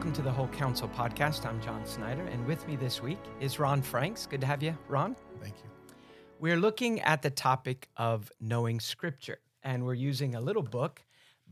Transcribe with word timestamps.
welcome 0.00 0.14
to 0.14 0.22
the 0.22 0.32
Whole 0.32 0.48
Counsel 0.48 0.88
podcast. 0.88 1.44
I'm 1.44 1.60
John 1.60 1.84
Snyder, 1.84 2.22
and 2.28 2.46
with 2.46 2.66
me 2.66 2.74
this 2.74 3.02
week 3.02 3.18
is 3.38 3.58
Ron 3.58 3.82
Franks. 3.82 4.24
Good 4.24 4.40
to 4.40 4.46
have 4.46 4.62
you, 4.62 4.74
Ron. 4.88 5.14
Thank 5.42 5.56
you. 5.62 5.68
We're 6.38 6.56
looking 6.56 7.02
at 7.02 7.20
the 7.20 7.28
topic 7.28 7.86
of 7.98 8.32
knowing 8.40 8.80
Scripture, 8.80 9.40
and 9.62 9.84
we're 9.84 9.92
using 9.92 10.34
a 10.34 10.40
little 10.40 10.62
book 10.62 11.04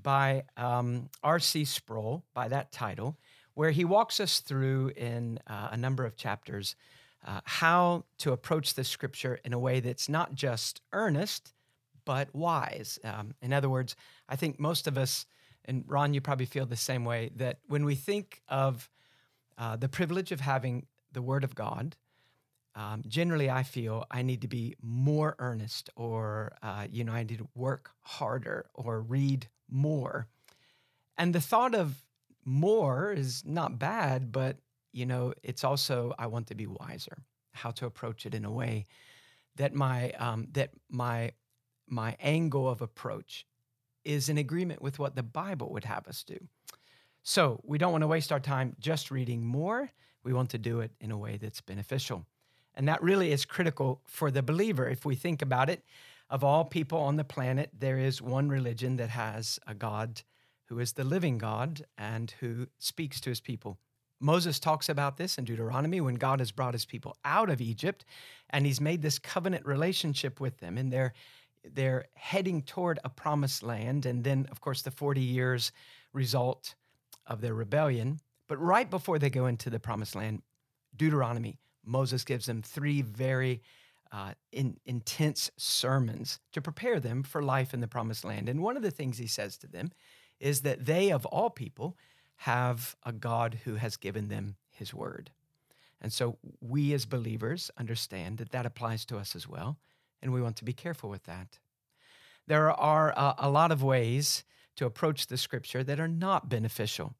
by 0.02 0.44
um, 0.56 1.10
R.C. 1.22 1.66
Sproul 1.66 2.24
by 2.32 2.48
that 2.48 2.72
title, 2.72 3.18
where 3.52 3.70
he 3.70 3.84
walks 3.84 4.18
us 4.18 4.40
through 4.40 4.92
in 4.96 5.38
uh, 5.46 5.68
a 5.72 5.76
number 5.76 6.06
of 6.06 6.16
chapters 6.16 6.74
uh, 7.26 7.42
how 7.44 8.06
to 8.16 8.32
approach 8.32 8.72
the 8.72 8.84
Scripture 8.84 9.38
in 9.44 9.52
a 9.52 9.58
way 9.58 9.80
that's 9.80 10.08
not 10.08 10.34
just 10.34 10.80
earnest, 10.94 11.52
but 12.06 12.34
wise. 12.34 12.98
Um, 13.04 13.34
in 13.42 13.52
other 13.52 13.68
words, 13.68 13.94
I 14.26 14.36
think 14.36 14.58
most 14.58 14.86
of 14.86 14.96
us 14.96 15.26
and 15.64 15.84
Ron, 15.86 16.14
you 16.14 16.20
probably 16.20 16.46
feel 16.46 16.66
the 16.66 16.76
same 16.76 17.04
way 17.04 17.30
that 17.36 17.58
when 17.66 17.84
we 17.84 17.94
think 17.94 18.42
of 18.48 18.90
uh, 19.56 19.76
the 19.76 19.88
privilege 19.88 20.32
of 20.32 20.40
having 20.40 20.86
the 21.12 21.22
Word 21.22 21.44
of 21.44 21.54
God, 21.54 21.96
um, 22.74 23.02
generally 23.06 23.50
I 23.50 23.64
feel 23.64 24.06
I 24.10 24.22
need 24.22 24.42
to 24.42 24.48
be 24.48 24.76
more 24.80 25.34
earnest, 25.38 25.90
or 25.96 26.52
uh, 26.62 26.86
you 26.90 27.04
know, 27.04 27.12
I 27.12 27.24
need 27.24 27.38
to 27.38 27.48
work 27.54 27.90
harder 28.02 28.66
or 28.74 29.00
read 29.00 29.48
more. 29.68 30.28
And 31.16 31.34
the 31.34 31.40
thought 31.40 31.74
of 31.74 32.04
more 32.44 33.12
is 33.12 33.44
not 33.44 33.78
bad, 33.78 34.30
but 34.30 34.58
you 34.92 35.06
know, 35.06 35.34
it's 35.42 35.64
also 35.64 36.14
I 36.18 36.28
want 36.28 36.46
to 36.48 36.54
be 36.54 36.66
wiser. 36.66 37.24
How 37.52 37.72
to 37.72 37.86
approach 37.86 38.24
it 38.24 38.34
in 38.34 38.44
a 38.44 38.52
way 38.52 38.86
that 39.56 39.74
my 39.74 40.12
um, 40.12 40.46
that 40.52 40.70
my 40.88 41.32
my 41.88 42.16
angle 42.20 42.68
of 42.68 42.80
approach 42.80 43.44
is 44.08 44.30
in 44.30 44.38
agreement 44.38 44.80
with 44.80 44.98
what 44.98 45.14
the 45.14 45.22
Bible 45.22 45.70
would 45.72 45.84
have 45.84 46.08
us 46.08 46.24
do. 46.24 46.38
So 47.22 47.60
we 47.62 47.76
don't 47.76 47.92
want 47.92 48.02
to 48.02 48.08
waste 48.08 48.32
our 48.32 48.40
time 48.40 48.74
just 48.80 49.10
reading 49.10 49.44
more. 49.44 49.90
We 50.24 50.32
want 50.32 50.48
to 50.50 50.58
do 50.58 50.80
it 50.80 50.92
in 50.98 51.10
a 51.10 51.18
way 51.18 51.36
that's 51.36 51.60
beneficial. 51.60 52.24
And 52.74 52.88
that 52.88 53.02
really 53.02 53.32
is 53.32 53.44
critical 53.44 54.00
for 54.06 54.30
the 54.30 54.42
believer. 54.42 54.88
If 54.88 55.04
we 55.04 55.14
think 55.14 55.42
about 55.42 55.68
it, 55.68 55.82
of 56.30 56.42
all 56.42 56.64
people 56.64 56.98
on 57.00 57.16
the 57.16 57.24
planet, 57.24 57.70
there 57.78 57.98
is 57.98 58.22
one 58.22 58.48
religion 58.48 58.96
that 58.96 59.10
has 59.10 59.58
a 59.66 59.74
God 59.74 60.22
who 60.66 60.78
is 60.78 60.94
the 60.94 61.04
living 61.04 61.36
God 61.36 61.84
and 61.98 62.32
who 62.40 62.68
speaks 62.78 63.20
to 63.20 63.30
his 63.30 63.40
people. 63.40 63.78
Moses 64.20 64.58
talks 64.58 64.88
about 64.88 65.18
this 65.18 65.36
in 65.36 65.44
Deuteronomy 65.44 66.00
when 66.00 66.14
God 66.14 66.40
has 66.40 66.50
brought 66.50 66.74
his 66.74 66.86
people 66.86 67.16
out 67.24 67.50
of 67.50 67.60
Egypt 67.60 68.06
and 68.50 68.64
he's 68.64 68.80
made 68.80 69.02
this 69.02 69.18
covenant 69.18 69.66
relationship 69.66 70.40
with 70.40 70.58
them. 70.58 70.78
And 70.78 70.90
they're 70.92 71.12
they're 71.74 72.06
heading 72.14 72.62
toward 72.62 72.98
a 73.04 73.08
promised 73.08 73.62
land. 73.62 74.06
And 74.06 74.24
then, 74.24 74.46
of 74.50 74.60
course, 74.60 74.82
the 74.82 74.90
40 74.90 75.20
years 75.20 75.72
result 76.12 76.74
of 77.26 77.40
their 77.40 77.54
rebellion. 77.54 78.20
But 78.48 78.60
right 78.60 78.88
before 78.88 79.18
they 79.18 79.30
go 79.30 79.46
into 79.46 79.70
the 79.70 79.78
promised 79.78 80.14
land, 80.14 80.42
Deuteronomy, 80.96 81.58
Moses 81.84 82.24
gives 82.24 82.46
them 82.46 82.62
three 82.62 83.02
very 83.02 83.62
uh, 84.10 84.32
in, 84.52 84.78
intense 84.86 85.50
sermons 85.56 86.40
to 86.52 86.62
prepare 86.62 86.98
them 86.98 87.22
for 87.22 87.42
life 87.42 87.74
in 87.74 87.80
the 87.80 87.88
promised 87.88 88.24
land. 88.24 88.48
And 88.48 88.62
one 88.62 88.76
of 88.76 88.82
the 88.82 88.90
things 88.90 89.18
he 89.18 89.26
says 89.26 89.58
to 89.58 89.66
them 89.66 89.92
is 90.40 90.62
that 90.62 90.86
they, 90.86 91.10
of 91.10 91.26
all 91.26 91.50
people, 91.50 91.96
have 92.36 92.96
a 93.04 93.12
God 93.12 93.60
who 93.64 93.74
has 93.74 93.96
given 93.96 94.28
them 94.28 94.56
his 94.70 94.94
word. 94.94 95.30
And 96.00 96.12
so 96.12 96.38
we 96.60 96.92
as 96.92 97.04
believers 97.04 97.70
understand 97.76 98.38
that 98.38 98.52
that 98.52 98.66
applies 98.66 99.04
to 99.06 99.18
us 99.18 99.34
as 99.34 99.48
well 99.48 99.78
and 100.22 100.32
we 100.32 100.42
want 100.42 100.56
to 100.56 100.64
be 100.64 100.72
careful 100.72 101.10
with 101.10 101.24
that. 101.24 101.58
There 102.46 102.70
are 102.70 103.12
uh, 103.16 103.34
a 103.38 103.50
lot 103.50 103.70
of 103.70 103.82
ways 103.82 104.44
to 104.76 104.86
approach 104.86 105.26
the 105.26 105.36
scripture 105.36 105.84
that 105.84 106.00
are 106.00 106.08
not 106.08 106.48
beneficial. 106.48 107.14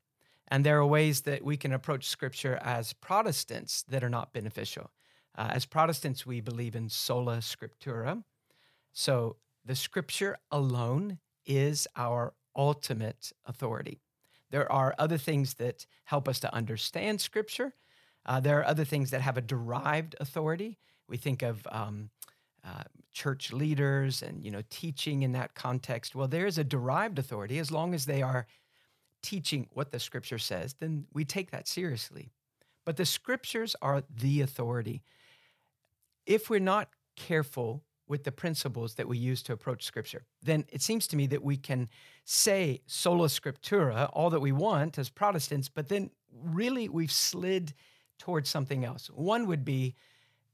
And 0.48 0.64
there 0.64 0.78
are 0.78 0.86
ways 0.86 1.22
that 1.22 1.44
we 1.44 1.56
can 1.56 1.72
approach 1.72 2.08
scripture 2.08 2.58
as 2.62 2.94
Protestants 2.94 3.82
that 3.82 4.02
are 4.02 4.08
not 4.08 4.32
beneficial. 4.32 4.90
Uh, 5.36 5.48
as 5.50 5.66
Protestants, 5.66 6.24
we 6.24 6.40
believe 6.40 6.74
in 6.74 6.88
sola 6.88 7.38
scriptura. 7.38 8.24
So 8.92 9.36
the 9.64 9.76
scripture 9.76 10.38
alone 10.50 11.18
is 11.44 11.86
our 11.96 12.32
ultimate 12.56 13.32
authority. 13.44 14.00
There 14.50 14.70
are 14.72 14.94
other 14.98 15.18
things 15.18 15.54
that 15.54 15.86
help 16.04 16.28
us 16.28 16.40
to 16.40 16.54
understand 16.54 17.20
scripture. 17.20 17.74
Uh, 18.24 18.40
there 18.40 18.58
are 18.60 18.66
other 18.66 18.84
things 18.84 19.10
that 19.10 19.20
have 19.20 19.36
a 19.36 19.42
derived 19.42 20.16
authority. 20.20 20.78
We 21.06 21.18
think 21.18 21.42
of 21.42 21.66
um, 21.70 22.10
uh, 22.64 22.84
church 23.18 23.52
leaders 23.52 24.22
and 24.22 24.44
you 24.44 24.50
know 24.50 24.62
teaching 24.70 25.22
in 25.22 25.32
that 25.32 25.52
context 25.56 26.14
well 26.14 26.28
there 26.28 26.46
is 26.46 26.56
a 26.56 26.62
derived 26.62 27.18
authority. 27.18 27.58
As 27.58 27.72
long 27.72 27.92
as 27.92 28.06
they 28.06 28.22
are 28.22 28.46
teaching 29.22 29.66
what 29.72 29.90
the 29.90 29.98
scripture 29.98 30.38
says 30.38 30.76
then 30.78 31.04
we 31.12 31.24
take 31.24 31.50
that 31.50 31.66
seriously. 31.66 32.30
But 32.86 32.96
the 32.96 33.04
scriptures 33.04 33.74
are 33.82 34.04
the 34.08 34.40
authority. 34.40 35.02
If 36.26 36.48
we're 36.48 36.60
not 36.60 36.90
careful 37.16 37.82
with 38.06 38.22
the 38.22 38.32
principles 38.32 38.94
that 38.94 39.08
we 39.08 39.18
use 39.18 39.42
to 39.42 39.52
approach 39.52 39.84
scripture 39.84 40.22
then 40.40 40.64
it 40.68 40.80
seems 40.80 41.08
to 41.08 41.16
me 41.16 41.26
that 41.26 41.42
we 41.42 41.56
can 41.56 41.88
say 42.24 42.80
sola 42.86 43.26
scriptura 43.26 44.08
all 44.12 44.30
that 44.30 44.40
we 44.40 44.52
want 44.52 44.96
as 44.96 45.10
protestants 45.10 45.68
but 45.68 45.88
then 45.88 46.08
really 46.32 46.88
we've 46.88 47.10
slid 47.10 47.74
towards 48.18 48.48
something 48.48 48.84
else. 48.84 49.08
One 49.08 49.46
would 49.46 49.64
be 49.64 49.96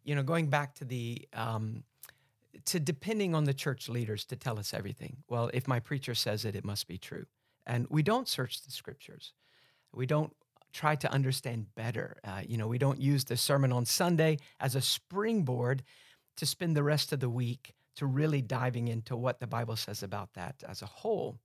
you 0.02 0.14
know 0.14 0.22
going 0.22 0.48
back 0.48 0.74
to 0.76 0.84
the 0.84 1.28
um, 1.34 1.84
to 2.66 2.80
depending 2.80 3.34
on 3.34 3.44
the 3.44 3.54
church 3.54 3.88
leaders 3.88 4.24
to 4.26 4.36
tell 4.36 4.58
us 4.58 4.72
everything. 4.72 5.18
Well, 5.28 5.50
if 5.52 5.68
my 5.68 5.80
preacher 5.80 6.14
says 6.14 6.44
it, 6.44 6.56
it 6.56 6.64
must 6.64 6.88
be 6.88 6.98
true. 6.98 7.26
And 7.66 7.86
we 7.90 8.02
don't 8.02 8.28
search 8.28 8.62
the 8.62 8.70
scriptures. 8.70 9.32
We 9.92 10.06
don't 10.06 10.32
try 10.72 10.96
to 10.96 11.12
understand 11.12 11.66
better. 11.74 12.18
Uh, 12.24 12.42
you 12.46 12.56
know, 12.56 12.66
we 12.66 12.78
don't 12.78 13.00
use 13.00 13.24
the 13.24 13.36
sermon 13.36 13.72
on 13.72 13.84
Sunday 13.84 14.38
as 14.60 14.74
a 14.74 14.80
springboard 14.80 15.82
to 16.36 16.46
spend 16.46 16.76
the 16.76 16.82
rest 16.82 17.12
of 17.12 17.20
the 17.20 17.28
week 17.28 17.74
to 17.96 18.06
really 18.06 18.42
diving 18.42 18.88
into 18.88 19.14
what 19.16 19.38
the 19.38 19.46
Bible 19.46 19.76
says 19.76 20.02
about 20.02 20.34
that 20.34 20.56
as 20.68 20.82
a 20.82 20.86
whole. 20.86 21.38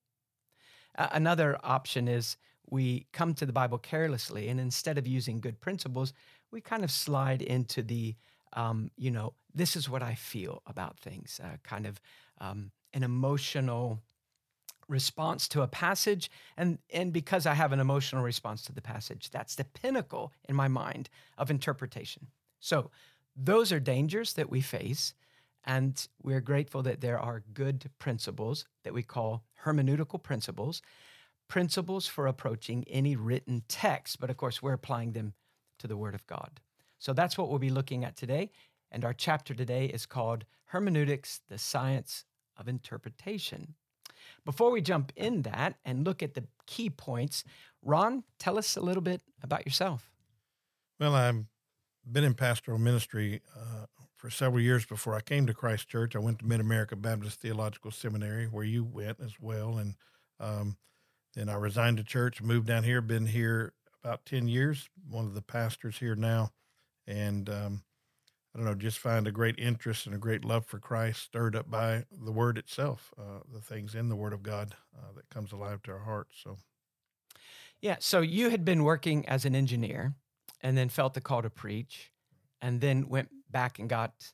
Uh, 0.97 1.07
another 1.11 1.59
option 1.63 2.07
is 2.07 2.37
we 2.69 3.05
come 3.13 3.33
to 3.35 3.45
the 3.45 3.53
Bible 3.53 3.77
carelessly, 3.77 4.49
and 4.49 4.59
instead 4.59 4.97
of 4.97 5.05
using 5.05 5.39
good 5.39 5.59
principles, 5.59 6.13
we 6.51 6.59
kind 6.59 6.83
of 6.83 6.89
slide 6.89 7.41
into 7.41 7.83
the 7.83 8.15
um, 8.53 8.89
you 8.97 9.11
know, 9.11 9.33
this 9.53 9.75
is 9.75 9.89
what 9.89 10.03
I 10.03 10.15
feel 10.15 10.61
about 10.67 10.99
things, 10.99 11.39
uh, 11.43 11.57
kind 11.63 11.85
of 11.85 11.99
um, 12.39 12.71
an 12.93 13.03
emotional 13.03 13.99
response 14.87 15.47
to 15.49 15.61
a 15.61 15.67
passage. 15.67 16.29
And, 16.57 16.79
and 16.91 17.13
because 17.13 17.45
I 17.45 17.53
have 17.53 17.71
an 17.71 17.79
emotional 17.79 18.23
response 18.23 18.63
to 18.63 18.73
the 18.73 18.81
passage, 18.81 19.29
that's 19.29 19.55
the 19.55 19.63
pinnacle 19.63 20.33
in 20.47 20.55
my 20.55 20.67
mind 20.67 21.09
of 21.37 21.51
interpretation. 21.51 22.27
So 22.59 22.89
those 23.35 23.71
are 23.71 23.79
dangers 23.79 24.33
that 24.33 24.49
we 24.49 24.61
face. 24.61 25.13
And 25.65 26.07
we're 26.23 26.41
grateful 26.41 26.81
that 26.83 27.01
there 27.01 27.19
are 27.19 27.43
good 27.53 27.91
principles 27.99 28.65
that 28.83 28.93
we 28.93 29.03
call 29.03 29.43
hermeneutical 29.65 30.21
principles, 30.21 30.81
principles 31.47 32.07
for 32.07 32.27
approaching 32.27 32.85
any 32.87 33.15
written 33.15 33.63
text. 33.67 34.19
But 34.19 34.29
of 34.29 34.37
course, 34.37 34.61
we're 34.61 34.73
applying 34.73 35.11
them 35.11 35.33
to 35.79 35.87
the 35.87 35.97
Word 35.97 36.15
of 36.15 36.25
God. 36.27 36.59
So 36.97 37.13
that's 37.13 37.37
what 37.37 37.49
we'll 37.49 37.59
be 37.59 37.69
looking 37.69 38.03
at 38.03 38.15
today. 38.15 38.51
And 38.91 39.05
our 39.05 39.13
chapter 39.13 39.53
today 39.53 39.85
is 39.85 40.05
called 40.05 40.45
Hermeneutics, 40.65 41.41
the 41.47 41.57
Science 41.57 42.25
of 42.57 42.67
Interpretation. 42.67 43.75
Before 44.45 44.71
we 44.71 44.81
jump 44.81 45.11
in 45.15 45.43
that 45.43 45.75
and 45.85 46.05
look 46.05 46.21
at 46.21 46.33
the 46.33 46.45
key 46.65 46.89
points, 46.89 47.43
Ron, 47.81 48.23
tell 48.37 48.57
us 48.57 48.75
a 48.75 48.81
little 48.81 49.01
bit 49.01 49.21
about 49.41 49.65
yourself. 49.65 50.11
Well, 50.99 51.15
I've 51.15 51.45
been 52.09 52.23
in 52.23 52.33
pastoral 52.33 52.77
ministry 52.77 53.41
uh, 53.55 53.85
for 54.15 54.29
several 54.29 54.61
years 54.61 54.85
before 54.85 55.15
I 55.15 55.21
came 55.21 55.45
to 55.47 55.53
Christ 55.53 55.87
Church. 55.87 56.15
I 56.15 56.19
went 56.19 56.39
to 56.39 56.45
Mid 56.45 56.59
America 56.59 56.95
Baptist 56.95 57.39
Theological 57.39 57.91
Seminary, 57.91 58.45
where 58.45 58.65
you 58.65 58.83
went 58.83 59.19
as 59.23 59.39
well. 59.39 59.77
And 59.77 59.95
um, 60.39 60.77
then 61.35 61.47
I 61.47 61.55
resigned 61.55 61.99
the 61.99 62.03
church, 62.03 62.41
moved 62.41 62.67
down 62.67 62.83
here, 62.83 63.01
been 63.01 63.27
here 63.27 63.73
about 64.03 64.25
10 64.25 64.47
years, 64.47 64.89
one 65.09 65.25
of 65.25 65.33
the 65.35 65.41
pastors 65.41 65.97
here 65.99 66.15
now 66.15 66.51
and 67.09 67.49
um, 67.49 67.81
I 68.53 68.57
don't 68.57 68.65
know, 68.65 68.73
just 68.73 68.97
find 68.97 69.27
a 69.27 69.31
great 69.31 69.59
interest 69.59 70.05
and 70.05 70.15
a 70.15 70.19
great 70.19 70.43
love 70.43 70.65
for 70.65 70.79
Christ, 70.79 71.21
stirred 71.21 71.55
up 71.55 71.69
by 71.69 72.05
the 72.11 72.31
Word 72.31 72.57
itself, 72.57 73.13
uh, 73.17 73.41
the 73.53 73.61
things 73.61 73.93
in 73.93 74.09
the 74.09 74.15
Word 74.15 74.33
of 74.33 74.41
God 74.41 74.75
uh, 74.97 75.11
that 75.15 75.29
comes 75.29 75.51
alive 75.51 75.83
to 75.83 75.91
our 75.91 75.99
hearts. 75.99 76.35
So, 76.43 76.57
yeah. 77.81 77.97
So 77.99 78.21
you 78.21 78.49
had 78.49 78.65
been 78.65 78.83
working 78.83 79.27
as 79.27 79.45
an 79.45 79.55
engineer, 79.55 80.15
and 80.61 80.77
then 80.77 80.89
felt 80.89 81.13
the 81.13 81.21
call 81.21 81.41
to 81.41 81.49
preach, 81.49 82.11
and 82.61 82.81
then 82.81 83.07
went 83.07 83.29
back 83.49 83.79
and 83.79 83.87
got 83.87 84.33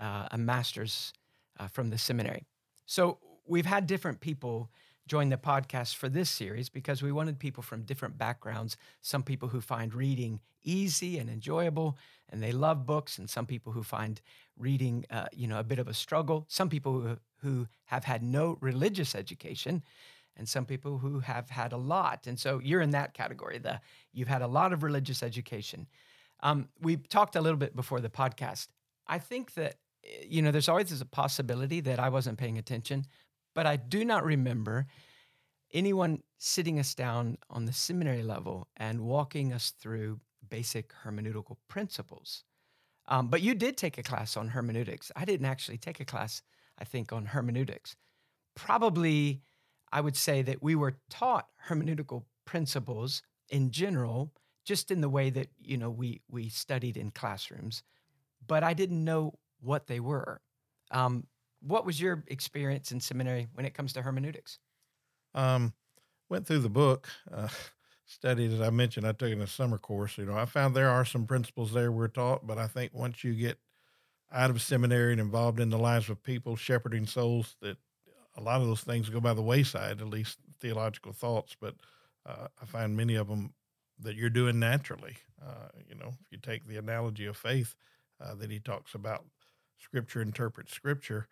uh, 0.00 0.28
a 0.30 0.38
master's 0.38 1.12
uh, 1.58 1.66
from 1.66 1.90
the 1.90 1.98
seminary. 1.98 2.44
So 2.86 3.18
we've 3.46 3.66
had 3.66 3.86
different 3.86 4.20
people 4.20 4.70
join 5.06 5.28
the 5.28 5.36
podcast 5.36 5.96
for 5.96 6.08
this 6.08 6.30
series 6.30 6.68
because 6.68 7.02
we 7.02 7.12
wanted 7.12 7.38
people 7.38 7.62
from 7.62 7.82
different 7.82 8.16
backgrounds. 8.16 8.76
Some 9.00 9.22
people 9.22 9.48
who 9.48 9.60
find 9.60 9.94
reading 9.94 10.40
easy 10.62 11.18
and 11.18 11.28
enjoyable, 11.28 11.98
and 12.30 12.42
they 12.42 12.52
love 12.52 12.86
books, 12.86 13.18
and 13.18 13.28
some 13.28 13.46
people 13.46 13.72
who 13.72 13.82
find 13.82 14.20
reading, 14.58 15.04
uh, 15.10 15.26
you 15.32 15.46
know, 15.46 15.58
a 15.58 15.64
bit 15.64 15.78
of 15.78 15.88
a 15.88 15.94
struggle. 15.94 16.46
Some 16.48 16.68
people 16.68 17.00
who 17.00 17.16
who 17.42 17.66
have 17.86 18.04
had 18.04 18.22
no 18.22 18.56
religious 18.60 19.14
education, 19.14 19.82
and 20.36 20.48
some 20.48 20.64
people 20.64 20.98
who 20.98 21.20
have 21.20 21.50
had 21.50 21.72
a 21.72 21.76
lot. 21.76 22.26
And 22.26 22.40
so 22.40 22.58
you're 22.62 22.80
in 22.80 22.90
that 22.90 23.14
category. 23.14 23.58
The 23.58 23.80
you've 24.12 24.28
had 24.28 24.42
a 24.42 24.46
lot 24.46 24.72
of 24.72 24.82
religious 24.82 25.22
education. 25.22 25.86
Um, 26.40 26.68
we 26.80 26.96
talked 26.96 27.36
a 27.36 27.40
little 27.40 27.58
bit 27.58 27.76
before 27.76 28.00
the 28.00 28.08
podcast. 28.08 28.68
I 29.06 29.18
think 29.18 29.54
that 29.54 29.76
you 30.22 30.42
know 30.42 30.50
there's 30.50 30.68
always 30.68 31.00
a 31.00 31.04
possibility 31.04 31.80
that 31.80 31.98
I 31.98 32.08
wasn't 32.08 32.38
paying 32.38 32.58
attention, 32.58 33.06
but 33.54 33.66
I 33.66 33.76
do 33.76 34.04
not 34.04 34.24
remember 34.24 34.86
anyone 35.72 36.22
sitting 36.38 36.78
us 36.78 36.94
down 36.94 37.38
on 37.50 37.64
the 37.64 37.72
seminary 37.72 38.22
level 38.22 38.68
and 38.76 39.00
walking 39.00 39.52
us 39.52 39.70
through 39.70 40.20
basic 40.48 40.92
hermeneutical 41.04 41.56
principles. 41.68 42.44
Um, 43.06 43.28
but 43.28 43.42
you 43.42 43.54
did 43.54 43.76
take 43.76 43.98
a 43.98 44.02
class 44.02 44.36
on 44.36 44.48
hermeneutics. 44.48 45.10
I 45.16 45.24
didn't 45.24 45.46
actually 45.46 45.78
take 45.78 46.00
a 46.00 46.04
class, 46.04 46.42
I 46.78 46.84
think, 46.84 47.12
on 47.12 47.26
hermeneutics. 47.26 47.96
Probably, 48.54 49.42
I 49.92 50.00
would 50.00 50.16
say 50.16 50.42
that 50.42 50.62
we 50.62 50.74
were 50.74 50.96
taught 51.10 51.48
hermeneutical 51.68 52.24
principles 52.44 53.22
in 53.50 53.70
general, 53.70 54.32
just 54.64 54.90
in 54.90 55.00
the 55.00 55.08
way 55.08 55.28
that 55.30 55.48
you 55.60 55.76
know 55.76 55.90
we 55.90 56.22
we 56.30 56.48
studied 56.48 56.96
in 56.96 57.10
classrooms, 57.10 57.82
but 58.46 58.62
I 58.62 58.72
didn't 58.74 59.04
know 59.04 59.34
what 59.60 59.86
they 59.86 60.00
were. 60.00 60.40
Um, 60.90 61.26
what 61.66 61.86
was 61.86 62.00
your 62.00 62.24
experience 62.28 62.92
in 62.92 63.00
seminary 63.00 63.48
when 63.54 63.66
it 63.66 63.74
comes 63.74 63.92
to 63.94 64.02
hermeneutics? 64.02 64.58
Um, 65.34 65.72
went 66.28 66.46
through 66.46 66.60
the 66.60 66.68
book, 66.68 67.08
uh, 67.32 67.48
studied 68.06 68.52
as 68.52 68.60
I 68.60 68.70
mentioned. 68.70 69.06
I 69.06 69.12
took 69.12 69.30
in 69.30 69.40
a 69.40 69.46
summer 69.46 69.78
course. 69.78 70.18
You 70.18 70.26
know, 70.26 70.36
I 70.36 70.44
found 70.44 70.74
there 70.74 70.90
are 70.90 71.04
some 71.04 71.26
principles 71.26 71.72
there 71.72 71.90
we're 71.90 72.08
taught, 72.08 72.46
but 72.46 72.58
I 72.58 72.66
think 72.66 72.92
once 72.94 73.24
you 73.24 73.34
get 73.34 73.58
out 74.32 74.50
of 74.50 74.60
seminary 74.60 75.12
and 75.12 75.20
involved 75.20 75.60
in 75.60 75.70
the 75.70 75.78
lives 75.78 76.10
of 76.10 76.22
people, 76.22 76.56
shepherding 76.56 77.06
souls, 77.06 77.56
that 77.60 77.78
a 78.36 78.40
lot 78.40 78.60
of 78.60 78.66
those 78.66 78.82
things 78.82 79.08
go 79.08 79.20
by 79.20 79.32
the 79.32 79.42
wayside. 79.42 80.00
At 80.00 80.08
least 80.08 80.38
theological 80.60 81.12
thoughts, 81.12 81.56
but 81.58 81.74
uh, 82.26 82.48
I 82.60 82.66
find 82.66 82.96
many 82.96 83.14
of 83.14 83.28
them 83.28 83.54
that 84.00 84.16
you're 84.16 84.30
doing 84.30 84.58
naturally. 84.58 85.16
Uh, 85.40 85.68
you 85.88 85.94
know, 85.94 86.08
if 86.08 86.32
you 86.32 86.38
take 86.38 86.66
the 86.66 86.76
analogy 86.76 87.26
of 87.26 87.36
faith 87.36 87.76
uh, 88.20 88.34
that 88.34 88.50
he 88.50 88.58
talks 88.58 88.94
about, 88.94 89.24
Scripture 89.78 90.20
interprets 90.20 90.72
Scripture 90.72 91.28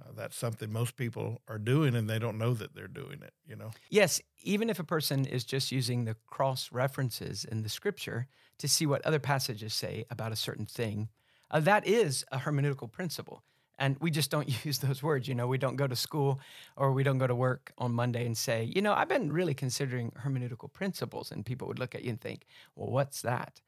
uh, 0.00 0.10
that's 0.14 0.36
something 0.36 0.72
most 0.72 0.96
people 0.96 1.40
are 1.48 1.58
doing 1.58 1.94
and 1.94 2.08
they 2.08 2.18
don't 2.18 2.38
know 2.38 2.52
that 2.54 2.74
they're 2.74 2.88
doing 2.88 3.20
it 3.22 3.32
you 3.46 3.56
know? 3.56 3.70
Yes 3.90 4.20
even 4.42 4.70
if 4.70 4.78
a 4.78 4.84
person 4.84 5.26
is 5.26 5.44
just 5.44 5.72
using 5.72 6.04
the 6.04 6.16
cross 6.26 6.70
references 6.72 7.44
in 7.44 7.62
the 7.62 7.68
scripture 7.68 8.26
to 8.58 8.68
see 8.68 8.86
what 8.86 9.04
other 9.04 9.18
passages 9.18 9.74
say 9.74 10.04
about 10.10 10.32
a 10.32 10.36
certain 10.36 10.66
thing 10.66 11.08
uh, 11.50 11.60
that 11.60 11.86
is 11.86 12.24
a 12.32 12.38
hermeneutical 12.38 12.90
principle. 12.90 13.42
And 13.78 13.96
we 14.00 14.10
just 14.10 14.30
don't 14.30 14.48
use 14.64 14.78
those 14.78 15.02
words 15.02 15.28
you 15.28 15.34
know? 15.34 15.46
We 15.46 15.58
don't 15.58 15.76
go 15.76 15.86
to 15.86 15.96
school 15.96 16.40
or 16.76 16.92
we 16.92 17.02
don't 17.02 17.18
go 17.18 17.26
to 17.26 17.34
work 17.34 17.72
on 17.78 17.92
monday 17.92 18.26
and 18.26 18.36
say 18.36 18.64
you 18.74 18.82
know 18.82 18.92
i've 18.94 19.08
been 19.08 19.32
really 19.32 19.54
considering 19.54 20.12
hermeneutical 20.24 20.72
principles 20.72 21.30
and 21.30 21.44
people 21.44 21.68
would 21.68 21.78
look 21.78 21.94
at 21.94 22.02
you 22.02 22.10
and 22.10 22.20
think 22.20 22.46
well 22.74 22.90
what's 22.90 23.22
that? 23.22 23.60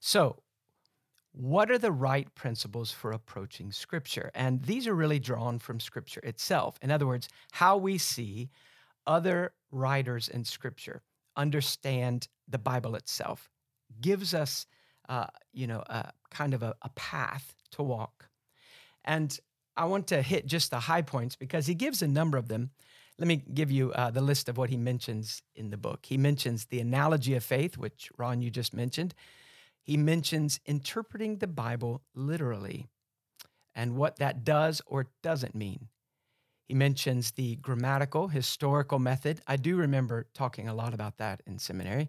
So 0.00 0.42
what 1.36 1.68
are 1.68 1.78
the 1.78 1.90
right 1.90 2.32
principles 2.36 2.92
for 2.92 3.10
approaching 3.10 3.72
Scripture? 3.72 4.30
And 4.34 4.62
these 4.62 4.86
are 4.86 4.94
really 4.94 5.18
drawn 5.18 5.58
from 5.58 5.80
Scripture 5.80 6.20
itself. 6.22 6.78
In 6.80 6.92
other 6.92 7.06
words, 7.06 7.28
how 7.52 7.76
we 7.76 7.98
see 7.98 8.50
other 9.06 9.52
writers 9.72 10.28
in 10.28 10.44
Scripture 10.44 11.02
understand 11.36 12.28
the 12.48 12.58
Bible 12.58 12.94
itself 12.94 13.50
gives 14.00 14.32
us, 14.32 14.66
uh, 15.08 15.26
you 15.52 15.66
know, 15.66 15.82
a 15.86 16.12
kind 16.30 16.54
of 16.54 16.62
a, 16.62 16.74
a 16.82 16.88
path 16.90 17.56
to 17.72 17.82
walk. 17.82 18.28
And 19.04 19.36
I 19.76 19.86
want 19.86 20.06
to 20.08 20.22
hit 20.22 20.46
just 20.46 20.70
the 20.70 20.78
high 20.78 21.02
points 21.02 21.34
because 21.34 21.66
he 21.66 21.74
gives 21.74 22.00
a 22.00 22.08
number 22.08 22.38
of 22.38 22.46
them. 22.46 22.70
Let 23.18 23.26
me 23.26 23.42
give 23.52 23.72
you 23.72 23.92
uh, 23.92 24.12
the 24.12 24.20
list 24.20 24.48
of 24.48 24.56
what 24.56 24.70
he 24.70 24.76
mentions 24.76 25.42
in 25.56 25.70
the 25.70 25.76
book. 25.76 26.06
He 26.06 26.16
mentions 26.16 26.66
the 26.66 26.78
analogy 26.78 27.34
of 27.34 27.42
faith, 27.42 27.76
which 27.76 28.08
Ron, 28.16 28.40
you 28.40 28.50
just 28.50 28.72
mentioned 28.72 29.14
he 29.84 29.98
mentions 29.98 30.60
interpreting 30.64 31.36
the 31.36 31.46
Bible 31.46 32.02
literally 32.14 32.88
and 33.74 33.96
what 33.96 34.16
that 34.16 34.42
does 34.42 34.80
or 34.86 35.08
doesn't 35.22 35.54
mean. 35.54 35.88
He 36.64 36.72
mentions 36.74 37.32
the 37.32 37.56
grammatical, 37.56 38.28
historical 38.28 38.98
method. 38.98 39.42
I 39.46 39.56
do 39.56 39.76
remember 39.76 40.26
talking 40.32 40.68
a 40.68 40.74
lot 40.74 40.94
about 40.94 41.18
that 41.18 41.42
in 41.46 41.58
seminary. 41.58 42.08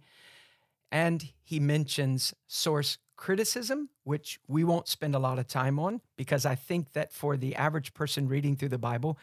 And 0.89 1.29
he 1.43 1.59
mentions 1.59 2.33
source 2.47 2.97
criticism, 3.17 3.89
which 4.05 4.39
we 4.47 4.63
won't 4.63 4.87
spend 4.87 5.13
a 5.13 5.19
lot 5.19 5.37
of 5.37 5.47
time 5.47 5.77
on 5.77 5.99
because 6.15 6.45
I 6.45 6.55
think 6.55 6.93
that 6.93 7.11
for 7.11 7.35
the 7.35 7.55
average 7.55 7.93
person 7.93 8.29
reading 8.29 8.55
through 8.55 8.69
the 8.69 8.77
Bible, 8.77 9.17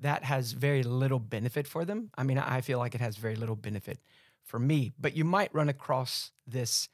that 0.00 0.24
has 0.24 0.52
very 0.52 0.82
little 0.82 1.18
benefit 1.18 1.66
for 1.66 1.84
them. 1.84 2.10
I 2.16 2.22
mean, 2.22 2.38
I 2.38 2.62
feel 2.62 2.78
like 2.78 2.94
it 2.94 3.02
has 3.02 3.18
very 3.18 3.36
little 3.36 3.56
benefit 3.56 3.98
for 4.44 4.58
me, 4.58 4.92
but 4.98 5.14
you 5.14 5.24
might 5.24 5.54
run 5.54 5.68
across 5.68 6.32
this 6.46 6.88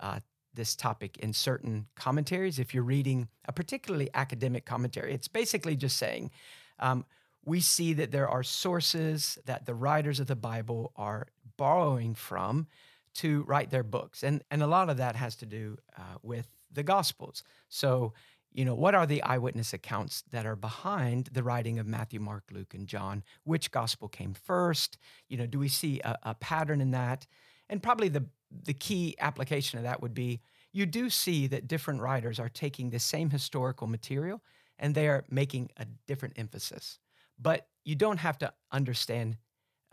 uh, 0.00 0.20
this 0.54 0.74
topic 0.76 1.18
in 1.18 1.32
certain 1.32 1.86
commentaries. 1.94 2.58
If 2.58 2.74
you're 2.74 2.82
reading 2.82 3.28
a 3.46 3.52
particularly 3.52 4.10
academic 4.14 4.64
commentary, 4.64 5.14
it's 5.14 5.28
basically 5.28 5.76
just 5.76 5.96
saying 5.96 6.30
um, 6.78 7.04
we 7.44 7.60
see 7.60 7.92
that 7.94 8.10
there 8.10 8.28
are 8.28 8.42
sources 8.42 9.38
that 9.46 9.66
the 9.66 9.74
writers 9.74 10.20
of 10.20 10.26
the 10.26 10.36
Bible 10.36 10.92
are 10.96 11.28
borrowing 11.56 12.14
from 12.14 12.66
to 13.14 13.42
write 13.44 13.70
their 13.70 13.82
books. 13.82 14.22
And, 14.22 14.42
and 14.50 14.62
a 14.62 14.66
lot 14.66 14.90
of 14.90 14.96
that 14.98 15.16
has 15.16 15.36
to 15.36 15.46
do 15.46 15.76
uh, 15.98 16.18
with 16.22 16.46
the 16.72 16.82
Gospels. 16.82 17.42
So, 17.68 18.12
you 18.52 18.64
know, 18.64 18.74
what 18.74 18.94
are 18.94 19.06
the 19.06 19.22
eyewitness 19.22 19.72
accounts 19.72 20.22
that 20.30 20.46
are 20.46 20.56
behind 20.56 21.30
the 21.32 21.42
writing 21.42 21.78
of 21.78 21.86
Matthew, 21.86 22.20
Mark, 22.20 22.44
Luke, 22.50 22.74
and 22.74 22.86
John? 22.86 23.22
Which 23.44 23.70
gospel 23.70 24.08
came 24.08 24.34
first? 24.34 24.98
You 25.28 25.36
know, 25.38 25.46
do 25.46 25.58
we 25.58 25.68
see 25.68 26.00
a, 26.00 26.18
a 26.22 26.34
pattern 26.34 26.80
in 26.80 26.90
that? 26.90 27.26
And 27.70 27.82
probably 27.82 28.10
the 28.10 28.26
the 28.64 28.74
key 28.74 29.14
application 29.20 29.78
of 29.78 29.84
that 29.84 30.02
would 30.02 30.12
be 30.12 30.40
you 30.72 30.84
do 30.84 31.08
see 31.08 31.46
that 31.46 31.68
different 31.68 32.00
writers 32.00 32.38
are 32.38 32.48
taking 32.48 32.90
the 32.90 32.98
same 32.98 33.30
historical 33.30 33.86
material 33.86 34.42
and 34.78 34.94
they 34.94 35.08
are 35.08 35.24
making 35.30 35.70
a 35.76 35.86
different 36.06 36.34
emphasis. 36.38 36.98
But 37.38 37.68
you 37.84 37.94
don't 37.94 38.18
have 38.18 38.38
to 38.38 38.52
understand 38.72 39.36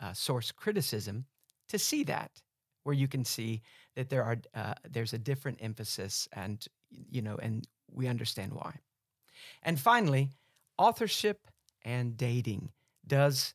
uh, 0.02 0.14
source 0.14 0.52
criticism 0.52 1.26
to 1.70 1.80
see 1.80 2.04
that, 2.04 2.42
where 2.84 2.96
you 2.96 3.08
can 3.08 3.26
see 3.26 3.62
that 3.96 4.10
there 4.10 4.24
are 4.24 4.38
uh, 4.54 4.74
there's 4.90 5.14
a 5.14 5.18
different 5.18 5.60
emphasis, 5.62 6.28
and 6.34 6.66
you 6.90 7.22
know, 7.22 7.38
and 7.38 7.68
we 7.92 8.08
understand 8.08 8.54
why. 8.54 8.80
And 9.64 9.80
finally, 9.80 10.30
authorship 10.78 11.48
and 11.84 12.18
dating 12.18 12.72
does 13.06 13.54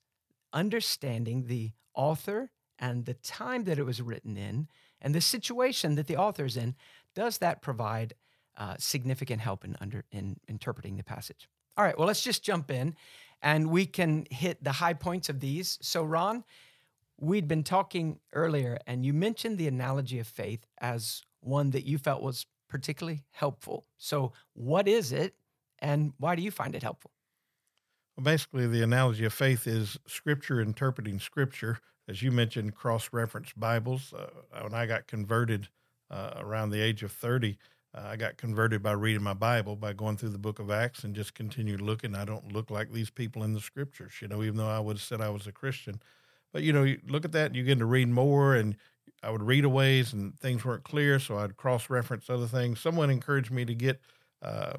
understanding 0.52 1.46
the 1.46 1.73
author 1.94 2.50
and 2.82 3.06
the 3.06 3.14
time 3.14 3.64
that 3.64 3.78
it 3.78 3.86
was 3.86 4.02
written 4.02 4.36
in 4.36 4.68
and 5.00 5.14
the 5.14 5.20
situation 5.20 5.94
that 5.94 6.08
the 6.08 6.16
author 6.16 6.44
is 6.44 6.56
in, 6.56 6.74
does 7.14 7.38
that 7.38 7.62
provide 7.62 8.14
uh, 8.58 8.74
significant 8.78 9.40
help 9.40 9.64
in, 9.64 9.76
under, 9.80 10.04
in 10.10 10.36
interpreting 10.48 10.96
the 10.96 11.04
passage? 11.04 11.48
All 11.76 11.84
right, 11.84 11.96
well, 11.96 12.08
let's 12.08 12.22
just 12.22 12.42
jump 12.42 12.70
in 12.70 12.96
and 13.40 13.70
we 13.70 13.86
can 13.86 14.26
hit 14.30 14.62
the 14.62 14.72
high 14.72 14.94
points 14.94 15.28
of 15.28 15.40
these. 15.40 15.78
So, 15.80 16.02
Ron, 16.02 16.44
we'd 17.20 17.48
been 17.48 17.62
talking 17.62 18.18
earlier, 18.32 18.78
and 18.86 19.06
you 19.06 19.12
mentioned 19.12 19.58
the 19.58 19.68
analogy 19.68 20.18
of 20.18 20.26
faith 20.26 20.66
as 20.80 21.22
one 21.40 21.70
that 21.70 21.86
you 21.86 21.98
felt 21.98 22.20
was 22.20 22.46
particularly 22.68 23.22
helpful. 23.30 23.86
So, 23.96 24.32
what 24.54 24.88
is 24.88 25.12
it, 25.12 25.34
and 25.78 26.12
why 26.18 26.34
do 26.34 26.42
you 26.42 26.50
find 26.50 26.74
it 26.74 26.82
helpful? 26.82 27.12
Well, 28.16 28.25
basically, 28.25 28.66
the 28.66 28.83
analogy 28.83 29.25
of 29.25 29.33
faith 29.33 29.66
is 29.66 29.99
Scripture 30.07 30.61
interpreting 30.61 31.19
Scripture 31.19 31.78
as 32.09 32.23
you 32.23 32.31
mentioned, 32.31 32.75
cross 32.75 33.09
reference 33.12 33.52
Bibles. 33.57 34.12
Uh, 34.12 34.62
when 34.62 34.75
I 34.75 34.87
got 34.87 35.07
converted 35.07 35.69
uh, 36.11 36.35
around 36.37 36.71
the 36.71 36.81
age 36.81 37.02
of 37.02 37.12
30, 37.12 37.57
uh, 37.95 38.02
I 38.04 38.16
got 38.16 38.37
converted 38.37 38.83
by 38.83 38.92
reading 38.92 39.23
my 39.23 39.35
Bible, 39.35 39.76
by 39.76 39.92
going 39.92 40.16
through 40.16 40.31
the 40.31 40.38
book 40.38 40.59
of 40.59 40.71
Acts 40.71 41.04
and 41.04 41.14
just 41.14 41.35
continued 41.35 41.81
looking. 41.81 42.14
I 42.14 42.25
don't 42.25 42.52
look 42.52 42.71
like 42.71 42.92
these 42.92 43.11
people 43.11 43.45
in 43.45 43.52
the 43.52 43.61
scriptures, 43.61 44.14
you 44.21 44.28
know, 44.28 44.42
even 44.42 44.57
though 44.57 44.69
I 44.69 44.81
would 44.81 44.97
have 44.97 45.02
said 45.02 45.21
I 45.21 45.31
was 45.31 45.47
a 45.47 45.52
Christian. 45.52 46.00
But, 46.52 46.62
you 46.64 46.73
know, 46.73 46.83
you 46.83 47.00
look 47.07 47.25
at 47.25 47.33
that 47.33 47.47
and 47.47 47.57
you 47.57 47.62
get 47.62 47.78
to 47.78 47.87
read 47.87 48.09
more, 48.09 48.54
and 48.54 48.76
I 49.23 49.31
would 49.31 49.42
read 49.42 49.64
a 49.64 49.69
ways 49.69 50.12
and 50.12 50.38
things 50.38 50.64
weren't 50.64 50.85
clear, 50.85 51.19
so 51.19 51.38
I'd 51.38 51.57
cross 51.57 51.88
reference 51.88 52.28
other 52.28 52.47
things. 52.47 52.81
Someone 52.81 53.11
encouraged 53.11 53.50
me 53.50 53.64
to 53.64 53.75
get 53.75 54.00
uh, 54.42 54.75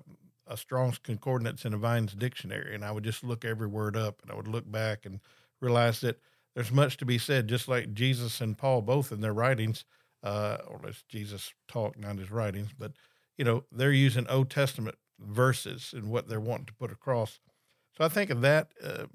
a 0.47 0.57
Strong's 0.57 0.97
Concordance 0.97 1.65
in 1.65 1.73
a 1.73 1.77
Vine's 1.77 2.13
dictionary, 2.13 2.75
and 2.75 2.83
I 2.83 2.91
would 2.91 3.03
just 3.03 3.23
look 3.23 3.45
every 3.45 3.67
word 3.67 3.95
up, 3.95 4.21
and 4.21 4.31
I 4.31 4.35
would 4.35 4.47
look 4.47 4.69
back 4.71 5.05
and 5.05 5.19
realize 5.61 6.01
that– 6.01 6.19
there's 6.55 6.71
much 6.71 6.97
to 6.97 7.05
be 7.05 7.17
said, 7.17 7.47
just 7.47 7.67
like 7.67 7.93
Jesus 7.93 8.41
and 8.41 8.57
Paul 8.57 8.81
both 8.81 9.11
in 9.11 9.21
their 9.21 9.33
writings, 9.33 9.85
uh, 10.21 10.57
or 10.67 10.81
as 10.87 11.03
Jesus 11.09 11.53
talk, 11.67 11.97
not 11.97 12.17
his 12.17 12.31
writings, 12.31 12.69
but 12.77 12.93
you 13.37 13.45
know 13.45 13.63
they're 13.71 13.91
using 13.91 14.27
Old 14.27 14.49
Testament 14.49 14.95
verses 15.19 15.93
and 15.95 16.09
what 16.09 16.27
they're 16.27 16.39
wanting 16.39 16.67
to 16.67 16.73
put 16.73 16.91
across. 16.91 17.39
So 17.97 18.05
I 18.05 18.09
think 18.09 18.29
of 18.29 18.41
that. 18.41 18.69
Uh, 18.83 19.05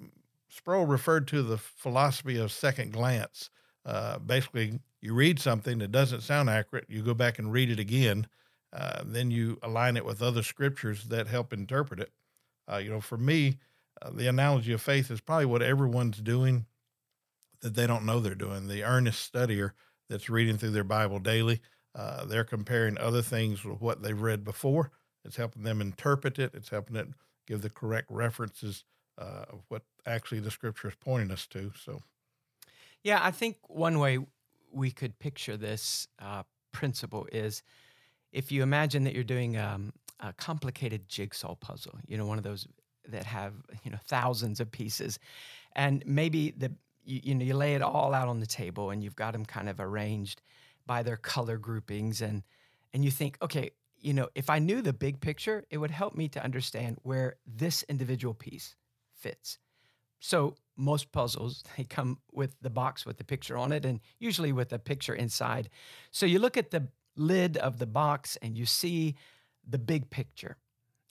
Sproul 0.48 0.86
referred 0.86 1.28
to 1.28 1.42
the 1.42 1.58
philosophy 1.58 2.38
of 2.38 2.50
second 2.50 2.92
glance. 2.92 3.50
Uh, 3.84 4.18
basically, 4.18 4.80
you 5.00 5.14
read 5.14 5.38
something 5.38 5.78
that 5.78 5.92
doesn't 5.92 6.22
sound 6.22 6.50
accurate, 6.50 6.86
you 6.88 7.02
go 7.02 7.14
back 7.14 7.38
and 7.38 7.52
read 7.52 7.70
it 7.70 7.78
again, 7.78 8.26
uh, 8.72 9.02
then 9.04 9.30
you 9.30 9.58
align 9.62 9.96
it 9.96 10.04
with 10.04 10.22
other 10.22 10.42
scriptures 10.42 11.04
that 11.04 11.26
help 11.26 11.52
interpret 11.52 12.00
it. 12.00 12.12
Uh, 12.70 12.76
you 12.76 12.90
know, 12.90 13.00
for 13.00 13.16
me, 13.16 13.58
uh, 14.00 14.10
the 14.10 14.28
analogy 14.28 14.72
of 14.72 14.80
faith 14.80 15.10
is 15.10 15.20
probably 15.20 15.46
what 15.46 15.62
everyone's 15.62 16.18
doing 16.18 16.66
that 17.60 17.74
they 17.74 17.86
don't 17.86 18.06
know 18.06 18.20
they're 18.20 18.34
doing. 18.34 18.68
The 18.68 18.84
earnest 18.84 19.32
studier 19.32 19.72
that's 20.08 20.30
reading 20.30 20.58
through 20.58 20.70
their 20.70 20.84
Bible 20.84 21.18
daily, 21.18 21.60
uh, 21.94 22.24
they're 22.24 22.44
comparing 22.44 22.98
other 22.98 23.22
things 23.22 23.64
with 23.64 23.80
what 23.80 24.02
they've 24.02 24.20
read 24.20 24.44
before. 24.44 24.90
It's 25.24 25.36
helping 25.36 25.62
them 25.62 25.80
interpret 25.80 26.38
it. 26.38 26.52
It's 26.54 26.68
helping 26.68 26.96
it 26.96 27.08
give 27.46 27.62
the 27.62 27.70
correct 27.70 28.08
references 28.10 28.84
uh, 29.18 29.44
of 29.50 29.62
what 29.68 29.82
actually 30.06 30.40
the 30.40 30.50
scripture 30.50 30.88
is 30.88 30.94
pointing 31.00 31.30
us 31.30 31.46
to. 31.48 31.72
So, 31.82 32.02
yeah, 33.02 33.20
I 33.22 33.30
think 33.30 33.56
one 33.68 33.98
way 33.98 34.18
we 34.70 34.90
could 34.90 35.18
picture 35.18 35.56
this 35.56 36.06
uh, 36.20 36.44
principle 36.72 37.26
is 37.32 37.62
if 38.32 38.52
you 38.52 38.62
imagine 38.62 39.04
that 39.04 39.14
you're 39.14 39.24
doing 39.24 39.56
um, 39.56 39.92
a 40.20 40.32
complicated 40.32 41.08
jigsaw 41.08 41.54
puzzle, 41.54 41.98
you 42.06 42.16
know, 42.16 42.26
one 42.26 42.38
of 42.38 42.44
those 42.44 42.66
that 43.08 43.24
have 43.24 43.54
you 43.84 43.90
know 43.90 43.98
thousands 44.06 44.60
of 44.60 44.70
pieces, 44.70 45.18
and 45.74 46.02
maybe 46.06 46.50
the 46.50 46.72
you, 47.04 47.20
you 47.24 47.34
know 47.34 47.44
you 47.44 47.54
lay 47.54 47.74
it 47.74 47.82
all 47.82 48.12
out 48.14 48.28
on 48.28 48.40
the 48.40 48.46
table 48.46 48.90
and 48.90 49.02
you've 49.02 49.16
got 49.16 49.32
them 49.32 49.44
kind 49.44 49.68
of 49.68 49.80
arranged 49.80 50.42
by 50.86 51.02
their 51.02 51.16
color 51.16 51.56
groupings 51.56 52.20
and 52.20 52.42
and 52.92 53.04
you 53.04 53.10
think 53.10 53.38
okay 53.40 53.70
you 53.98 54.12
know 54.12 54.28
if 54.34 54.50
i 54.50 54.58
knew 54.58 54.82
the 54.82 54.92
big 54.92 55.20
picture 55.20 55.64
it 55.70 55.78
would 55.78 55.90
help 55.90 56.14
me 56.14 56.28
to 56.28 56.42
understand 56.42 56.98
where 57.02 57.36
this 57.46 57.82
individual 57.88 58.34
piece 58.34 58.76
fits. 59.18 59.58
So 60.20 60.56
most 60.76 61.12
puzzles 61.12 61.64
they 61.76 61.84
come 61.84 62.18
with 62.32 62.54
the 62.62 62.70
box 62.70 63.04
with 63.04 63.18
the 63.18 63.24
picture 63.24 63.56
on 63.56 63.72
it 63.72 63.84
and 63.84 64.00
usually 64.18 64.52
with 64.52 64.72
a 64.72 64.78
picture 64.78 65.14
inside. 65.14 65.68
So 66.10 66.26
you 66.26 66.38
look 66.38 66.56
at 66.56 66.70
the 66.70 66.88
lid 67.18 67.56
of 67.56 67.78
the 67.78 67.86
box 67.86 68.36
and 68.40 68.56
you 68.56 68.66
see 68.66 69.16
the 69.68 69.78
big 69.78 70.08
picture 70.10 70.56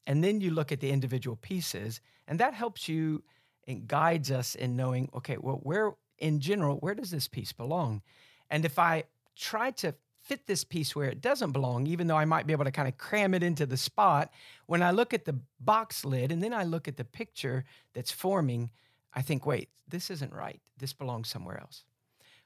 and 0.08 0.24
then 0.24 0.42
you 0.42 0.52
look 0.52 0.72
at 0.72 0.80
the 0.80 0.90
individual 0.90 1.36
pieces 1.36 2.02
and 2.28 2.40
that 2.40 2.54
helps 2.54 2.88
you 2.88 3.24
and 3.68 3.88
guides 3.88 4.32
us 4.32 4.56
in 4.56 4.76
knowing, 4.76 5.10
okay, 5.14 5.38
well, 5.40 5.60
where 5.62 5.94
in 6.18 6.40
general, 6.40 6.78
where 6.78 6.96
does 6.96 7.12
this 7.12 7.28
piece 7.28 7.52
belong? 7.52 8.02
And 8.50 8.66
if 8.66 8.80
I 8.80 9.04
try 9.36 9.72
to 9.72 9.94
fit 10.22 10.48
this 10.48 10.64
piece 10.64 10.96
where 10.96 11.10
it 11.10 11.22
doesn't 11.22 11.52
belong, 11.52 11.88
even 11.88 12.08
though 12.08 12.18
I 12.18 12.26
might 12.26 12.48
be 12.48 12.54
able 12.54 12.66
to 12.66 12.72
kind 12.72 12.88
of 12.88 12.98
cram 12.98 13.34
it 13.34 13.44
into 13.44 13.66
the 13.66 13.78
spot, 13.78 14.32
when 14.66 14.82
I 14.82 14.92
look 14.92 15.14
at 15.14 15.26
the 15.26 15.40
box 15.60 16.04
lid 16.04 16.32
and 16.32 16.42
then 16.42 16.54
I 16.54 16.64
look 16.64 16.88
at 16.88 16.98
the 16.98 17.06
picture 17.06 17.66
that's 17.94 18.12
forming, 18.12 18.72
I 19.14 19.22
think, 19.22 19.46
wait, 19.46 19.70
this 19.88 20.10
isn't 20.10 20.34
right. 20.34 20.62
This 20.78 20.94
belongs 20.94 21.30
somewhere 21.30 21.60
else. 21.60 21.84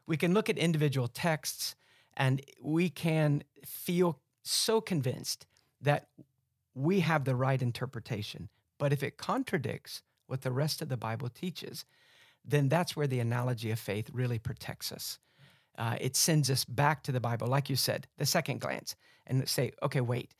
We 0.07 0.17
can 0.17 0.33
look 0.33 0.49
at 0.49 0.57
individual 0.57 1.07
texts 1.07 1.75
and 2.17 2.41
we 2.61 2.89
can 2.89 3.43
feel 3.65 4.19
so 4.43 4.81
convinced 4.81 5.45
that 5.81 6.07
we 6.73 7.01
have 7.01 7.25
the 7.25 7.35
right 7.35 7.61
interpretation. 7.61 8.49
But 8.77 8.93
if 8.93 9.03
it 9.03 9.17
contradicts 9.17 10.01
what 10.27 10.41
the 10.41 10.51
rest 10.51 10.81
of 10.81 10.89
the 10.89 10.97
Bible 10.97 11.29
teaches, 11.29 11.85
then 12.43 12.69
that's 12.69 12.95
where 12.95 13.07
the 13.07 13.19
analogy 13.19 13.71
of 13.71 13.79
faith 13.79 14.09
really 14.13 14.39
protects 14.39 14.91
us. 14.91 15.19
Uh, 15.77 15.97
it 16.01 16.15
sends 16.15 16.49
us 16.49 16.65
back 16.65 17.03
to 17.03 17.11
the 17.11 17.19
Bible, 17.19 17.47
like 17.47 17.69
you 17.69 17.75
said, 17.75 18.07
the 18.17 18.25
second 18.25 18.59
glance, 18.59 18.95
and 19.27 19.47
say, 19.47 19.71
okay, 19.83 20.01
wait. 20.01 20.33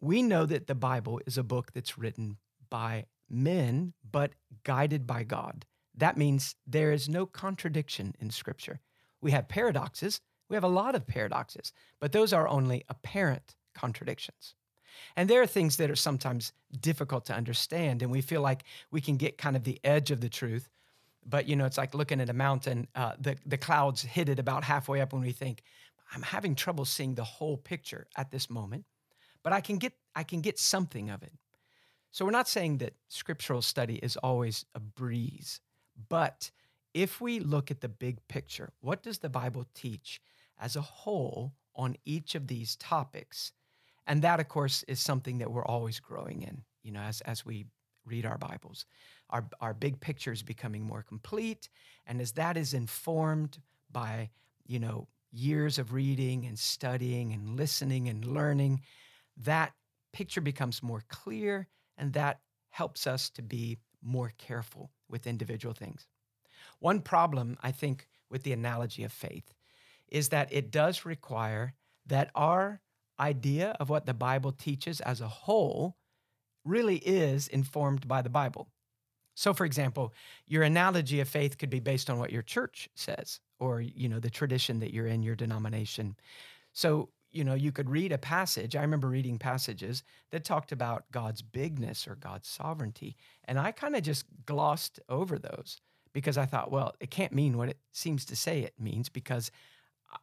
We 0.00 0.22
know 0.22 0.46
that 0.46 0.66
the 0.66 0.74
Bible 0.74 1.20
is 1.26 1.38
a 1.38 1.42
book 1.42 1.72
that's 1.72 1.98
written 1.98 2.36
by 2.70 3.06
men, 3.30 3.94
but 4.10 4.32
guided 4.64 5.06
by 5.06 5.22
God. 5.22 5.64
That 5.94 6.16
means 6.16 6.54
there 6.66 6.92
is 6.92 7.08
no 7.08 7.26
contradiction 7.26 8.14
in 8.18 8.30
Scripture. 8.30 8.80
We 9.20 9.30
have 9.30 9.48
paradoxes, 9.48 10.20
we 10.52 10.56
have 10.56 10.64
a 10.64 10.68
lot 10.68 10.94
of 10.94 11.06
paradoxes, 11.06 11.72
but 11.98 12.12
those 12.12 12.34
are 12.34 12.46
only 12.46 12.84
apparent 12.90 13.54
contradictions. 13.74 14.54
And 15.16 15.30
there 15.30 15.40
are 15.40 15.46
things 15.46 15.78
that 15.78 15.90
are 15.90 15.96
sometimes 15.96 16.52
difficult 16.78 17.24
to 17.26 17.34
understand, 17.34 18.02
and 18.02 18.10
we 18.10 18.20
feel 18.20 18.42
like 18.42 18.64
we 18.90 19.00
can 19.00 19.16
get 19.16 19.38
kind 19.38 19.56
of 19.56 19.64
the 19.64 19.80
edge 19.82 20.10
of 20.10 20.20
the 20.20 20.28
truth. 20.28 20.68
But 21.24 21.48
you 21.48 21.56
know, 21.56 21.64
it's 21.64 21.78
like 21.78 21.94
looking 21.94 22.20
at 22.20 22.28
a 22.28 22.34
mountain. 22.34 22.86
Uh, 22.94 23.14
the 23.18 23.36
the 23.46 23.56
clouds 23.56 24.02
hit 24.02 24.28
it 24.28 24.38
about 24.38 24.62
halfway 24.62 25.00
up 25.00 25.14
when 25.14 25.22
we 25.22 25.32
think, 25.32 25.62
"I'm 26.14 26.20
having 26.20 26.54
trouble 26.54 26.84
seeing 26.84 27.14
the 27.14 27.24
whole 27.24 27.56
picture 27.56 28.06
at 28.14 28.30
this 28.30 28.50
moment," 28.50 28.84
but 29.42 29.54
I 29.54 29.62
can 29.62 29.78
get 29.78 29.94
I 30.14 30.22
can 30.22 30.42
get 30.42 30.58
something 30.58 31.08
of 31.08 31.22
it. 31.22 31.32
So 32.10 32.26
we're 32.26 32.30
not 32.30 32.46
saying 32.46 32.76
that 32.78 32.92
scriptural 33.08 33.62
study 33.62 33.94
is 34.02 34.18
always 34.18 34.66
a 34.74 34.80
breeze, 34.80 35.60
but 36.10 36.50
if 36.92 37.22
we 37.22 37.40
look 37.40 37.70
at 37.70 37.80
the 37.80 37.88
big 37.88 38.18
picture, 38.28 38.74
what 38.82 39.02
does 39.02 39.20
the 39.20 39.30
Bible 39.30 39.64
teach 39.72 40.20
as 40.60 40.76
a 40.76 40.80
whole 40.80 41.54
on 41.74 41.96
each 42.04 42.34
of 42.34 42.46
these 42.46 42.76
topics? 42.76 43.52
And 44.06 44.22
that, 44.22 44.40
of 44.40 44.48
course, 44.48 44.84
is 44.88 45.00
something 45.00 45.38
that 45.38 45.50
we're 45.50 45.64
always 45.64 46.00
growing 46.00 46.42
in, 46.42 46.62
you 46.82 46.92
know, 46.92 47.00
as, 47.00 47.20
as 47.22 47.46
we 47.46 47.66
read 48.04 48.26
our 48.26 48.38
Bibles. 48.38 48.84
Our, 49.30 49.46
our 49.60 49.74
big 49.74 50.00
picture 50.00 50.32
is 50.32 50.42
becoming 50.42 50.82
more 50.82 51.02
complete. 51.02 51.68
And 52.06 52.20
as 52.20 52.32
that 52.32 52.56
is 52.56 52.74
informed 52.74 53.58
by, 53.90 54.30
you 54.66 54.78
know, 54.78 55.08
years 55.30 55.78
of 55.78 55.92
reading 55.92 56.44
and 56.44 56.58
studying 56.58 57.32
and 57.32 57.56
listening 57.56 58.08
and 58.08 58.24
learning, 58.24 58.82
that 59.36 59.72
picture 60.12 60.40
becomes 60.40 60.82
more 60.82 61.02
clear 61.08 61.68
and 61.96 62.12
that 62.12 62.40
helps 62.70 63.06
us 63.06 63.30
to 63.30 63.42
be 63.42 63.78
more 64.02 64.32
careful 64.36 64.90
with 65.08 65.26
individual 65.26 65.74
things. 65.74 66.06
One 66.80 67.00
problem, 67.00 67.56
I 67.62 67.70
think, 67.70 68.08
with 68.28 68.42
the 68.42 68.52
analogy 68.52 69.04
of 69.04 69.12
faith 69.12 69.54
is 70.12 70.28
that 70.28 70.52
it 70.52 70.70
does 70.70 71.04
require 71.04 71.74
that 72.06 72.30
our 72.34 72.80
idea 73.18 73.76
of 73.80 73.88
what 73.88 74.06
the 74.06 74.14
Bible 74.14 74.52
teaches 74.52 75.00
as 75.00 75.20
a 75.20 75.28
whole 75.28 75.96
really 76.64 76.96
is 76.98 77.48
informed 77.48 78.06
by 78.06 78.22
the 78.22 78.28
Bible. 78.30 78.68
So 79.34 79.54
for 79.54 79.64
example, 79.64 80.12
your 80.46 80.62
analogy 80.62 81.20
of 81.20 81.28
faith 81.28 81.56
could 81.56 81.70
be 81.70 81.80
based 81.80 82.10
on 82.10 82.18
what 82.18 82.30
your 82.30 82.42
church 82.42 82.88
says 82.94 83.40
or 83.58 83.80
you 83.80 84.08
know 84.08 84.20
the 84.20 84.30
tradition 84.30 84.80
that 84.80 84.92
you're 84.92 85.06
in 85.06 85.22
your 85.22 85.34
denomination. 85.34 86.16
So, 86.72 87.08
you 87.30 87.44
know, 87.44 87.54
you 87.54 87.72
could 87.72 87.88
read 87.88 88.12
a 88.12 88.18
passage. 88.18 88.76
I 88.76 88.82
remember 88.82 89.08
reading 89.08 89.38
passages 89.38 90.02
that 90.30 90.44
talked 90.44 90.72
about 90.72 91.10
God's 91.10 91.40
bigness 91.40 92.06
or 92.06 92.16
God's 92.16 92.48
sovereignty, 92.48 93.16
and 93.44 93.58
I 93.58 93.72
kind 93.72 93.96
of 93.96 94.02
just 94.02 94.26
glossed 94.44 95.00
over 95.08 95.38
those 95.38 95.80
because 96.12 96.36
I 96.36 96.44
thought, 96.44 96.70
well, 96.70 96.94
it 97.00 97.10
can't 97.10 97.32
mean 97.32 97.56
what 97.56 97.70
it 97.70 97.78
seems 97.92 98.26
to 98.26 98.36
say 98.36 98.60
it 98.60 98.74
means 98.78 99.08
because 99.08 99.50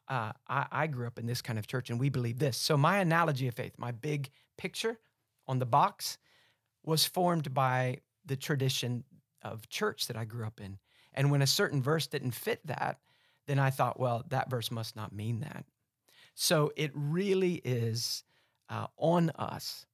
uh, 0.08 0.32
I, 0.48 0.66
I 0.72 0.88
grew 0.88 1.08
up 1.08 1.20
in 1.20 1.26
this 1.26 1.42
kind 1.42 1.60
of 1.60 1.68
church 1.68 1.90
and 1.90 2.00
we 2.00 2.10
believe 2.10 2.40
this. 2.40 2.58
So, 2.58 2.78
my 2.78 3.00
analogy 3.00 3.48
of 3.48 3.56
faith, 3.56 3.74
my 3.78 3.92
big 3.92 4.30
picture 4.58 5.00
on 5.48 5.60
the 5.60 5.66
box, 5.66 6.18
was 6.84 7.06
formed 7.06 7.54
by 7.54 8.00
the 8.26 8.36
tradition 8.36 9.04
of 9.42 9.70
church 9.70 10.08
that 10.08 10.18
I 10.18 10.26
grew 10.26 10.46
up 10.46 10.60
in. 10.60 10.78
And 11.14 11.32
when 11.32 11.42
a 11.42 11.48
certain 11.48 11.82
verse 11.82 12.08
didn't 12.08 12.32
fit 12.32 12.66
that, 12.66 13.00
then 13.48 13.60
I 13.60 13.70
thought, 13.70 14.00
well, 14.00 14.24
that 14.30 14.50
verse 14.50 14.72
must 14.72 14.96
not 14.96 15.14
mean 15.14 15.40
that. 15.42 15.66
So, 16.36 16.72
it 16.76 16.92
really 16.94 17.62
is 17.64 18.24
uh, 18.70 18.88
on 18.98 19.32
us 19.32 19.86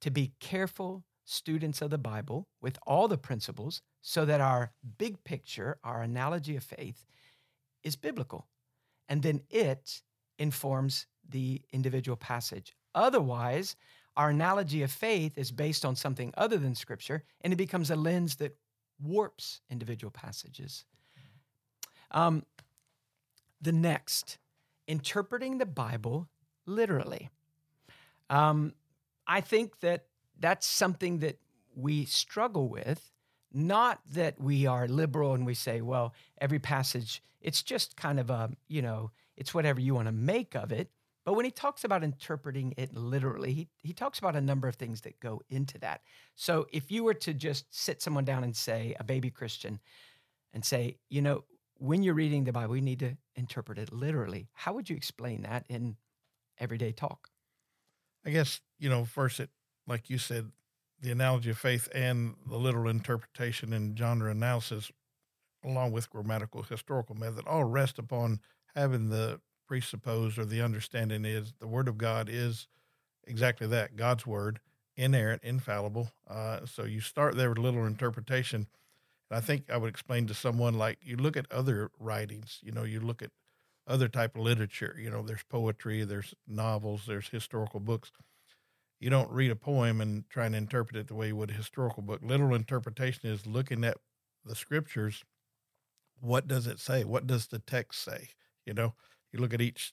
to 0.00 0.10
be 0.10 0.32
careful 0.40 1.04
students 1.24 1.80
of 1.80 1.90
the 1.90 1.98
Bible 1.98 2.46
with 2.60 2.78
all 2.86 3.08
the 3.08 3.16
principles 3.16 3.80
so 4.02 4.24
that 4.26 4.40
our 4.40 4.72
big 4.98 5.22
picture, 5.24 5.78
our 5.82 6.02
analogy 6.02 6.56
of 6.56 6.62
faith, 6.62 7.06
is 7.82 7.96
biblical 7.96 8.46
and 9.08 9.22
then 9.22 9.40
it 9.50 10.02
informs 10.38 11.06
the 11.28 11.62
individual 11.72 12.16
passage. 12.16 12.74
Otherwise, 12.94 13.76
our 14.16 14.30
analogy 14.30 14.82
of 14.82 14.90
faith 14.90 15.36
is 15.36 15.50
based 15.50 15.84
on 15.84 15.96
something 15.96 16.32
other 16.36 16.56
than 16.56 16.74
Scripture, 16.74 17.24
and 17.40 17.52
it 17.52 17.56
becomes 17.56 17.90
a 17.90 17.96
lens 17.96 18.36
that 18.36 18.56
warps 19.02 19.60
individual 19.70 20.10
passages. 20.10 20.84
Um, 22.10 22.44
the 23.60 23.72
next, 23.72 24.38
interpreting 24.86 25.58
the 25.58 25.66
Bible 25.66 26.28
literally. 26.66 27.30
Um, 28.30 28.72
I 29.26 29.40
think 29.40 29.80
that 29.80 30.06
that's 30.38 30.66
something 30.66 31.18
that 31.18 31.38
we 31.74 32.04
struggle 32.04 32.68
with 32.68 33.10
not 33.54 34.00
that 34.12 34.40
we 34.40 34.66
are 34.66 34.88
liberal 34.88 35.34
and 35.34 35.46
we 35.46 35.54
say, 35.54 35.80
well, 35.80 36.12
every 36.40 36.58
passage, 36.58 37.22
it's 37.40 37.62
just 37.62 37.96
kind 37.96 38.18
of 38.18 38.30
a, 38.30 38.50
you 38.68 38.82
know, 38.82 39.10
it's 39.36 39.54
whatever 39.54 39.80
you 39.80 39.94
want 39.94 40.08
to 40.08 40.12
make 40.12 40.54
of 40.54 40.72
it. 40.72 40.90
But 41.24 41.34
when 41.34 41.46
he 41.46 41.50
talks 41.50 41.84
about 41.84 42.04
interpreting 42.04 42.74
it 42.76 42.94
literally, 42.94 43.52
he, 43.54 43.68
he 43.82 43.92
talks 43.94 44.18
about 44.18 44.36
a 44.36 44.40
number 44.40 44.68
of 44.68 44.74
things 44.74 45.00
that 45.02 45.20
go 45.20 45.40
into 45.48 45.78
that. 45.78 46.02
So 46.34 46.66
if 46.70 46.90
you 46.90 47.04
were 47.04 47.14
to 47.14 47.32
just 47.32 47.64
sit 47.70 48.02
someone 48.02 48.24
down 48.24 48.44
and 48.44 48.54
say, 48.54 48.94
a 49.00 49.04
baby 49.04 49.30
Christian, 49.30 49.80
and 50.52 50.64
say, 50.64 50.98
you 51.08 51.22
know, 51.22 51.44
when 51.78 52.02
you're 52.02 52.14
reading 52.14 52.44
the 52.44 52.52
Bible, 52.52 52.76
you 52.76 52.82
need 52.82 53.00
to 53.00 53.16
interpret 53.34 53.78
it 53.78 53.92
literally. 53.92 54.48
How 54.52 54.72
would 54.74 54.88
you 54.88 54.96
explain 54.96 55.42
that 55.42 55.64
in 55.68 55.96
everyday 56.58 56.92
talk? 56.92 57.28
I 58.24 58.30
guess, 58.30 58.60
you 58.78 58.88
know, 58.88 59.04
first, 59.04 59.40
it, 59.40 59.50
like 59.86 60.08
you 60.08 60.18
said, 60.18 60.52
the 61.04 61.12
analogy 61.12 61.50
of 61.50 61.58
faith 61.58 61.86
and 61.94 62.34
the 62.48 62.56
literal 62.56 62.88
interpretation 62.88 63.74
and 63.74 63.96
genre 63.96 64.30
analysis, 64.30 64.90
along 65.62 65.92
with 65.92 66.08
grammatical 66.08 66.62
historical 66.62 67.14
method, 67.14 67.46
all 67.46 67.64
rest 67.64 67.98
upon 67.98 68.40
having 68.74 69.10
the 69.10 69.38
presupposed 69.68 70.38
or 70.38 70.46
the 70.46 70.62
understanding 70.62 71.26
is 71.26 71.52
the 71.60 71.66
Word 71.66 71.88
of 71.88 71.98
God 71.98 72.28
is 72.30 72.68
exactly 73.26 73.66
that 73.66 73.96
God's 73.96 74.26
Word, 74.26 74.60
inerrant, 74.96 75.42
infallible. 75.44 76.10
Uh, 76.26 76.60
so 76.64 76.84
you 76.84 77.02
start 77.02 77.36
there 77.36 77.50
with 77.50 77.58
literal 77.58 77.86
interpretation. 77.86 78.66
And 79.30 79.36
I 79.36 79.40
think 79.40 79.70
I 79.70 79.76
would 79.76 79.90
explain 79.90 80.26
to 80.28 80.34
someone 80.34 80.72
like 80.78 80.98
you 81.02 81.16
look 81.18 81.36
at 81.36 81.52
other 81.52 81.90
writings, 81.98 82.60
you 82.62 82.72
know, 82.72 82.84
you 82.84 83.00
look 83.00 83.20
at 83.20 83.30
other 83.86 84.08
type 84.08 84.36
of 84.36 84.42
literature, 84.42 84.96
you 84.98 85.10
know, 85.10 85.20
there's 85.20 85.42
poetry, 85.42 86.02
there's 86.02 86.32
novels, 86.48 87.02
there's 87.06 87.28
historical 87.28 87.80
books. 87.80 88.10
You 89.04 89.10
don't 89.10 89.30
read 89.30 89.50
a 89.50 89.54
poem 89.54 90.00
and 90.00 90.26
try 90.30 90.46
and 90.46 90.54
interpret 90.54 90.96
it 90.96 91.08
the 91.08 91.14
way 91.14 91.26
you 91.26 91.36
would 91.36 91.50
a 91.50 91.52
historical 91.52 92.02
book. 92.02 92.20
Literal 92.22 92.54
interpretation 92.54 93.28
is 93.28 93.46
looking 93.46 93.84
at 93.84 93.98
the 94.46 94.54
scriptures. 94.54 95.22
What 96.22 96.48
does 96.48 96.66
it 96.66 96.80
say? 96.80 97.04
What 97.04 97.26
does 97.26 97.48
the 97.48 97.58
text 97.58 98.02
say? 98.02 98.30
You 98.64 98.72
know, 98.72 98.94
you 99.30 99.40
look 99.40 99.52
at 99.52 99.60
each 99.60 99.92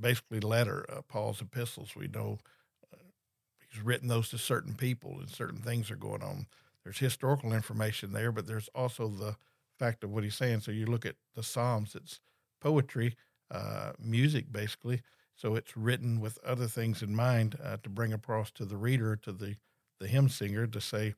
basically 0.00 0.40
letter, 0.40 0.86
uh, 0.88 1.02
Paul's 1.02 1.42
epistles. 1.42 1.94
We 1.94 2.08
know 2.08 2.38
uh, 2.90 2.96
he's 3.70 3.82
written 3.82 4.08
those 4.08 4.30
to 4.30 4.38
certain 4.38 4.76
people, 4.76 5.18
and 5.20 5.28
certain 5.28 5.60
things 5.60 5.90
are 5.90 5.96
going 5.96 6.22
on. 6.22 6.46
There's 6.84 7.00
historical 7.00 7.52
information 7.52 8.14
there, 8.14 8.32
but 8.32 8.46
there's 8.46 8.70
also 8.74 9.08
the 9.08 9.36
fact 9.78 10.02
of 10.02 10.10
what 10.10 10.24
he's 10.24 10.36
saying. 10.36 10.60
So 10.60 10.70
you 10.70 10.86
look 10.86 11.04
at 11.04 11.16
the 11.34 11.42
Psalms; 11.42 11.94
it's 11.94 12.18
poetry, 12.62 13.14
uh, 13.50 13.92
music, 13.98 14.50
basically. 14.50 15.02
So 15.38 15.54
it's 15.54 15.74
written 15.76 16.20
with 16.20 16.38
other 16.44 16.66
things 16.66 17.02
in 17.02 17.14
mind 17.14 17.56
uh, 17.62 17.78
to 17.82 17.88
bring 17.88 18.12
across 18.12 18.50
to 18.52 18.66
the 18.66 18.76
reader, 18.76 19.16
to 19.16 19.32
the 19.32 19.56
the 19.98 20.08
hymn 20.08 20.28
singer, 20.28 20.66
to 20.66 20.80
say, 20.80 21.14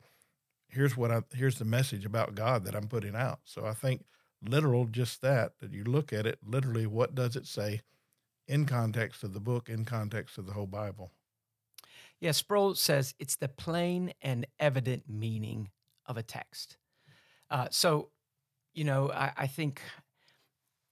"Here's 0.68 0.96
what 0.96 1.10
I 1.10 1.22
here's 1.34 1.58
the 1.58 1.64
message 1.64 2.04
about 2.04 2.36
God 2.36 2.64
that 2.64 2.76
I'm 2.76 2.86
putting 2.86 3.16
out." 3.16 3.40
So 3.44 3.66
I 3.66 3.74
think 3.74 4.04
literal, 4.40 4.84
just 4.84 5.20
that 5.22 5.58
that 5.58 5.72
you 5.72 5.82
look 5.82 6.12
at 6.12 6.26
it 6.26 6.38
literally. 6.46 6.86
What 6.86 7.14
does 7.16 7.34
it 7.34 7.46
say? 7.46 7.80
in 8.50 8.66
context 8.66 9.22
of 9.22 9.32
the 9.32 9.40
book, 9.40 9.68
in 9.68 9.84
context 9.84 10.36
of 10.36 10.44
the 10.44 10.52
whole 10.52 10.66
Bible. 10.66 11.12
Yeah, 12.18 12.32
Sproul 12.32 12.74
says 12.74 13.14
it's 13.20 13.36
the 13.36 13.48
plain 13.48 14.12
and 14.20 14.44
evident 14.58 15.04
meaning 15.08 15.70
of 16.04 16.16
a 16.16 16.22
text. 16.24 16.76
Uh, 17.48 17.68
so, 17.70 18.10
you 18.74 18.82
know, 18.82 19.10
I, 19.12 19.32
I 19.36 19.46
think 19.46 19.80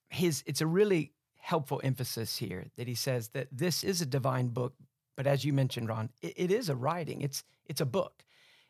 his 0.09 0.45
it's 0.47 0.61
a 0.61 0.67
really 0.67 1.13
helpful 1.39 1.81
emphasis 1.85 2.37
here 2.37 2.67
that 2.77 2.89
he 2.89 2.95
says 2.95 3.29
that 3.29 3.49
this 3.53 3.85
is 3.85 4.01
a 4.01 4.07
divine 4.07 4.49
book, 4.49 4.75
but 5.17 5.27
as 5.27 5.45
you 5.45 5.53
mentioned, 5.53 5.89
Ron, 5.89 6.11
it, 6.23 6.35
it 6.37 6.51
is 6.51 6.69
a 6.69 6.77
writing. 6.77 7.23
It's 7.23 7.45
it's 7.67 7.81
a 7.81 7.87
book, 7.87 8.25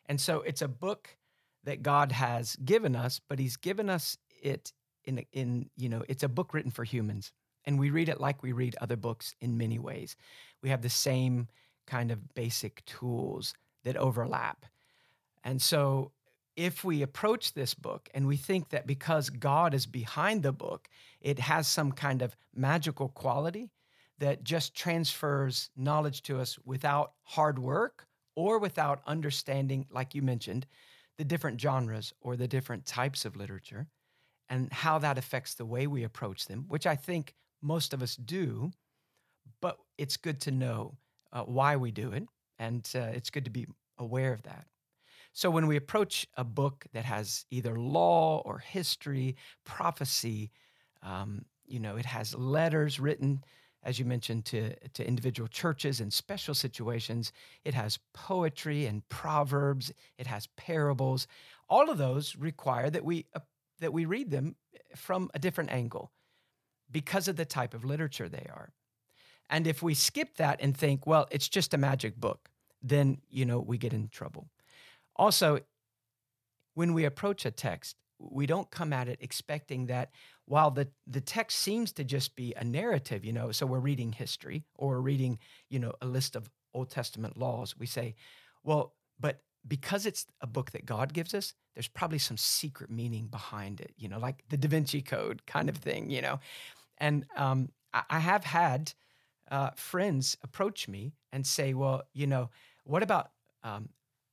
and 0.07 0.19
so 0.19 0.41
it's 0.41 0.61
a 0.61 0.67
book 0.67 1.15
that 1.63 1.83
God 1.83 2.11
has 2.11 2.55
given 2.57 2.95
us, 2.95 3.19
but 3.27 3.39
He's 3.39 3.57
given 3.57 3.89
us 3.89 4.17
it 4.41 4.71
in 5.05 5.25
in 5.33 5.69
you 5.75 5.89
know 5.89 6.03
it's 6.07 6.23
a 6.23 6.29
book 6.29 6.53
written 6.53 6.71
for 6.71 6.83
humans. 6.83 7.31
And 7.65 7.77
we 7.77 7.89
read 7.89 8.09
it 8.09 8.21
like 8.21 8.41
we 8.41 8.53
read 8.53 8.75
other 8.79 8.95
books 8.95 9.35
in 9.41 9.57
many 9.57 9.77
ways. 9.77 10.15
We 10.63 10.69
have 10.69 10.81
the 10.81 10.89
same 10.89 11.49
kind 11.85 12.09
of 12.09 12.33
basic 12.33 12.83
tools 12.85 13.53
that 13.83 13.97
overlap. 13.97 14.65
And 15.43 15.61
so 15.61 16.11
if 16.55 16.83
we 16.83 17.01
approach 17.01 17.53
this 17.53 17.73
book 17.73 18.09
and 18.13 18.27
we 18.27 18.37
think 18.37 18.69
that 18.69 18.87
because 18.87 19.29
God 19.29 19.73
is 19.73 19.85
behind 19.85 20.43
the 20.43 20.51
book, 20.51 20.89
it 21.21 21.39
has 21.39 21.67
some 21.67 21.91
kind 21.91 22.21
of 22.21 22.35
magical 22.53 23.09
quality 23.09 23.69
that 24.19 24.43
just 24.43 24.75
transfers 24.75 25.69
knowledge 25.77 26.21
to 26.23 26.39
us 26.39 26.59
without 26.65 27.13
hard 27.23 27.57
work 27.59 28.05
or 28.35 28.59
without 28.59 29.01
understanding, 29.07 29.85
like 29.89 30.13
you 30.13 30.21
mentioned, 30.21 30.65
the 31.17 31.23
different 31.23 31.59
genres 31.59 32.13
or 32.21 32.35
the 32.35 32.47
different 32.47 32.85
types 32.85 33.25
of 33.25 33.35
literature 33.35 33.87
and 34.49 34.71
how 34.71 34.97
that 34.99 35.17
affects 35.17 35.53
the 35.53 35.65
way 35.65 35.87
we 35.87 36.03
approach 36.03 36.45
them, 36.45 36.65
which 36.67 36.87
I 36.87 36.95
think 36.95 37.33
most 37.61 37.93
of 37.93 38.01
us 38.01 38.15
do, 38.15 38.71
but 39.61 39.77
it's 39.97 40.17
good 40.17 40.41
to 40.41 40.51
know 40.51 40.97
uh, 41.31 41.43
why 41.43 41.75
we 41.75 41.91
do 41.91 42.11
it, 42.11 42.23
and 42.57 42.89
uh, 42.95 43.11
it's 43.13 43.29
good 43.29 43.45
to 43.45 43.51
be 43.51 43.67
aware 43.97 44.33
of 44.33 44.43
that. 44.43 44.65
So 45.39 45.49
when 45.49 45.67
we 45.67 45.77
approach 45.77 46.27
a 46.35 46.43
book 46.43 46.85
that 46.91 47.05
has 47.05 47.45
either 47.49 47.79
law 47.79 48.41
or 48.43 48.59
history, 48.59 49.37
prophecy, 49.63 50.51
um, 51.01 51.45
you 51.65 51.79
know, 51.79 51.95
it 51.95 52.05
has 52.05 52.35
letters 52.35 52.99
written, 52.99 53.45
as 53.81 53.97
you 53.99 54.03
mentioned, 54.03 54.43
to, 54.47 54.75
to 54.89 55.07
individual 55.07 55.47
churches 55.47 56.01
in 56.01 56.11
special 56.11 56.53
situations. 56.53 57.31
It 57.63 57.73
has 57.73 57.99
poetry 58.11 58.85
and 58.85 59.07
proverbs. 59.07 59.93
It 60.17 60.27
has 60.27 60.47
parables. 60.57 61.25
All 61.69 61.89
of 61.89 61.97
those 61.97 62.35
require 62.35 62.89
that 62.89 63.05
we 63.05 63.25
uh, 63.33 63.39
that 63.79 63.93
we 63.93 64.03
read 64.03 64.31
them 64.31 64.57
from 64.97 65.29
a 65.33 65.39
different 65.39 65.71
angle 65.71 66.11
because 66.91 67.29
of 67.29 67.37
the 67.37 67.45
type 67.45 67.73
of 67.73 67.85
literature 67.85 68.27
they 68.27 68.49
are. 68.53 68.73
And 69.49 69.67
if 69.67 69.81
we 69.81 69.93
skip 69.93 70.35
that 70.35 70.59
and 70.59 70.75
think, 70.75 71.07
well, 71.07 71.29
it's 71.31 71.47
just 71.47 71.73
a 71.73 71.77
magic 71.77 72.17
book, 72.17 72.49
then, 72.81 73.21
you 73.29 73.45
know, 73.45 73.61
we 73.61 73.77
get 73.77 73.93
in 73.93 74.09
trouble. 74.09 74.49
Also, 75.19 75.59
when 76.75 76.93
we 76.93 77.03
approach 77.03 77.45
a 77.45 77.51
text, 77.51 77.97
we 78.19 78.45
don't 78.45 78.71
come 78.71 78.93
at 78.93 79.09
it 79.09 79.19
expecting 79.19 79.87
that 79.87 80.11
while 80.45 80.71
the, 80.71 80.87
the 81.05 81.19
text 81.19 81.59
seems 81.59 81.91
to 81.91 82.05
just 82.05 82.37
be 82.37 82.53
a 82.55 82.63
narrative, 82.63 83.25
you 83.25 83.33
know, 83.33 83.51
so 83.51 83.65
we're 83.65 83.79
reading 83.79 84.13
history 84.13 84.63
or 84.75 85.01
reading, 85.01 85.37
you 85.69 85.77
know, 85.77 85.91
a 86.01 86.05
list 86.05 86.37
of 86.37 86.49
Old 86.73 86.89
Testament 86.89 87.35
laws, 87.37 87.77
we 87.77 87.85
say, 87.85 88.15
well, 88.63 88.93
but 89.19 89.41
because 89.67 90.05
it's 90.05 90.25
a 90.39 90.47
book 90.47 90.71
that 90.71 90.85
God 90.85 91.13
gives 91.13 91.33
us, 91.33 91.53
there's 91.75 91.89
probably 91.89 92.17
some 92.17 92.37
secret 92.37 92.89
meaning 92.89 93.27
behind 93.27 93.81
it, 93.81 93.91
you 93.97 94.07
know, 94.07 94.19
like 94.19 94.45
the 94.47 94.55
Da 94.55 94.69
Vinci 94.69 95.01
Code 95.01 95.45
kind 95.45 95.67
of 95.67 95.75
thing, 95.75 96.09
you 96.09 96.21
know. 96.21 96.39
And 96.97 97.25
um, 97.35 97.69
I 98.09 98.19
have 98.19 98.45
had 98.45 98.93
uh, 99.51 99.71
friends 99.75 100.37
approach 100.43 100.87
me 100.87 101.11
and 101.33 101.45
say, 101.45 101.73
well, 101.73 102.03
you 102.13 102.25
know, 102.25 102.51
what 102.85 103.03
about 103.03 103.31
um, 103.63 103.89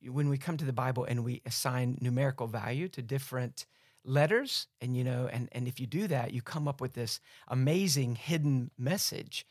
when 0.08 0.28
we 0.28 0.38
come 0.38 0.56
to 0.56 0.64
the 0.64 0.72
Bible 0.72 1.04
and 1.04 1.24
we 1.24 1.42
assign 1.46 1.98
numerical 2.00 2.46
value 2.46 2.88
to 2.88 3.02
different 3.02 3.66
letters? 4.04 4.66
And, 4.80 4.96
you 4.96 5.04
know, 5.04 5.28
and, 5.32 5.48
and 5.52 5.66
if 5.66 5.80
you 5.80 5.86
do 5.86 6.06
that, 6.08 6.32
you 6.32 6.42
come 6.42 6.68
up 6.68 6.80
with 6.80 6.94
this 6.94 7.20
amazing 7.48 8.16
hidden 8.16 8.70
message. 8.78 9.46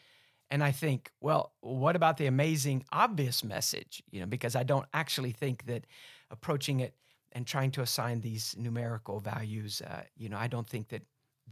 And 0.50 0.64
I 0.64 0.72
think, 0.72 1.12
well, 1.22 1.54
what 1.62 1.96
about 1.96 2.18
the 2.18 2.28
amazing 2.28 2.86
obvious 2.92 3.44
message? 3.44 4.04
You 4.12 4.20
know, 4.22 4.28
because 4.28 4.56
I 4.56 4.64
don't 4.64 4.86
actually 4.94 5.32
think 5.32 5.66
that 5.66 5.86
approaching 6.30 6.80
it 6.80 6.96
and 7.32 7.46
trying 7.46 7.72
to 7.72 7.82
assign 7.82 8.22
these 8.22 8.56
numerical 8.58 9.20
values, 9.20 9.82
uh, 9.82 10.04
you 10.16 10.30
know, 10.30 10.38
I 10.38 10.48
don't 10.48 10.68
think 10.68 10.90
that 10.90 11.02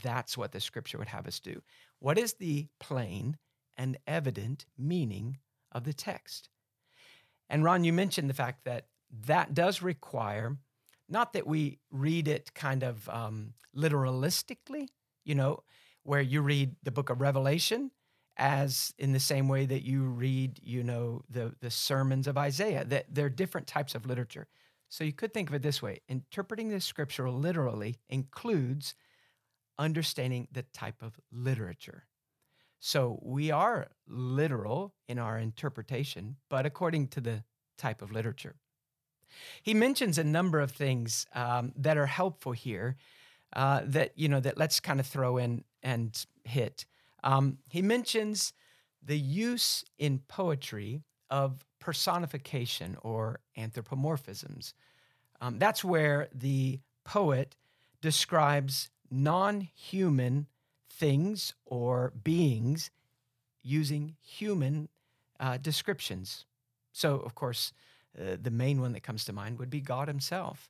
that's 0.01 0.37
what 0.37 0.51
the 0.51 0.59
scripture 0.59 0.97
would 0.97 1.09
have 1.09 1.27
us 1.27 1.39
do. 1.39 1.61
What 1.99 2.17
is 2.17 2.33
the 2.33 2.67
plain 2.79 3.37
and 3.77 3.97
evident 4.07 4.65
meaning 4.77 5.39
of 5.71 5.83
the 5.83 5.93
text? 5.93 6.49
And 7.49 7.63
Ron, 7.63 7.83
you 7.83 7.93
mentioned 7.93 8.29
the 8.29 8.33
fact 8.33 8.63
that 8.65 8.87
that 9.25 9.53
does 9.53 9.81
require 9.81 10.57
not 11.09 11.33
that 11.33 11.45
we 11.45 11.79
read 11.91 12.27
it 12.27 12.53
kind 12.53 12.83
of 12.83 13.07
um, 13.09 13.53
literalistically, 13.75 14.87
you 15.23 15.35
know, 15.35 15.63
where 16.03 16.21
you 16.21 16.41
read 16.41 16.75
the 16.83 16.91
book 16.91 17.09
of 17.09 17.21
Revelation 17.21 17.91
as 18.37 18.93
in 18.97 19.11
the 19.13 19.19
same 19.19 19.47
way 19.47 19.65
that 19.65 19.83
you 19.83 20.03
read, 20.03 20.59
you 20.63 20.83
know, 20.83 21.21
the, 21.29 21.53
the 21.59 21.69
sermons 21.69 22.27
of 22.27 22.37
Isaiah, 22.37 22.83
that 22.85 23.05
they're 23.09 23.29
different 23.29 23.67
types 23.67 23.93
of 23.93 24.05
literature. 24.05 24.47
So 24.89 25.03
you 25.03 25.13
could 25.13 25.33
think 25.33 25.49
of 25.49 25.55
it 25.55 25.61
this 25.61 25.81
way 25.81 26.01
interpreting 26.07 26.69
the 26.69 26.79
scripture 26.79 27.29
literally 27.29 27.97
includes 28.09 28.95
understanding 29.77 30.47
the 30.51 30.63
type 30.73 31.01
of 31.01 31.19
literature. 31.31 32.05
So 32.79 33.19
we 33.23 33.49
are 33.49 33.87
literal 34.07 34.93
in 35.07 35.17
our 35.17 35.37
interpretation, 35.37 36.35
but 36.49 36.65
according 36.65 37.07
to 37.09 37.21
the 37.21 37.43
type 37.77 38.01
of 38.01 38.11
literature. 38.11 38.55
He 39.61 39.73
mentions 39.73 40.17
a 40.17 40.23
number 40.23 40.59
of 40.59 40.71
things 40.71 41.25
um, 41.33 41.73
that 41.75 41.97
are 41.97 42.05
helpful 42.05 42.51
here 42.51 42.95
uh, 43.55 43.81
that, 43.85 44.11
you 44.15 44.27
know, 44.27 44.39
that 44.39 44.57
let's 44.57 44.79
kind 44.79 44.99
of 44.99 45.07
throw 45.07 45.37
in 45.37 45.63
and 45.81 46.25
hit. 46.43 46.85
Um, 47.23 47.59
he 47.69 47.81
mentions 47.81 48.53
the 49.01 49.17
use 49.17 49.83
in 49.97 50.19
poetry 50.27 51.03
of 51.29 51.65
personification 51.79 52.97
or 53.01 53.39
anthropomorphisms. 53.57 54.73
Um, 55.41 55.59
that's 55.59 55.83
where 55.83 56.29
the 56.33 56.79
poet 57.03 57.55
describes 58.01 58.89
non 59.11 59.61
human 59.61 60.47
things 60.89 61.53
or 61.65 62.13
beings 62.23 62.91
using 63.61 64.15
human 64.21 64.89
uh, 65.39 65.57
descriptions. 65.57 66.45
So, 66.91 67.15
of 67.15 67.35
course, 67.35 67.73
uh, 68.19 68.37
the 68.41 68.51
main 68.51 68.81
one 68.81 68.93
that 68.93 69.03
comes 69.03 69.25
to 69.25 69.33
mind 69.33 69.59
would 69.59 69.69
be 69.69 69.81
God 69.81 70.07
Himself. 70.07 70.69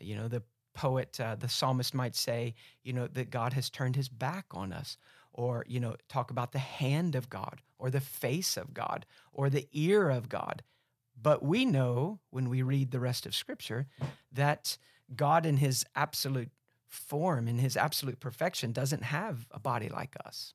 You 0.00 0.16
know, 0.16 0.28
the 0.28 0.42
poet, 0.74 1.18
uh, 1.20 1.36
the 1.36 1.48
psalmist 1.48 1.94
might 1.94 2.16
say, 2.16 2.54
you 2.82 2.92
know, 2.92 3.06
that 3.08 3.30
God 3.30 3.52
has 3.52 3.70
turned 3.70 3.96
His 3.96 4.08
back 4.08 4.46
on 4.52 4.72
us, 4.72 4.96
or, 5.32 5.64
you 5.66 5.80
know, 5.80 5.96
talk 6.08 6.30
about 6.30 6.52
the 6.52 6.58
hand 6.58 7.14
of 7.14 7.30
God, 7.30 7.60
or 7.78 7.90
the 7.90 8.00
face 8.00 8.56
of 8.56 8.74
God, 8.74 9.06
or 9.32 9.48
the 9.48 9.68
ear 9.72 10.10
of 10.10 10.28
God. 10.28 10.62
But 11.20 11.42
we 11.42 11.64
know 11.64 12.20
when 12.30 12.48
we 12.48 12.62
read 12.62 12.90
the 12.90 13.00
rest 13.00 13.26
of 13.26 13.34
Scripture 13.34 13.86
that 14.32 14.76
God, 15.14 15.46
in 15.46 15.58
His 15.58 15.84
absolute 15.94 16.50
form 16.92 17.48
in 17.48 17.58
his 17.58 17.76
absolute 17.76 18.20
perfection 18.20 18.70
doesn't 18.70 19.02
have 19.02 19.46
a 19.50 19.58
body 19.58 19.88
like 19.88 20.14
us. 20.26 20.52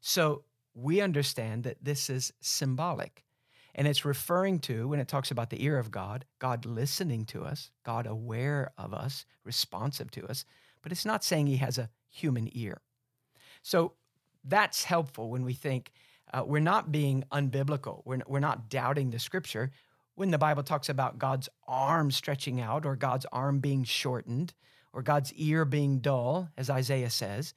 So 0.00 0.42
we 0.74 1.00
understand 1.00 1.62
that 1.62 1.76
this 1.82 2.10
is 2.10 2.32
symbolic. 2.40 3.24
And 3.78 3.86
it's 3.86 4.06
referring 4.06 4.58
to, 4.60 4.88
when 4.88 5.00
it 5.00 5.06
talks 5.06 5.30
about 5.30 5.50
the 5.50 5.62
ear 5.62 5.78
of 5.78 5.90
God, 5.90 6.24
God 6.38 6.64
listening 6.64 7.26
to 7.26 7.44
us, 7.44 7.70
God 7.84 8.06
aware 8.06 8.72
of 8.78 8.94
us, 8.94 9.26
responsive 9.44 10.10
to 10.12 10.26
us, 10.26 10.46
but 10.82 10.92
it's 10.92 11.04
not 11.04 11.22
saying 11.22 11.46
he 11.46 11.58
has 11.58 11.76
a 11.76 11.90
human 12.08 12.48
ear. 12.56 12.80
So 13.62 13.92
that's 14.42 14.84
helpful 14.84 15.28
when 15.28 15.44
we 15.44 15.52
think 15.52 15.92
uh, 16.32 16.42
we're 16.46 16.58
not 16.58 16.90
being 16.90 17.24
unbiblical, 17.30 18.00
we're, 18.06 18.20
we're 18.26 18.40
not 18.40 18.70
doubting 18.70 19.10
the 19.10 19.18
scripture. 19.18 19.70
When 20.14 20.30
the 20.30 20.38
Bible 20.38 20.62
talks 20.62 20.88
about 20.88 21.18
God's 21.18 21.50
arm 21.68 22.10
stretching 22.10 22.62
out, 22.62 22.86
or 22.86 22.96
God's 22.96 23.26
arm 23.30 23.58
being 23.60 23.84
shortened, 23.84 24.54
or 24.94 25.02
God's 25.02 25.34
ear 25.34 25.66
being 25.66 25.98
dull, 25.98 26.48
as 26.56 26.70
Isaiah 26.70 27.10
says, 27.10 27.52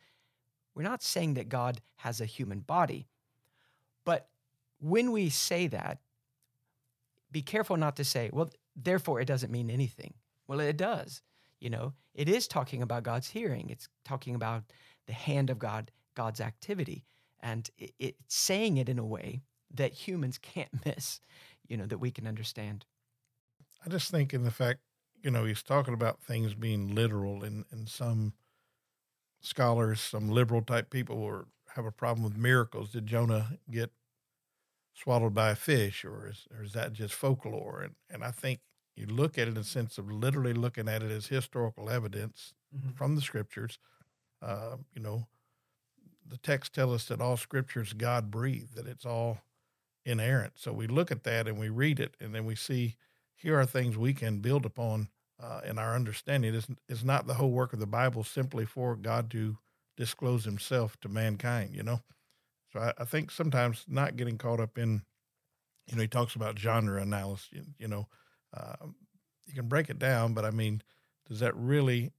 we're 0.76 0.84
not 0.84 1.02
saying 1.02 1.36
that 1.36 1.48
God 1.48 1.80
has 1.96 2.20
a 2.20 2.26
human 2.26 2.60
body. 2.60 3.08
But 4.04 4.28
when 4.82 5.14
we 5.14 5.30
say 5.30 5.68
that, 5.68 6.00
be 7.32 7.42
careful 7.42 7.78
not 7.78 7.96
to 7.98 8.04
say, 8.04 8.30
well, 8.34 8.50
therefore 8.76 9.20
it 9.20 9.26
doesn't 9.26 9.52
mean 9.52 9.70
anything. 9.70 10.14
Well, 10.48 10.60
it 10.60 10.78
does. 10.78 11.22
You 11.60 11.70
know, 11.70 11.94
it 12.14 12.30
is 12.30 12.48
talking 12.48 12.82
about 12.82 13.04
God's 13.04 13.30
hearing. 13.30 13.70
It's 13.70 13.90
talking 14.06 14.36
about 14.36 14.64
the 15.08 15.14
hand 15.14 15.50
of 15.50 15.60
God, 15.60 15.92
God's 16.16 16.40
activity, 16.40 17.06
and 17.42 17.70
it, 17.78 17.94
it's 18.00 18.36
saying 18.36 18.78
it 18.78 18.90
in 18.90 18.98
a 18.98 19.06
way 19.06 19.42
that 19.74 19.94
humans 19.94 20.38
can't 20.38 20.70
miss. 20.86 21.20
You 21.68 21.78
know, 21.78 21.86
that 21.86 22.00
we 22.00 22.12
can 22.12 22.26
understand. 22.26 22.86
I 23.86 23.90
just 23.90 24.10
think 24.10 24.34
in 24.34 24.44
the 24.44 24.52
fact, 24.52 24.80
you 25.22 25.30
know, 25.30 25.46
he's 25.46 25.62
talking 25.62 25.94
about 25.94 26.22
things 26.22 26.54
being 26.54 26.96
literal, 26.96 27.44
and 27.44 27.66
and 27.72 27.88
some 27.88 28.34
scholars, 29.42 30.02
some 30.02 30.30
liberal 30.30 30.62
type 30.62 30.90
people, 30.90 31.18
or 31.18 31.48
have 31.76 31.86
a 31.86 31.92
problem 31.92 32.24
with 32.24 32.38
miracles. 32.38 32.92
Did 32.92 33.06
Jonah 33.06 33.60
get 33.70 33.92
swallowed 34.94 35.34
by 35.34 35.52
a 35.52 35.56
fish, 35.56 36.04
or 36.04 36.28
is 36.28 36.48
or 36.56 36.64
is 36.64 36.74
that 36.74 36.94
just 36.94 37.14
folklore? 37.14 37.82
And 37.82 37.96
and 38.10 38.24
I 38.24 38.32
think 38.32 38.60
you 38.96 39.06
look 39.06 39.38
at 39.38 39.48
it 39.48 39.50
in 39.50 39.54
the 39.56 39.64
sense 39.64 39.98
of 39.98 40.12
literally 40.12 40.54
looking 40.54 40.90
at 40.90 41.04
it 41.04 41.12
as 41.12 41.28
historical 41.28 41.90
evidence 41.90 42.54
mm-hmm. 42.76 42.92
from 42.92 43.16
the 43.16 43.22
scriptures. 43.22 43.80
Uh, 44.42 44.78
you 44.94 45.02
know, 45.02 45.28
the 46.28 46.38
text 46.38 46.74
tell 46.74 46.94
us 46.94 47.06
that 47.06 47.22
all 47.22 47.38
scriptures 47.38 47.94
God 47.94 48.30
breathed, 48.32 48.76
that 48.76 48.88
it's 48.88 49.06
all 49.06 49.40
inerrant. 50.06 50.54
So 50.56 50.74
we 50.74 50.88
look 50.88 51.12
at 51.12 51.24
that 51.24 51.48
and 51.48 51.58
we 51.58 51.70
read 51.70 52.00
it, 52.00 52.16
and 52.20 52.34
then 52.34 52.46
we 52.46 52.56
see 52.56 52.96
here 53.36 53.60
are 53.60 53.66
things 53.66 53.98
we 53.98 54.14
can 54.14 54.40
build 54.40 54.66
upon 54.66 55.10
uh, 55.42 55.62
in 55.66 55.80
our 55.80 55.96
understanding. 55.96 56.54
It's, 56.54 56.68
it's 56.88 57.04
not 57.04 57.26
the 57.26 57.36
whole 57.36 57.52
work 57.52 57.72
of 57.74 57.80
the 57.80 57.88
Bible 57.88 58.24
simply 58.24 58.66
for 58.66 58.96
God 58.96 59.30
to 59.32 59.58
disclose 59.96 60.46
Himself 60.46 61.00
to 61.02 61.10
mankind. 61.10 61.74
You 61.74 61.84
know, 61.84 62.02
so 62.72 62.80
I, 62.80 62.94
I 63.00 63.06
think 63.06 63.32
sometimes 63.32 63.86
not 63.88 64.16
getting 64.16 64.38
caught 64.38 64.60
up 64.60 64.78
in, 64.78 65.02
you 65.88 65.96
know, 65.96 66.02
he 66.02 66.08
talks 66.08 66.36
about 66.36 66.60
genre 66.60 67.02
analysis. 67.02 67.48
You, 67.52 67.64
you 67.78 67.88
know, 67.88 68.08
um, 68.56 68.96
you 69.46 69.54
can 69.54 69.68
break 69.68 69.90
it 69.90 70.00
down, 70.00 70.34
but 70.34 70.46
I 70.46 70.52
mean, 70.52 70.82
does 71.28 71.40
that 71.40 71.56
really 71.56 72.12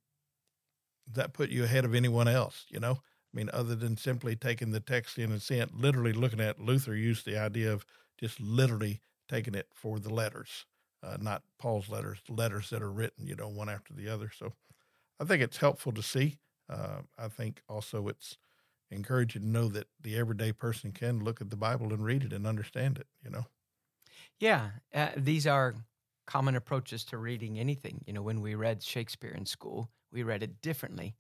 does 1.07 1.17
that 1.17 1.33
put 1.33 1.51
you 1.51 1.65
ahead 1.65 1.85
of 1.85 1.95
anyone 1.95 2.29
else? 2.29 2.67
You 2.69 2.81
know, 2.81 2.93
I 2.93 3.37
mean, 3.37 3.51
other 3.53 3.75
than 3.75 3.97
simply 3.97 4.37
taking 4.37 4.71
the 4.71 4.81
text 4.81 5.19
in 5.19 5.33
and 5.33 5.43
seeing 5.43 5.63
it, 5.63 5.75
literally 5.75 6.13
looking 6.13 6.41
at 6.41 6.61
Luther 6.61 6.95
used 6.95 7.27
the 7.27 7.39
idea 7.39 7.73
of 7.73 7.85
just 8.19 8.41
literally 8.41 9.01
taking 9.29 9.55
it 9.55 9.69
for 9.75 9.99
the 9.99 10.13
letters, 10.13 10.67
uh, 11.03 11.17
not 11.21 11.43
Paul's 11.59 11.89
letters, 11.89 12.19
letters 12.29 12.71
that 12.71 12.83
are 12.83 12.91
written, 12.93 13.27
you 13.27 13.35
know, 13.35 13.49
one 13.49 13.69
after 13.69 13.93
the 13.95 14.09
other. 14.09 14.31
So 14.37 14.53
I 15.21 15.25
think 15.25 15.43
it's 15.43 15.59
helpful 15.59 15.93
to 15.93 16.03
see. 16.03 16.39
Uh, 16.69 17.03
I 17.19 17.29
think 17.29 17.63
also 17.69 18.09
it's 18.09 18.37
encouraging 18.91 19.43
to 19.43 19.49
know 19.49 19.69
that 19.69 19.89
the 20.01 20.17
everyday 20.17 20.53
person 20.53 20.93
can 20.93 21.21
look 21.25 21.41
at 21.41 21.51
the 21.51 21.57
Bible 21.57 21.93
and 21.93 22.05
read 22.05 22.25
it 22.25 22.33
and 22.33 22.47
understand 22.47 22.99
it, 22.99 23.09
you 23.23 23.31
know? 23.31 23.47
Yeah. 24.39 24.73
Uh, 24.93 25.11
these 25.17 25.47
are 25.47 25.75
common 26.27 26.55
approaches 26.57 27.05
to 27.07 27.19
reading 27.19 27.59
anything. 27.59 28.03
You 28.07 28.13
know, 28.13 28.23
when 28.23 28.41
we 28.41 28.55
read 28.55 28.83
Shakespeare 28.83 29.31
in 29.33 29.47
school, 29.47 29.91
we 30.13 30.23
read 30.23 30.43
it 30.43 30.61
differently 30.61 31.17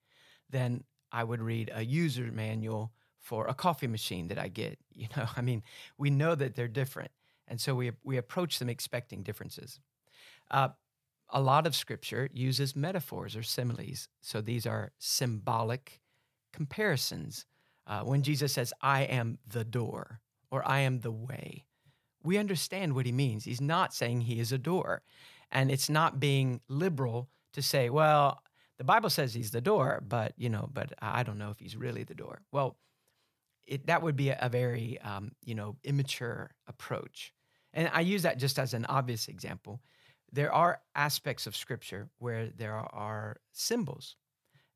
than 0.48 0.85
I 1.12 1.24
would 1.24 1.40
read 1.40 1.70
a 1.72 1.85
user 1.85 2.30
manual 2.30 2.92
for 3.18 3.46
a 3.46 3.54
coffee 3.54 3.87
machine 3.87 4.28
that 4.28 4.38
I 4.38 4.48
get. 4.48 4.78
You 4.92 5.09
know, 5.16 5.26
I 5.35 5.40
mean, 5.40 5.62
we 5.96 6.11
know 6.11 6.35
that 6.35 6.54
they're 6.56 6.68
different. 6.68 7.11
And 7.48 7.59
so 7.59 7.74
we, 7.74 7.92
we 8.02 8.18
approach 8.18 8.59
them 8.59 8.68
expecting 8.68 9.22
differences. 9.22 9.80
Uh, 10.50 10.70
a 11.30 11.40
lot 11.40 11.66
of 11.66 11.76
scripture 11.76 12.28
uses 12.33 12.76
metaphors 12.76 13.37
or 13.37 13.42
similes. 13.42 14.09
So 14.20 14.40
these 14.40 14.66
are 14.66 14.92
symbolic 14.98 16.02
comparisons. 16.52 17.46
Uh, 17.90 18.03
when 18.03 18.22
Jesus 18.22 18.53
says, 18.53 18.72
I 18.81 19.03
am 19.03 19.38
the 19.44 19.64
door 19.64 20.20
or 20.50 20.66
I 20.66 20.81
am 20.81 21.00
the 21.00 21.11
way, 21.11 21.66
we 22.22 22.38
understand 22.38 22.94
what 22.94 23.05
he 23.05 23.12
means. 23.12 23.44
He's 23.44 23.61
not 23.61 23.92
saying 23.92 24.20
he 24.20 24.38
is 24.38 24.53
a 24.53 24.59
door. 24.59 25.03
And 25.50 25.72
it's 25.72 25.90
not 25.90 26.20
being 26.20 26.61
liberal 26.68 27.29
to 27.55 27.62
say, 27.62 27.90
well, 27.90 28.40
the 28.79 28.85
Bible 28.85 29.11
says 29.11 29.35
he's 29.35 29.50
the 29.50 29.61
door, 29.61 30.03
but 30.07 30.33
you 30.38 30.48
know, 30.48 30.70
but 30.72 30.92
I 31.03 31.22
don't 31.22 31.37
know 31.37 31.50
if 31.50 31.59
he's 31.59 31.76
really 31.76 32.05
the 32.05 32.14
door. 32.14 32.40
Well, 32.53 32.79
it, 33.66 33.87
that 33.88 34.03
would 34.03 34.16
be 34.16 34.31
a, 34.31 34.48
very 34.50 34.98
um, 35.00 35.33
you 35.44 35.55
know 35.55 35.76
immature 35.85 36.53
approach, 36.66 37.35
and 37.74 37.90
I 37.92 38.00
use 38.00 38.22
that 38.22 38.38
just 38.38 38.59
as 38.59 38.72
an 38.72 38.87
obvious 38.87 39.29
example. 39.29 39.83
There 40.33 40.50
are 40.50 40.81
aspects 40.94 41.46
of 41.46 41.55
Scripture 41.55 42.09
where 42.20 42.48
there 42.57 42.72
are 42.74 43.37
symbols, 43.53 44.16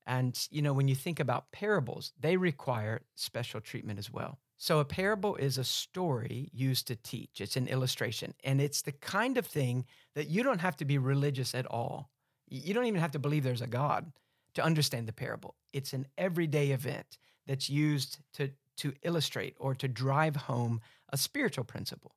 and 0.07 0.47
you 0.51 0.63
know 0.63 0.73
when 0.73 0.89
you 0.89 0.95
think 0.95 1.21
about 1.21 1.53
parables, 1.53 2.13
they 2.19 2.37
require 2.37 3.03
special 3.15 3.61
treatment 3.61 3.99
as 3.99 4.11
well. 4.11 4.39
So, 4.57 4.79
a 4.79 4.85
parable 4.85 5.37
is 5.37 5.59
a 5.59 5.65
story 5.65 6.49
used 6.53 6.87
to 6.87 6.97
teach, 6.97 7.41
it's 7.41 7.57
an 7.57 7.69
illustration, 7.69 8.35
and 8.45 8.61
it's 8.61 8.83
the 8.83 8.93
kind 8.93 9.37
of 9.37 9.47
thing 9.47 9.85
that 10.15 10.29
you 10.29 10.43
don't 10.43 10.61
have 10.61 10.77
to 10.79 10.85
be 10.85 10.99
religious 10.99 11.55
at 11.55 11.67
all. 11.67 12.11
You 12.49 12.75
don't 12.75 12.87
even 12.87 13.01
have 13.01 13.13
to 13.13 13.19
believe 13.19 13.43
there's 13.43 13.63
a 13.63 13.67
God 13.67 14.13
to 14.55 14.65
understand 14.65 15.09
the 15.09 15.13
parable. 15.13 15.57
It's 15.73 15.93
an 15.93 16.07
everyday 16.17 16.71
event 16.71 17.19
that's 17.47 17.69
used 17.69 18.19
to, 18.35 18.51
to 18.79 18.93
illustrate 19.03 19.57
or 19.59 19.75
to 19.75 19.89
drive 19.89 20.37
home 20.37 20.81
a 21.11 21.17
spiritual 21.17 21.65
principle. 21.65 22.15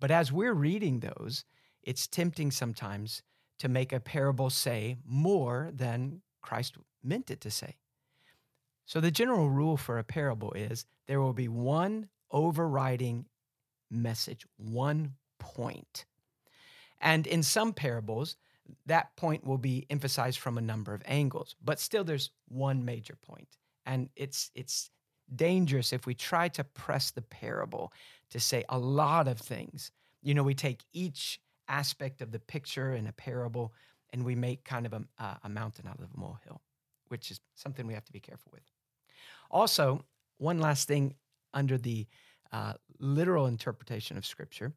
But 0.00 0.10
as 0.10 0.32
we're 0.32 0.54
reading 0.54 1.00
those, 1.00 1.44
it's 1.82 2.06
tempting 2.06 2.50
sometimes 2.50 3.22
to 3.58 3.68
make 3.68 3.92
a 3.92 4.00
parable 4.00 4.50
say 4.50 4.96
more 5.06 5.70
than 5.72 6.22
Christ 6.42 6.76
meant 7.02 7.30
it 7.30 7.40
to 7.42 7.50
say. 7.50 7.76
So, 8.86 9.00
the 9.00 9.10
general 9.10 9.48
rule 9.48 9.76
for 9.76 9.98
a 9.98 10.04
parable 10.04 10.52
is 10.52 10.84
there 11.06 11.20
will 11.20 11.32
be 11.32 11.48
one 11.48 12.08
overriding 12.30 13.26
message, 13.90 14.46
one 14.56 15.14
point. 15.38 16.06
And 17.00 17.26
in 17.26 17.42
some 17.42 17.72
parables, 17.72 18.36
that 18.86 19.14
point 19.16 19.44
will 19.44 19.58
be 19.58 19.86
emphasized 19.90 20.38
from 20.38 20.58
a 20.58 20.62
number 20.62 20.94
of 20.94 21.02
angles, 21.06 21.56
but 21.64 21.80
still 21.80 22.04
there's 22.04 22.30
one 22.48 22.84
major 22.84 23.16
point. 23.16 23.48
And 23.86 24.10
it's 24.16 24.50
it's 24.54 24.90
dangerous 25.34 25.92
if 25.92 26.06
we 26.06 26.14
try 26.14 26.48
to 26.48 26.64
press 26.64 27.10
the 27.10 27.22
parable 27.22 27.92
to 28.30 28.40
say 28.40 28.64
a 28.68 28.78
lot 28.78 29.28
of 29.28 29.38
things. 29.38 29.90
You 30.22 30.34
know, 30.34 30.42
we 30.42 30.54
take 30.54 30.84
each 30.92 31.40
aspect 31.68 32.20
of 32.20 32.32
the 32.32 32.38
picture 32.38 32.92
in 32.92 33.06
a 33.06 33.12
parable 33.12 33.72
and 34.12 34.24
we 34.24 34.34
make 34.34 34.64
kind 34.64 34.86
of 34.86 34.92
a, 34.92 35.02
a 35.44 35.48
mountain 35.48 35.86
out 35.86 35.98
of 35.98 36.08
a 36.14 36.20
molehill, 36.20 36.60
which 37.08 37.30
is 37.30 37.40
something 37.54 37.86
we 37.86 37.94
have 37.94 38.04
to 38.04 38.12
be 38.12 38.20
careful 38.20 38.50
with. 38.52 38.62
Also, 39.50 40.04
one 40.38 40.58
last 40.58 40.88
thing 40.88 41.14
under 41.52 41.76
the 41.76 42.06
uh, 42.52 42.74
literal 42.98 43.46
interpretation 43.46 44.16
of 44.16 44.26
Scripture, 44.26 44.72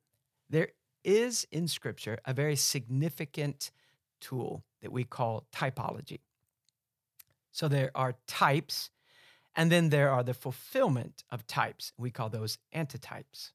there 0.49 0.69
is 1.03 1.47
in 1.51 1.67
Scripture 1.67 2.17
a 2.25 2.33
very 2.33 2.55
significant 2.55 3.71
tool 4.19 4.63
that 4.81 4.91
we 4.91 5.03
call 5.03 5.45
typology. 5.51 6.19
So 7.51 7.67
there 7.67 7.91
are 7.93 8.15
types, 8.27 8.89
and 9.55 9.71
then 9.71 9.89
there 9.89 10.09
are 10.09 10.23
the 10.23 10.33
fulfillment 10.33 11.23
of 11.31 11.45
types. 11.45 11.93
We 11.97 12.09
call 12.09 12.29
those 12.29 12.57
antitypes. 12.75 13.51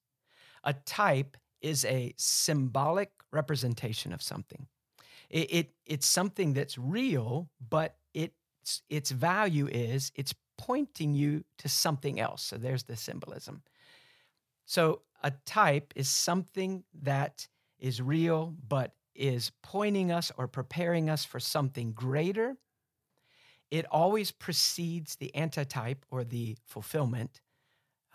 A 0.65 0.73
type 0.73 1.37
is 1.61 1.85
a 1.85 2.15
symbolic 2.17 3.11
representation 3.33 4.13
of 4.13 4.23
something. 4.23 4.67
It, 5.31 5.53
it, 5.53 5.71
it's 5.87 6.07
something 6.07 6.55
that's 6.55 6.79
real, 6.79 7.51
but 7.69 7.97
its, 8.15 8.83
its 8.89 9.11
value 9.11 9.69
is 9.71 10.11
it's 10.15 10.35
pointing 10.57 11.15
you 11.15 11.45
to 11.59 11.69
something 11.69 12.19
else. 12.19 12.43
So 12.43 12.57
there's 12.57 12.85
the 12.85 12.97
symbolism. 12.97 13.63
So 14.67 15.03
a 15.23 15.33
type 15.47 15.93
is 15.97 16.09
something 16.09 16.85
that 17.03 17.49
is 17.79 18.03
real, 18.03 18.55
but 18.69 18.95
is 19.15 19.51
pointing 19.63 20.13
us 20.13 20.31
or 20.37 20.47
preparing 20.47 21.11
us 21.11 21.25
for 21.25 21.41
something 21.41 21.93
greater. 21.93 22.57
It 23.71 23.87
always 23.91 24.31
precedes 24.31 25.17
the 25.17 25.35
antitype 25.35 26.05
or 26.11 26.25
the 26.25 26.57
fulfillment 26.67 27.41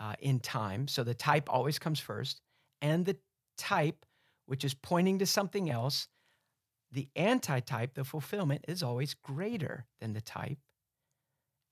uh, 0.00 0.14
in 0.20 0.40
time. 0.40 0.88
So 0.88 1.04
the 1.04 1.14
type 1.14 1.52
always 1.52 1.78
comes 1.78 2.00
first, 2.00 2.40
and 2.82 3.04
the 3.04 3.16
type, 3.56 4.04
which 4.46 4.64
is 4.64 4.74
pointing 4.74 5.18
to 5.20 5.26
something 5.26 5.70
else, 5.70 6.08
the 6.94 7.08
antitype, 7.16 7.94
the 7.94 8.04
fulfillment, 8.04 8.64
is 8.66 8.82
always 8.82 9.14
greater 9.14 9.86
than 10.00 10.14
the 10.14 10.20
type. 10.22 10.58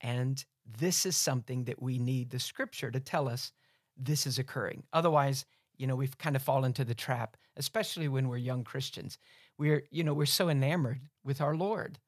And 0.01 0.45
this 0.79 1.05
is 1.05 1.17
something 1.17 1.63
that 1.65 1.81
we 1.81 1.97
need 1.97 2.29
the 2.29 2.39
scripture 2.39 2.91
to 2.91 2.99
tell 2.99 3.27
us 3.27 3.51
this 3.97 4.27
is 4.27 4.37
occurring. 4.37 4.83
Otherwise, 4.93 5.45
You 5.77 5.87
know, 5.87 5.95
we've 5.95 6.17
kind 6.17 6.35
of 6.35 6.41
fallen 6.41 6.65
into 6.65 6.85
the 6.85 6.93
trap, 6.93 7.37
especially 7.57 8.07
when 8.07 8.27
we're 8.27 8.37
young 8.37 8.63
Christians. 8.63 9.17
We're, 9.57 9.83
you 9.91 10.03
know, 10.03 10.13
we're 10.13 10.25
so 10.25 10.49
enamored 10.49 11.01
with 11.23 11.41
our 11.41 11.55
Lord. 11.55 11.99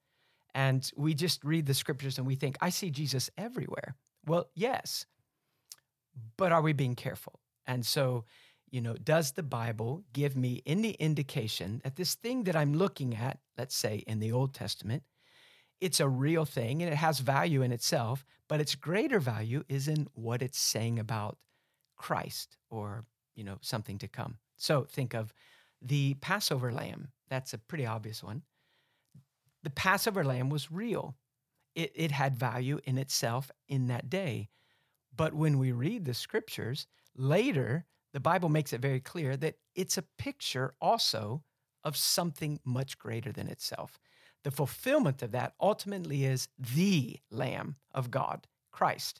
And 0.53 0.89
we 0.95 1.13
just 1.13 1.43
read 1.43 1.65
the 1.65 1.73
scriptures 1.73 2.17
and 2.17 2.25
we 2.27 2.35
think, 2.35 2.57
I 2.61 2.69
see 2.69 2.89
Jesus 2.89 3.29
everywhere. 3.37 3.95
Well, 4.25 4.49
yes, 4.55 5.05
but 6.37 6.51
are 6.51 6.61
we 6.61 6.73
being 6.73 6.95
careful? 6.95 7.39
And 7.67 7.85
so, 7.85 8.25
you 8.69 8.81
know, 8.81 8.93
does 8.93 9.31
the 9.31 9.43
Bible 9.43 10.03
give 10.13 10.35
me 10.35 10.61
any 10.65 10.91
indication 10.91 11.81
that 11.83 11.95
this 11.95 12.15
thing 12.15 12.43
that 12.43 12.55
I'm 12.55 12.73
looking 12.73 13.15
at, 13.15 13.39
let's 13.57 13.75
say 13.75 14.03
in 14.07 14.19
the 14.19 14.31
Old 14.31 14.53
Testament, 14.53 15.03
it's 15.81 15.99
a 15.99 16.07
real 16.07 16.45
thing 16.45 16.81
and 16.81 16.91
it 16.91 16.95
has 16.95 17.19
value 17.19 17.61
in 17.61 17.71
itself, 17.71 18.25
but 18.47 18.61
its 18.61 18.75
greater 18.75 19.19
value 19.19 19.63
is 19.69 19.87
in 19.87 20.07
what 20.13 20.41
it's 20.41 20.59
saying 20.59 20.99
about 20.99 21.37
Christ 21.95 22.57
or, 22.69 23.05
you 23.35 23.43
know, 23.43 23.57
something 23.61 23.97
to 23.99 24.07
come. 24.07 24.37
So 24.57 24.83
think 24.83 25.13
of 25.13 25.33
the 25.81 26.15
Passover 26.15 26.71
lamb. 26.71 27.09
That's 27.29 27.53
a 27.53 27.57
pretty 27.57 27.85
obvious 27.85 28.23
one. 28.23 28.43
The 29.63 29.69
Passover 29.69 30.23
lamb 30.23 30.49
was 30.49 30.71
real. 30.71 31.15
It, 31.75 31.91
it 31.95 32.11
had 32.11 32.35
value 32.35 32.79
in 32.85 32.97
itself 32.97 33.51
in 33.67 33.87
that 33.87 34.09
day. 34.09 34.49
But 35.15 35.33
when 35.33 35.57
we 35.57 35.71
read 35.71 36.05
the 36.05 36.13
scriptures, 36.13 36.87
later, 37.15 37.85
the 38.15 38.21
Bible 38.21 38.47
makes 38.47 38.71
it 38.71 38.79
very 38.79 39.01
clear 39.01 39.35
that 39.35 39.55
it's 39.75 39.97
a 39.97 40.01
picture 40.17 40.73
also 40.79 41.43
of 41.83 41.97
something 41.97 42.61
much 42.63 42.97
greater 42.97 43.33
than 43.33 43.49
itself. 43.49 43.99
The 44.45 44.51
fulfillment 44.51 45.21
of 45.21 45.33
that 45.33 45.53
ultimately 45.59 46.23
is 46.23 46.47
the 46.57 47.17
Lamb 47.29 47.75
of 47.93 48.11
God, 48.11 48.47
Christ. 48.71 49.19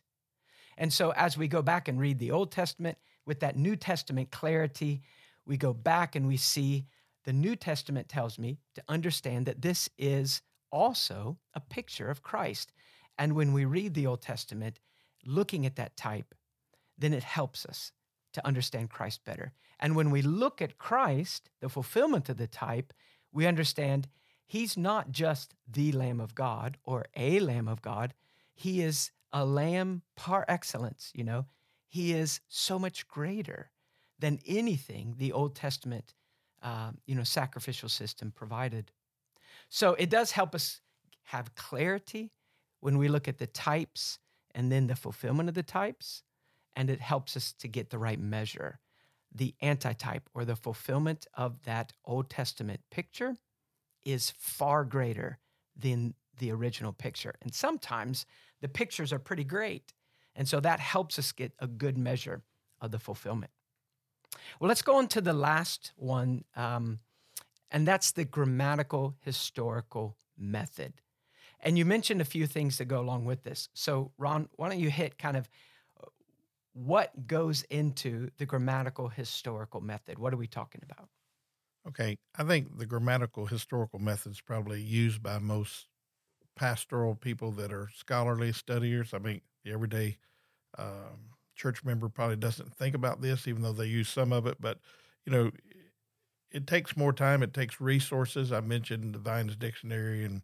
And 0.78 0.94
so, 0.94 1.12
as 1.12 1.38
we 1.38 1.50
go 1.50 1.62
back 1.62 1.90
and 1.90 2.00
read 2.00 2.20
the 2.20 2.32
Old 2.32 2.54
Testament 2.54 2.98
with 3.26 3.42
that 3.42 3.58
New 3.58 3.76
Testament 3.76 4.32
clarity, 4.32 5.02
we 5.46 5.58
go 5.58 5.74
back 5.74 6.16
and 6.16 6.26
we 6.26 6.38
see 6.38 6.86
the 7.26 7.34
New 7.34 7.58
Testament 7.58 8.08
tells 8.08 8.40
me 8.40 8.60
to 8.76 8.84
understand 8.88 9.46
that 9.46 9.62
this 9.62 9.90
is 9.98 10.42
also 10.72 11.38
a 11.54 11.60
picture 11.60 12.10
of 12.10 12.24
Christ. 12.24 12.72
And 13.18 13.36
when 13.36 13.52
we 13.52 13.66
read 13.66 13.94
the 13.94 14.08
Old 14.08 14.22
Testament, 14.22 14.80
looking 15.26 15.66
at 15.66 15.76
that 15.76 15.98
type, 15.98 16.34
then 16.98 17.14
it 17.14 17.24
helps 17.24 17.66
us 17.66 17.92
to 18.36 18.48
understand 18.48 18.90
Christ 18.90 19.26
better. 19.26 19.52
And 19.80 19.96
when 19.96 20.12
we 20.12 20.22
look 20.22 20.62
at 20.62 20.78
Christ, 20.78 21.50
the 21.60 21.70
fulfillment 21.70 22.30
of 22.30 22.38
the 22.38 22.48
type, 22.48 22.94
we 23.32 23.46
understand 23.46 24.08
he's 24.46 24.78
not 24.78 25.12
just 25.12 25.56
the 25.68 25.92
Lamb 25.92 26.22
of 26.22 26.36
God 26.36 26.78
or 26.84 27.06
a 27.16 27.40
Lamb 27.40 27.68
of 27.68 27.82
God, 27.82 28.14
he 28.54 28.82
is 28.82 29.12
a 29.34 29.44
lamb 29.44 30.02
par 30.16 30.46
excellence, 30.48 31.12
you 31.14 31.24
know. 31.24 31.46
He 31.88 32.14
is 32.14 32.40
so 32.48 32.80
much 32.80 33.08
greater 33.08 33.70
than 34.20 34.40
anything 34.48 35.16
the 35.18 35.34
Old 35.34 35.56
Testament, 35.56 36.14
uh, 36.64 36.92
you 37.06 37.16
know, 37.16 37.24
sacrificial 37.24 37.90
system 37.90 38.32
provided. 38.32 38.92
So 39.70 39.94
it 39.96 40.10
does 40.10 40.32
help 40.32 40.56
us 40.56 40.82
have 41.24 41.56
clarity 41.56 42.32
when 42.80 42.98
we 42.98 43.08
look 43.08 43.28
at 43.28 43.40
the 43.40 43.48
types 43.48 44.20
and 44.54 44.72
then 44.72 44.88
the 44.88 44.96
fulfillment 44.96 45.50
of 45.50 45.56
the 45.56 45.64
types, 45.64 46.24
and 46.76 46.90
it 46.90 47.02
helps 47.02 47.38
us 47.38 47.54
to 47.54 47.68
get 47.68 47.90
the 47.90 47.98
right 47.98 48.20
measure. 48.20 48.80
The 49.34 49.56
antitype 49.62 50.30
or 50.34 50.46
the 50.46 50.56
fulfillment 50.56 51.28
of 51.34 51.64
that 51.64 51.94
Old 52.06 52.30
Testament 52.30 52.82
picture 52.90 53.36
is 54.04 54.32
far 54.38 54.86
greater 54.86 55.40
than 55.76 56.14
the 56.38 56.52
original 56.52 56.94
picture. 56.94 57.36
And 57.42 57.54
sometimes 57.54 58.26
the 58.62 58.68
pictures 58.68 59.12
are 59.12 59.20
pretty 59.20 59.44
great. 59.44 59.94
And 60.36 60.48
so 60.48 60.60
that 60.60 60.80
helps 60.80 61.18
us 61.18 61.32
get 61.32 61.54
a 61.60 61.68
good 61.68 61.98
measure 61.98 62.44
of 62.82 62.92
the 62.92 63.00
fulfillment. 63.00 63.52
Well, 64.60 64.68
let's 64.68 64.82
go 64.82 64.98
on 64.98 65.08
to 65.10 65.22
the 65.22 65.34
last 65.34 65.94
one, 65.96 66.44
um, 66.56 67.00
and 67.72 67.88
that's 67.88 68.12
the 68.12 68.26
grammatical 68.26 69.16
historical 69.22 70.18
method. 70.38 70.94
And 71.60 71.78
you 71.78 71.86
mentioned 71.86 72.22
a 72.22 72.26
few 72.26 72.46
things 72.48 72.78
that 72.78 72.86
go 72.86 73.00
along 73.00 73.26
with 73.26 73.44
this. 73.44 73.70
So, 73.74 74.12
Ron, 74.18 74.50
why 74.56 74.70
don't 74.70 74.80
you 74.80 74.90
hit 74.90 75.18
kind 75.18 75.38
of 75.38 75.50
what 76.76 77.28
goes 77.28 77.64
into 77.66 78.30
the 78.38 78.46
grammatical 78.48 79.10
historical 79.10 79.82
method? 79.82 80.20
What 80.20 80.34
are 80.34 80.38
we 80.38 80.48
talking 80.48 80.82
about? 80.84 81.10
Okay, 81.88 82.18
I 82.36 82.44
think 82.44 82.78
the 82.78 82.86
grammatical 82.86 83.46
historical 83.46 84.00
method 84.00 84.32
is 84.32 84.42
probably 84.42 84.82
used 84.82 85.22
by 85.22 85.38
most 85.38 85.88
pastoral 86.56 87.16
people 87.16 87.52
that 87.54 87.74
are 87.74 87.90
scholarly 87.90 88.54
studiers. 88.54 89.14
I 89.14 89.20
mean, 89.20 89.42
the 89.64 89.72
everyday 89.74 90.20
um, 90.78 91.32
church 91.56 91.84
member 91.86 92.10
probably 92.10 92.38
doesn't 92.38 92.76
think 92.76 92.96
about 92.96 93.22
this, 93.22 93.48
even 93.48 93.64
though 93.64 93.74
they 93.74 93.88
use 93.88 94.10
some 94.10 94.34
of 94.34 94.48
it. 94.48 94.62
But 94.62 94.82
you 95.26 95.34
know, 95.34 95.52
it 96.52 96.68
takes 96.68 96.98
more 96.98 97.14
time. 97.14 97.44
It 97.44 97.54
takes 97.54 97.82
resources. 97.82 98.52
I 98.52 98.62
mentioned 98.62 99.16
the 99.16 99.20
Vine's 99.20 99.56
Dictionary 99.58 100.24
and 100.26 100.44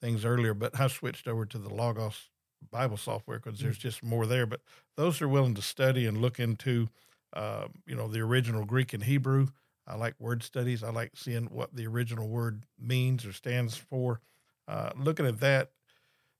things 0.00 0.24
earlier, 0.24 0.54
but 0.54 0.78
I 0.80 0.88
switched 0.88 1.28
over 1.28 1.46
to 1.46 1.58
the 1.58 1.72
Logos 1.72 2.30
Bible 2.70 2.96
software 2.96 3.38
because 3.38 3.60
there's 3.60 3.78
mm. 3.78 3.82
just 3.82 4.02
more 4.02 4.26
there. 4.26 4.46
But 4.46 4.60
those 4.96 5.20
are 5.22 5.28
willing 5.28 5.54
to 5.54 5.62
study 5.62 6.06
and 6.06 6.20
look 6.20 6.38
into, 6.38 6.88
uh, 7.32 7.66
you 7.86 7.94
know, 7.94 8.08
the 8.08 8.20
original 8.20 8.64
Greek 8.64 8.92
and 8.92 9.04
Hebrew. 9.04 9.48
I 9.86 9.96
like 9.96 10.14
word 10.18 10.42
studies. 10.42 10.82
I 10.82 10.90
like 10.90 11.12
seeing 11.14 11.46
what 11.46 11.74
the 11.74 11.86
original 11.86 12.28
word 12.28 12.64
means 12.78 13.26
or 13.26 13.32
stands 13.32 13.76
for. 13.76 14.20
Uh, 14.68 14.90
looking 14.96 15.26
at 15.26 15.40
that, 15.40 15.70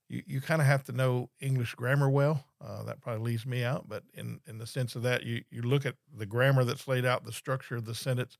you, 0.07 0.23
you 0.25 0.41
kind 0.41 0.61
of 0.61 0.67
have 0.67 0.83
to 0.85 0.91
know 0.91 1.29
English 1.41 1.75
grammar 1.75 2.09
well. 2.09 2.45
Uh, 2.63 2.83
that 2.83 3.01
probably 3.01 3.31
leaves 3.31 3.45
me 3.45 3.63
out, 3.63 3.89
but 3.89 4.03
in, 4.13 4.39
in 4.47 4.57
the 4.57 4.67
sense 4.67 4.95
of 4.95 5.03
that, 5.03 5.23
you, 5.23 5.43
you 5.49 5.61
look 5.61 5.85
at 5.85 5.95
the 6.15 6.25
grammar 6.25 6.63
that's 6.63 6.87
laid 6.87 7.05
out, 7.05 7.25
the 7.25 7.31
structure 7.31 7.75
of 7.75 7.85
the 7.85 7.95
sentence. 7.95 8.37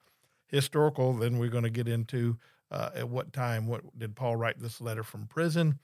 Historical, 0.47 1.13
then 1.13 1.39
we're 1.39 1.49
going 1.49 1.63
to 1.63 1.69
get 1.69 1.87
into 1.87 2.37
uh, 2.71 2.89
at 2.95 3.09
what 3.09 3.33
time, 3.33 3.67
what 3.67 3.81
did 3.97 4.15
Paul 4.15 4.35
write 4.35 4.59
this 4.59 4.79
letter 4.79 5.03
from 5.03 5.25
prison? 5.25 5.79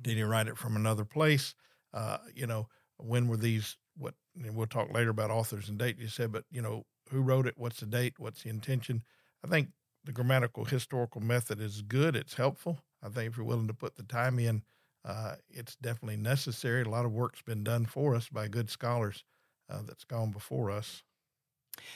Did 0.00 0.16
he 0.16 0.22
write 0.22 0.48
it 0.48 0.58
from 0.58 0.76
another 0.76 1.04
place? 1.04 1.54
Uh, 1.92 2.18
you 2.34 2.46
know, 2.46 2.68
when 2.96 3.28
were 3.28 3.36
these? 3.36 3.76
What? 3.96 4.14
And 4.36 4.56
we'll 4.56 4.66
talk 4.66 4.92
later 4.92 5.10
about 5.10 5.30
authors 5.30 5.68
and 5.68 5.78
date. 5.78 5.98
You 5.98 6.08
said, 6.08 6.32
but 6.32 6.44
you 6.50 6.60
know, 6.60 6.84
who 7.10 7.20
wrote 7.20 7.46
it? 7.46 7.54
What's 7.56 7.80
the 7.80 7.86
date? 7.86 8.14
What's 8.18 8.42
the 8.42 8.50
intention? 8.50 9.02
I 9.44 9.48
think 9.48 9.68
the 10.04 10.12
grammatical 10.12 10.64
historical 10.64 11.20
method 11.20 11.60
is 11.60 11.82
good. 11.82 12.16
It's 12.16 12.34
helpful. 12.34 12.80
I 13.02 13.08
think 13.08 13.30
if 13.30 13.36
you're 13.36 13.46
willing 13.46 13.68
to 13.68 13.74
put 13.74 13.96
the 13.96 14.02
time 14.02 14.38
in, 14.38 14.62
uh, 15.04 15.36
it's 15.50 15.76
definitely 15.76 16.16
necessary. 16.16 16.82
A 16.82 16.88
lot 16.88 17.04
of 17.04 17.12
work's 17.12 17.42
been 17.42 17.62
done 17.62 17.86
for 17.86 18.14
us 18.14 18.28
by 18.28 18.48
good 18.48 18.70
scholars 18.70 19.24
uh, 19.70 19.82
that's 19.86 20.04
gone 20.04 20.30
before 20.30 20.70
us. 20.70 21.02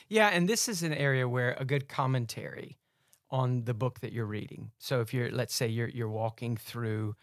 Yeah, 0.08 0.28
and 0.28 0.48
this 0.48 0.68
is 0.68 0.82
an 0.82 0.92
area 0.92 1.28
where 1.28 1.56
a 1.58 1.64
good 1.64 1.88
commentary 1.88 2.78
on 3.30 3.64
the 3.64 3.74
book 3.74 4.00
that 4.00 4.12
you're 4.12 4.26
reading. 4.26 4.72
So 4.78 5.00
if 5.00 5.14
you're, 5.14 5.30
let's 5.30 5.54
say, 5.54 5.68
you're 5.68 5.88
you're 5.88 6.08
walking 6.08 6.56
through, 6.56 7.14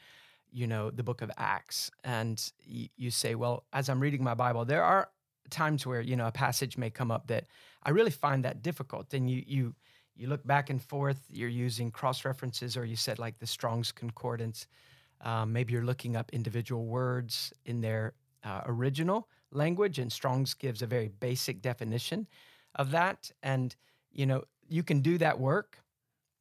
you 0.55 0.67
know, 0.67 0.89
the 0.89 1.03
book 1.03 1.21
of 1.21 1.29
Acts, 1.37 1.91
and 2.03 2.51
you 2.65 3.11
say, 3.11 3.35
well, 3.35 3.65
as 3.73 3.89
I'm 3.89 3.99
reading 3.99 4.23
my 4.23 4.33
Bible, 4.33 4.65
there 4.65 4.83
are 4.83 5.09
times 5.49 5.85
where 5.85 6.01
you 6.01 6.15
know 6.15 6.27
a 6.27 6.31
passage 6.31 6.77
may 6.77 6.89
come 6.89 7.11
up 7.11 7.27
that 7.27 7.45
I 7.83 7.91
really 7.91 8.11
find 8.11 8.45
that 8.45 8.61
difficult, 8.61 9.13
and 9.13 9.29
you 9.29 9.43
you 9.45 9.75
you 10.15 10.27
look 10.27 10.45
back 10.47 10.69
and 10.69 10.81
forth. 10.81 11.21
You're 11.29 11.49
using 11.49 11.91
cross 11.91 12.25
references, 12.25 12.77
or 12.77 12.85
you 12.85 12.95
said 12.95 13.19
like 13.19 13.39
the 13.39 13.47
Strong's 13.47 13.91
Concordance 13.91 14.67
um, 15.21 15.53
maybe 15.53 15.73
you're 15.73 15.85
looking 15.85 16.15
up 16.15 16.31
individual 16.33 16.85
words 16.85 17.53
in 17.65 17.81
their 17.81 18.13
uh, 18.43 18.61
original 18.65 19.27
language, 19.51 19.99
and 19.99 20.11
Strong's 20.11 20.53
gives 20.53 20.81
a 20.81 20.87
very 20.87 21.09
basic 21.19 21.61
definition 21.61 22.27
of 22.75 22.91
that. 22.91 23.31
And 23.43 23.75
you 24.11 24.25
know, 24.25 24.43
you 24.67 24.83
can 24.83 25.01
do 25.01 25.17
that 25.17 25.39
work, 25.39 25.79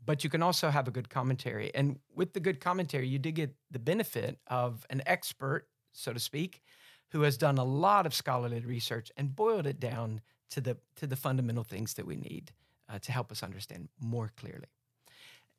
but 0.04 0.24
you 0.24 0.30
can 0.30 0.42
also 0.42 0.70
have 0.70 0.88
a 0.88 0.90
good 0.90 1.08
commentary. 1.08 1.74
And 1.74 1.98
with 2.14 2.32
the 2.32 2.40
good 2.40 2.60
commentary, 2.60 3.08
you 3.08 3.18
do 3.18 3.30
get 3.30 3.54
the 3.70 3.78
benefit 3.78 4.38
of 4.46 4.86
an 4.90 5.02
expert, 5.06 5.68
so 5.92 6.12
to 6.12 6.20
speak, 6.20 6.62
who 7.10 7.22
has 7.22 7.36
done 7.36 7.58
a 7.58 7.64
lot 7.64 8.06
of 8.06 8.14
scholarly 8.14 8.60
research 8.60 9.10
and 9.16 9.34
boiled 9.34 9.66
it 9.66 9.80
down 9.80 10.20
to 10.50 10.60
the 10.60 10.76
to 10.96 11.06
the 11.06 11.16
fundamental 11.16 11.64
things 11.64 11.94
that 11.94 12.06
we 12.06 12.16
need 12.16 12.52
uh, 12.88 12.98
to 12.98 13.12
help 13.12 13.30
us 13.32 13.42
understand 13.42 13.88
more 14.00 14.30
clearly. 14.36 14.66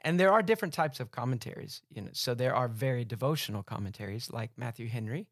And 0.02 0.20
there 0.20 0.32
are 0.32 0.44
different 0.44 0.74
types 0.74 1.00
of 1.00 1.12
commentaries, 1.12 1.82
you 1.90 2.02
know. 2.02 2.10
So 2.14 2.36
there 2.36 2.56
are 2.56 2.68
very 2.68 3.06
devotional 3.06 3.64
commentaries 3.64 4.32
like 4.32 4.52
Matthew 4.58 4.88
Henry, 4.88 5.28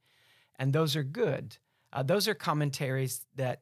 and 0.58 0.74
those 0.74 0.96
are 0.96 1.04
good. 1.04 1.58
Uh, 1.92 2.04
those 2.04 2.28
are 2.28 2.34
commentaries 2.34 3.26
that 3.36 3.62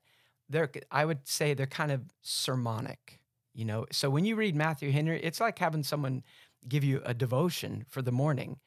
they're 0.50 0.72
I 0.92 1.06
would 1.06 1.28
say 1.28 1.54
they're 1.54 1.66
kind 1.66 1.92
of 1.92 2.02
sermonic, 2.22 3.20
you 3.54 3.66
know. 3.66 3.86
So 3.92 4.10
when 4.10 4.26
you 4.26 4.36
read 4.36 4.56
Matthew 4.56 4.92
Henry, 4.92 5.22
it's 5.22 5.40
like 5.40 5.60
having 5.60 5.84
someone 5.84 6.24
give 6.68 6.84
you 6.84 7.02
a 7.06 7.14
devotion 7.14 7.86
for 7.90 8.02
the 8.02 8.12
morning. 8.12 8.60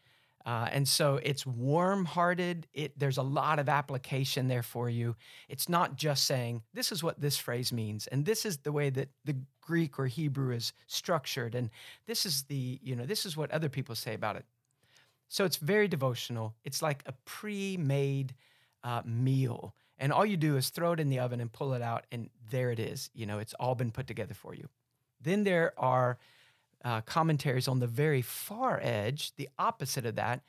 Uh, 0.46 0.68
and 0.70 0.86
so 0.86 1.18
it's 1.22 1.46
warm-hearted. 1.46 2.66
It 2.74 2.98
there's 2.98 3.16
a 3.16 3.22
lot 3.22 3.58
of 3.58 3.68
application 3.68 4.48
there 4.48 4.62
for 4.62 4.90
you. 4.90 5.16
It's 5.48 5.70
not 5.70 5.96
just 5.96 6.24
saying 6.26 6.62
this 6.74 6.92
is 6.92 7.02
what 7.02 7.20
this 7.20 7.38
phrase 7.38 7.72
means, 7.72 8.06
and 8.08 8.26
this 8.26 8.44
is 8.44 8.58
the 8.58 8.72
way 8.72 8.90
that 8.90 9.08
the 9.24 9.36
Greek 9.62 9.98
or 9.98 10.06
Hebrew 10.06 10.54
is 10.54 10.74
structured, 10.86 11.54
and 11.54 11.70
this 12.06 12.26
is 12.26 12.42
the 12.42 12.78
you 12.82 12.94
know 12.94 13.06
this 13.06 13.24
is 13.24 13.36
what 13.38 13.50
other 13.52 13.70
people 13.70 13.94
say 13.94 14.12
about 14.12 14.36
it. 14.36 14.44
So 15.28 15.46
it's 15.46 15.56
very 15.56 15.88
devotional. 15.88 16.54
It's 16.62 16.82
like 16.82 17.02
a 17.06 17.12
pre-made 17.24 18.34
uh, 18.82 19.00
meal, 19.06 19.74
And 19.98 20.12
all 20.12 20.26
you 20.26 20.36
do 20.36 20.56
is 20.56 20.70
throw 20.70 20.92
it 20.92 21.00
in 21.00 21.08
the 21.08 21.20
oven 21.20 21.40
and 21.40 21.52
pull 21.52 21.72
it 21.74 21.82
out, 21.82 22.06
and 22.10 22.28
there 22.50 22.70
it 22.70 22.80
is. 22.80 23.10
You 23.14 23.26
know, 23.26 23.38
it's 23.38 23.54
all 23.54 23.74
been 23.74 23.92
put 23.92 24.06
together 24.06 24.34
for 24.34 24.54
you. 24.54 24.68
Then 25.20 25.44
there 25.44 25.72
are 25.78 26.18
uh, 26.84 27.00
commentaries 27.02 27.68
on 27.68 27.80
the 27.80 27.86
very 27.86 28.22
far 28.22 28.80
edge, 28.82 29.34
the 29.36 29.48
opposite 29.58 30.04
of 30.04 30.16
that. 30.16 30.42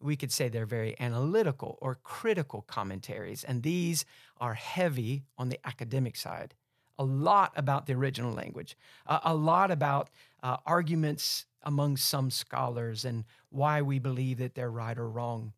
We 0.00 0.16
could 0.16 0.32
say 0.32 0.48
they're 0.48 0.66
very 0.66 0.98
analytical 1.00 1.78
or 1.80 1.98
critical 2.02 2.62
commentaries, 2.62 3.44
and 3.44 3.62
these 3.62 4.04
are 4.38 4.54
heavy 4.54 5.24
on 5.36 5.48
the 5.48 5.58
academic 5.66 6.16
side. 6.16 6.54
A 6.98 7.04
lot 7.04 7.52
about 7.56 7.86
the 7.86 7.94
original 7.94 8.32
language, 8.32 8.76
uh, 9.06 9.20
a 9.24 9.34
lot 9.34 9.70
about 9.70 10.10
uh, 10.42 10.58
arguments 10.66 11.46
among 11.62 11.96
some 11.96 12.30
scholars 12.30 13.04
and 13.04 13.24
why 13.50 13.82
we 13.82 13.98
believe 13.98 14.38
that 14.38 14.54
they're 14.54 14.70
right 14.70 14.98
or 14.98 15.08
wrong. 15.08 15.52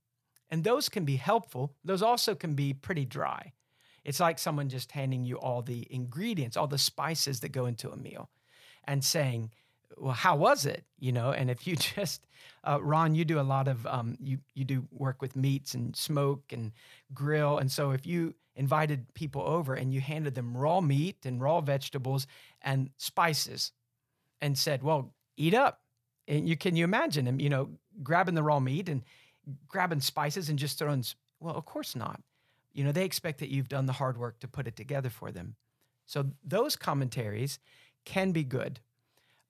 And 0.53 0.65
those 0.65 0.91
can 0.91 1.07
be 1.07 1.17
helpful. 1.17 1.73
Those 1.83 2.03
also 2.03 2.35
can 2.35 2.53
be 2.53 2.75
pretty 2.75 3.07
dry. 3.07 3.55
It's 4.05 4.21
like 4.21 4.38
someone 4.38 4.69
just 4.69 4.93
handing 4.93 5.25
you 5.25 5.37
all 5.38 5.62
the 5.62 5.87
ingredients, 5.88 6.59
all 6.59 6.67
the 6.67 6.77
spices 6.77 7.41
that 7.41 7.53
go 7.53 7.65
into 7.65 7.91
a 7.91 7.97
meal 7.97 8.29
and 8.85 9.03
saying, 9.03 9.51
well, 9.97 10.12
how 10.12 10.37
was 10.37 10.67
it? 10.67 10.85
You 10.99 11.12
know, 11.12 11.31
and 11.31 11.51
if 11.51 11.67
you 11.67 11.77
just, 11.97 12.27
uh, 12.65 12.79
Ron, 12.83 13.15
you 13.15 13.25
do 13.25 13.41
a 13.41 13.43
lot 13.43 13.67
of, 13.67 13.87
um, 13.87 14.19
you, 14.21 14.41
you 14.55 14.65
do 14.65 14.87
work 14.91 15.23
with 15.23 15.37
meats 15.37 15.73
and 15.73 15.97
smoke 15.97 16.45
and 16.53 16.73
grill. 17.15 17.57
And 17.57 17.73
so 17.73 17.93
if 17.93 18.07
you 18.07 18.35
invited 18.55 19.07
people 19.15 19.41
over 19.41 19.73
and 19.73 19.95
you 19.95 20.03
handed 20.03 20.35
them 20.35 20.55
raw 20.55 20.83
meat 20.83 21.25
and 21.25 21.41
raw 21.41 21.62
vegetables 21.62 22.27
and 22.61 22.91
spices 22.99 23.73
and 24.43 24.59
said, 24.59 24.83
well, 24.83 25.15
eat 25.38 25.55
up. 25.55 25.81
And 26.29 26.47
you 26.47 26.59
can 26.59 26.77
you 26.77 26.85
imagine 26.85 27.27
him, 27.27 27.41
you 27.41 27.49
know, 27.49 27.71
grabbing 28.03 28.35
the 28.35 28.43
raw 28.43 28.61
meat 28.61 28.88
and 28.88 29.03
grabbing 29.68 30.00
spices 30.00 30.48
and 30.48 30.59
just 30.59 30.78
throwing, 30.78 31.05
well, 31.40 31.55
of 31.55 31.64
course 31.64 31.96
not. 31.96 32.20
You 32.72 32.85
know, 32.85 32.92
they 32.92 33.05
expect 33.05 33.40
that 33.40 33.50
you've 33.50 33.68
done 33.68 33.87
the 33.87 33.92
hard 33.92 34.16
work 34.16 34.38
to 34.40 34.48
put 34.48 34.66
it 34.66 34.76
together 34.76 35.11
for 35.11 35.31
them. 35.31 35.57
So 36.07 36.26
those 36.44 36.76
commentaries 36.76 37.59
can 38.05 38.33
be 38.33 38.44
good. 38.44 38.81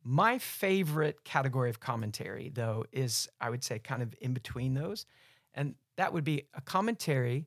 My 0.04 0.38
favorite 0.38 1.22
category 1.24 1.70
of 1.70 1.78
commentary, 1.78 2.50
though, 2.52 2.84
is 2.92 3.28
I 3.40 3.50
would 3.50 3.62
say 3.62 3.78
kind 3.78 4.02
of 4.02 4.14
in 4.20 4.34
between 4.34 4.74
those. 4.74 5.06
And 5.54 5.74
that 5.96 6.12
would 6.12 6.24
be 6.24 6.48
a 6.54 6.60
commentary 6.60 7.46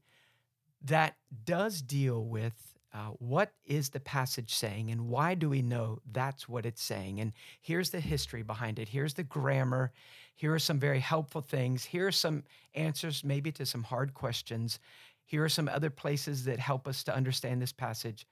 that 0.84 1.16
does 1.44 1.82
deal 1.82 2.24
with 2.24 2.75
uh, 2.96 3.10
what 3.20 3.52
is 3.66 3.90
the 3.90 4.00
passage 4.00 4.54
saying 4.54 4.90
and 4.90 5.10
why 5.10 5.36
do 5.36 5.50
we 5.50 5.62
know 5.62 6.00
that's 6.14 6.48
what 6.48 6.66
it's 6.66 6.82
saying? 6.82 7.20
And 7.20 7.34
here's 7.60 7.90
the 7.90 8.00
history 8.00 8.42
behind 8.42 8.80
it. 8.80 8.88
Here's 8.88 9.16
the 9.16 9.24
grammar. 9.24 9.92
Here 10.34 10.54
are 10.54 10.60
some 10.60 10.80
very 10.80 11.02
helpful 11.02 11.42
things. 11.42 11.84
Here 11.84 12.08
are 12.08 12.12
some 12.14 12.44
answers, 12.74 13.22
maybe 13.22 13.52
to 13.54 13.66
some 13.66 13.84
hard 13.84 14.14
questions. 14.14 14.80
Here 15.26 15.44
are 15.44 15.50
some 15.50 15.68
other 15.68 15.90
places 15.90 16.46
that 16.46 16.58
help 16.58 16.88
us 16.88 17.04
to 17.04 17.14
understand 17.14 17.62
this 17.62 17.74
passage. 17.74 18.26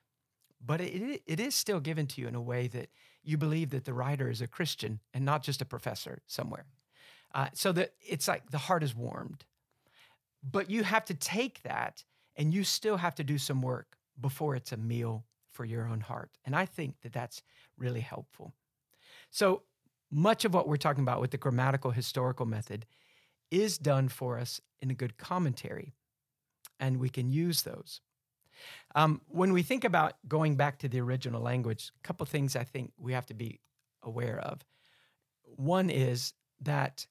But 0.65 0.79
it, 0.79 1.21
it 1.27 1.41
is 1.41 1.55
still 1.55 1.81
given 1.81 2.07
to 2.07 2.21
you 2.21 2.29
in 2.29 2.35
a 2.35 2.41
way 2.41 2.67
that 2.67 2.87
you 3.21 3.37
believe 3.37 3.71
that 3.71 3.83
the 3.83 3.93
writer 3.93 4.29
is 4.29 4.39
a 4.39 4.47
Christian 4.47 5.01
and 5.13 5.25
not 5.25 5.43
just 5.43 5.61
a 5.61 5.65
professor 5.65 6.21
somewhere. 6.25 6.65
Uh, 7.35 7.47
so 7.53 7.73
that 7.73 7.95
it's 7.99 8.29
like 8.29 8.49
the 8.49 8.59
heart 8.59 8.83
is 8.83 8.95
warmed. 8.95 9.43
But 10.41 10.69
you 10.69 10.83
have 10.83 11.03
to 11.05 11.13
take 11.13 11.63
that 11.63 12.05
and 12.37 12.53
you 12.53 12.63
still 12.63 12.95
have 12.95 13.15
to 13.15 13.25
do 13.25 13.37
some 13.37 13.61
work 13.61 13.97
before 14.19 14.55
it's 14.55 14.71
a 14.71 14.77
meal 14.77 15.25
for 15.51 15.65
your 15.65 15.87
own 15.87 16.01
heart. 16.01 16.31
And 16.45 16.55
I 16.55 16.65
think 16.65 17.01
that 17.01 17.13
that's 17.13 17.41
really 17.77 18.01
helpful. 18.01 18.53
So 19.29 19.63
much 20.11 20.45
of 20.45 20.53
what 20.53 20.67
we're 20.67 20.77
talking 20.77 21.03
about 21.03 21.21
with 21.21 21.31
the 21.31 21.37
grammatical 21.37 21.91
historical 21.91 22.45
method 22.45 22.85
is 23.49 23.77
done 23.77 24.09
for 24.09 24.39
us 24.39 24.61
in 24.81 24.91
a 24.91 24.95
good 24.95 25.17
commentary, 25.17 25.93
and 26.79 26.99
we 26.99 27.09
can 27.09 27.29
use 27.29 27.63
those. 27.63 28.01
Um, 28.95 29.21
when 29.27 29.53
we 29.53 29.63
think 29.63 29.83
about 29.83 30.13
going 30.27 30.55
back 30.55 30.79
to 30.79 30.87
the 30.87 31.01
original 31.01 31.41
language, 31.41 31.91
a 31.95 32.07
couple 32.07 32.25
things 32.25 32.55
I 32.55 32.63
think 32.63 32.93
we 32.97 33.13
have 33.13 33.25
to 33.27 33.33
be 33.33 33.59
aware 34.01 34.39
of. 34.39 34.61
One 35.43 35.89
is 35.89 36.33
that 36.61 37.05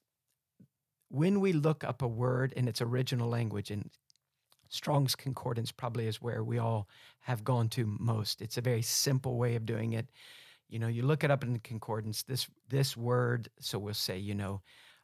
when 1.09 1.39
we 1.39 1.53
look 1.53 1.83
up 1.83 2.01
a 2.01 2.07
word 2.07 2.53
in 2.53 2.67
its 2.67 2.81
original 2.81 3.29
language, 3.29 3.69
and 3.69 3.89
Strong's 4.73 5.15
Concordance 5.15 5.71
probably 5.71 6.07
is 6.07 6.19
where 6.19 6.43
we 6.43 6.57
all 6.57 6.87
have 7.19 7.43
gone 7.43 7.69
to 7.69 7.85
most. 7.85 8.41
It's 8.41 8.57
a 8.57 8.61
very 8.61 8.81
simple 8.81 9.37
way 9.37 9.55
of 9.55 9.67
doing 9.67 9.93
it. 9.93 10.07
You 10.67 10.79
know, 10.79 10.87
you 10.87 11.03
look 11.03 11.23
it 11.23 11.29
up 11.29 11.43
in 11.43 11.53
the 11.53 11.59
concordance. 11.59 12.23
This 12.23 12.47
this 12.69 12.97
word, 12.97 13.49
so 13.59 13.77
we'll 13.77 13.93
say, 13.93 14.17
you 14.17 14.33
know, 14.33 14.61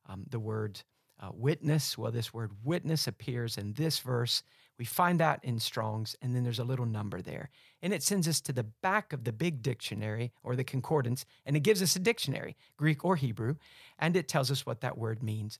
um, 0.08 0.26
the 0.28 0.40
word 0.40 0.82
uh, 1.20 1.30
witness. 1.32 2.00
Well, 2.00 2.12
this 2.12 2.34
word 2.34 2.52
witness 2.64 3.06
appears 3.06 3.60
in 3.60 3.74
this 3.74 4.00
verse. 4.00 4.42
We 4.80 4.86
find 4.86 5.20
that 5.20 5.40
in 5.44 5.60
Strong's, 5.60 6.16
and 6.20 6.36
then 6.36 6.44
there's 6.44 6.58
a 6.58 6.64
little 6.64 6.88
number 6.88 7.22
there, 7.22 7.52
and 7.84 7.94
it 7.94 8.02
sends 8.02 8.28
us 8.28 8.42
to 8.42 8.54
the 8.54 8.64
back 8.64 9.14
of 9.14 9.24
the 9.24 9.34
big 9.34 9.62
dictionary 9.62 10.32
or 10.42 10.56
the 10.56 10.64
concordance, 10.64 11.26
and 11.46 11.56
it 11.56 11.60
gives 11.60 11.84
us 11.84 11.96
a 11.96 12.00
dictionary, 12.00 12.56
Greek 12.76 13.06
or 13.06 13.18
Hebrew, 13.18 13.58
and 14.00 14.16
it 14.16 14.28
tells 14.28 14.50
us 14.50 14.66
what 14.66 14.82
that 14.82 14.98
word 14.98 15.22
means. 15.22 15.60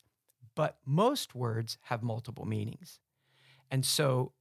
But 0.56 0.78
most 0.84 1.36
words 1.36 1.78
have 1.82 2.02
multiple 2.02 2.44
meanings. 2.44 2.98
And 3.70 3.84
so 3.84 4.32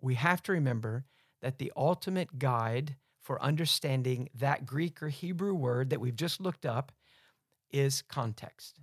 we 0.00 0.14
have 0.14 0.42
to 0.44 0.52
remember 0.52 1.04
that 1.42 1.58
the 1.58 1.72
ultimate 1.76 2.38
guide 2.38 2.96
for 3.20 3.42
understanding 3.42 4.28
that 4.34 4.66
Greek 4.66 5.02
or 5.02 5.08
Hebrew 5.08 5.54
word 5.54 5.90
that 5.90 6.00
we've 6.00 6.16
just 6.16 6.40
looked 6.40 6.64
up 6.64 6.92
is 7.70 8.02
context. 8.02 8.78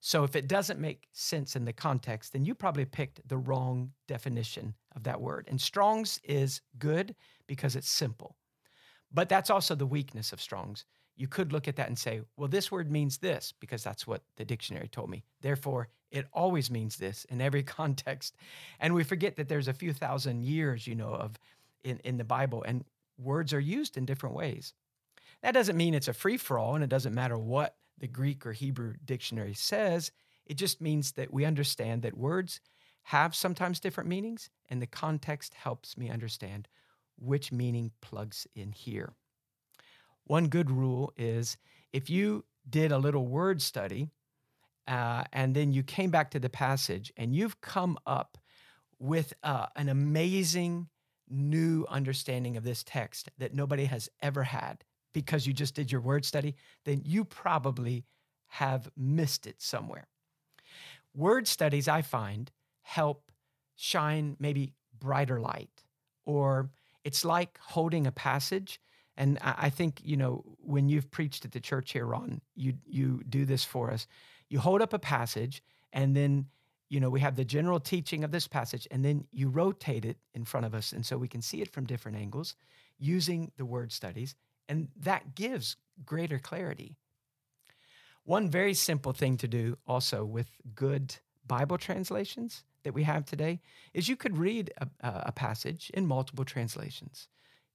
So 0.00 0.24
if 0.24 0.34
it 0.34 0.48
doesn't 0.48 0.80
make 0.80 1.08
sense 1.12 1.56
in 1.56 1.66
the 1.66 1.74
context, 1.74 2.32
then 2.32 2.46
you 2.46 2.54
probably 2.54 2.86
picked 2.86 3.28
the 3.28 3.36
wrong 3.36 3.92
definition 4.08 4.74
of 4.96 5.02
that 5.04 5.20
word. 5.20 5.46
And 5.48 5.60
Strong's 5.60 6.18
is 6.24 6.62
good 6.78 7.14
because 7.46 7.76
it's 7.76 7.90
simple. 7.90 8.36
But 9.12 9.28
that's 9.28 9.50
also 9.50 9.74
the 9.74 9.86
weakness 9.86 10.32
of 10.32 10.40
Strong's. 10.40 10.86
You 11.20 11.28
could 11.28 11.52
look 11.52 11.68
at 11.68 11.76
that 11.76 11.88
and 11.88 11.98
say, 11.98 12.22
well, 12.38 12.48
this 12.48 12.72
word 12.72 12.90
means 12.90 13.18
this 13.18 13.52
because 13.60 13.84
that's 13.84 14.06
what 14.06 14.22
the 14.36 14.44
dictionary 14.46 14.88
told 14.88 15.10
me. 15.10 15.22
Therefore, 15.42 15.88
it 16.10 16.26
always 16.32 16.70
means 16.70 16.96
this 16.96 17.26
in 17.26 17.42
every 17.42 17.62
context. 17.78 18.34
And 18.80 18.94
we 18.94 19.04
forget 19.04 19.36
that 19.36 19.46
there's 19.46 19.68
a 19.68 19.74
few 19.74 19.92
thousand 19.92 20.44
years, 20.44 20.86
you 20.86 20.94
know, 20.94 21.12
of 21.12 21.38
in, 21.84 21.98
in 22.04 22.16
the 22.16 22.24
Bible, 22.24 22.64
and 22.66 22.86
words 23.18 23.52
are 23.52 23.60
used 23.60 23.98
in 23.98 24.06
different 24.06 24.34
ways. 24.34 24.72
That 25.42 25.52
doesn't 25.52 25.76
mean 25.76 25.92
it's 25.92 26.08
a 26.08 26.14
free 26.14 26.38
for 26.38 26.58
all, 26.58 26.74
and 26.74 26.82
it 26.82 26.88
doesn't 26.88 27.14
matter 27.14 27.36
what 27.36 27.76
the 27.98 28.08
Greek 28.08 28.46
or 28.46 28.52
Hebrew 28.52 28.94
dictionary 29.04 29.52
says. 29.52 30.12
It 30.46 30.54
just 30.54 30.80
means 30.80 31.12
that 31.12 31.34
we 31.34 31.44
understand 31.44 32.00
that 32.00 32.16
words 32.16 32.60
have 33.02 33.34
sometimes 33.34 33.78
different 33.78 34.08
meanings, 34.08 34.48
and 34.70 34.80
the 34.80 34.86
context 34.86 35.52
helps 35.52 35.98
me 35.98 36.08
understand 36.08 36.66
which 37.18 37.52
meaning 37.52 37.90
plugs 38.00 38.46
in 38.54 38.72
here. 38.72 39.12
One 40.30 40.46
good 40.46 40.70
rule 40.70 41.12
is 41.16 41.56
if 41.92 42.08
you 42.08 42.44
did 42.68 42.92
a 42.92 42.98
little 42.98 43.26
word 43.26 43.60
study 43.60 44.10
uh, 44.86 45.24
and 45.32 45.56
then 45.56 45.72
you 45.72 45.82
came 45.82 46.12
back 46.12 46.30
to 46.30 46.38
the 46.38 46.48
passage 46.48 47.12
and 47.16 47.34
you've 47.34 47.60
come 47.60 47.98
up 48.06 48.38
with 49.00 49.34
uh, 49.42 49.66
an 49.74 49.88
amazing 49.88 50.88
new 51.28 51.84
understanding 51.88 52.56
of 52.56 52.62
this 52.62 52.84
text 52.84 53.28
that 53.38 53.54
nobody 53.54 53.86
has 53.86 54.08
ever 54.22 54.44
had 54.44 54.84
because 55.12 55.48
you 55.48 55.52
just 55.52 55.74
did 55.74 55.90
your 55.90 56.00
word 56.00 56.24
study, 56.24 56.54
then 56.84 57.02
you 57.04 57.24
probably 57.24 58.04
have 58.46 58.88
missed 58.96 59.48
it 59.48 59.60
somewhere. 59.60 60.06
Word 61.12 61.48
studies, 61.48 61.88
I 61.88 62.02
find, 62.02 62.52
help 62.82 63.32
shine 63.74 64.36
maybe 64.38 64.74
brighter 64.96 65.40
light, 65.40 65.82
or 66.24 66.70
it's 67.02 67.24
like 67.24 67.58
holding 67.60 68.06
a 68.06 68.12
passage. 68.12 68.80
And 69.16 69.38
I 69.42 69.68
think, 69.68 70.00
you 70.02 70.16
know, 70.16 70.44
when 70.62 70.88
you've 70.88 71.10
preached 71.10 71.44
at 71.44 71.52
the 71.52 71.60
church 71.60 71.92
here, 71.92 72.06
Ron, 72.06 72.40
you, 72.54 72.74
you 72.86 73.22
do 73.28 73.44
this 73.44 73.64
for 73.64 73.90
us. 73.90 74.06
You 74.48 74.58
hold 74.60 74.80
up 74.80 74.92
a 74.92 74.98
passage 74.98 75.62
and 75.92 76.16
then 76.16 76.46
you 76.88 77.00
know 77.00 77.08
we 77.08 77.20
have 77.20 77.36
the 77.36 77.44
general 77.44 77.80
teaching 77.80 78.24
of 78.24 78.32
this 78.32 78.46
passage 78.46 78.86
and 78.90 79.04
then 79.04 79.24
you 79.32 79.48
rotate 79.48 80.04
it 80.04 80.18
in 80.34 80.44
front 80.44 80.66
of 80.66 80.74
us 80.74 80.92
and 80.92 81.06
so 81.06 81.16
we 81.16 81.28
can 81.28 81.40
see 81.40 81.62
it 81.62 81.70
from 81.70 81.86
different 81.86 82.18
angles 82.18 82.54
using 82.98 83.50
the 83.56 83.64
word 83.64 83.92
studies 83.92 84.34
and 84.68 84.88
that 84.96 85.34
gives 85.34 85.76
greater 86.04 86.38
clarity. 86.38 86.96
One 88.24 88.50
very 88.50 88.74
simple 88.74 89.12
thing 89.12 89.36
to 89.38 89.48
do 89.48 89.78
also 89.86 90.24
with 90.24 90.48
good 90.74 91.16
bible 91.46 91.78
translations 91.78 92.64
that 92.84 92.94
we 92.94 93.02
have 93.04 93.24
today 93.24 93.60
is 93.94 94.08
you 94.08 94.16
could 94.16 94.36
read 94.36 94.72
a, 94.78 94.88
a 95.00 95.32
passage 95.32 95.90
in 95.94 96.06
multiple 96.06 96.44
translations 96.44 97.28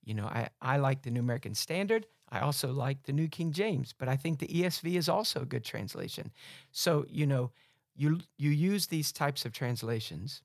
you 0.05 0.13
know 0.13 0.25
I, 0.25 0.49
I 0.61 0.77
like 0.77 1.01
the 1.01 1.11
new 1.11 1.19
american 1.19 1.55
standard. 1.55 2.05
I 2.29 2.39
also 2.39 2.73
like 2.73 3.03
the 3.03 3.13
New 3.13 3.27
King 3.27 3.51
James, 3.51 3.93
but 3.97 4.09
I 4.09 4.15
think 4.15 4.39
the 4.39 4.47
ESV 4.47 4.95
is 4.95 5.07
also 5.07 5.41
a 5.41 5.45
good 5.45 5.63
translation. 5.63 6.31
So, 6.71 7.05
you 7.07 7.27
know, 7.27 7.51
you 7.95 8.19
you 8.37 8.49
use 8.49 8.87
these 8.87 9.11
types 9.11 9.45
of 9.45 9.53
translations 9.53 10.41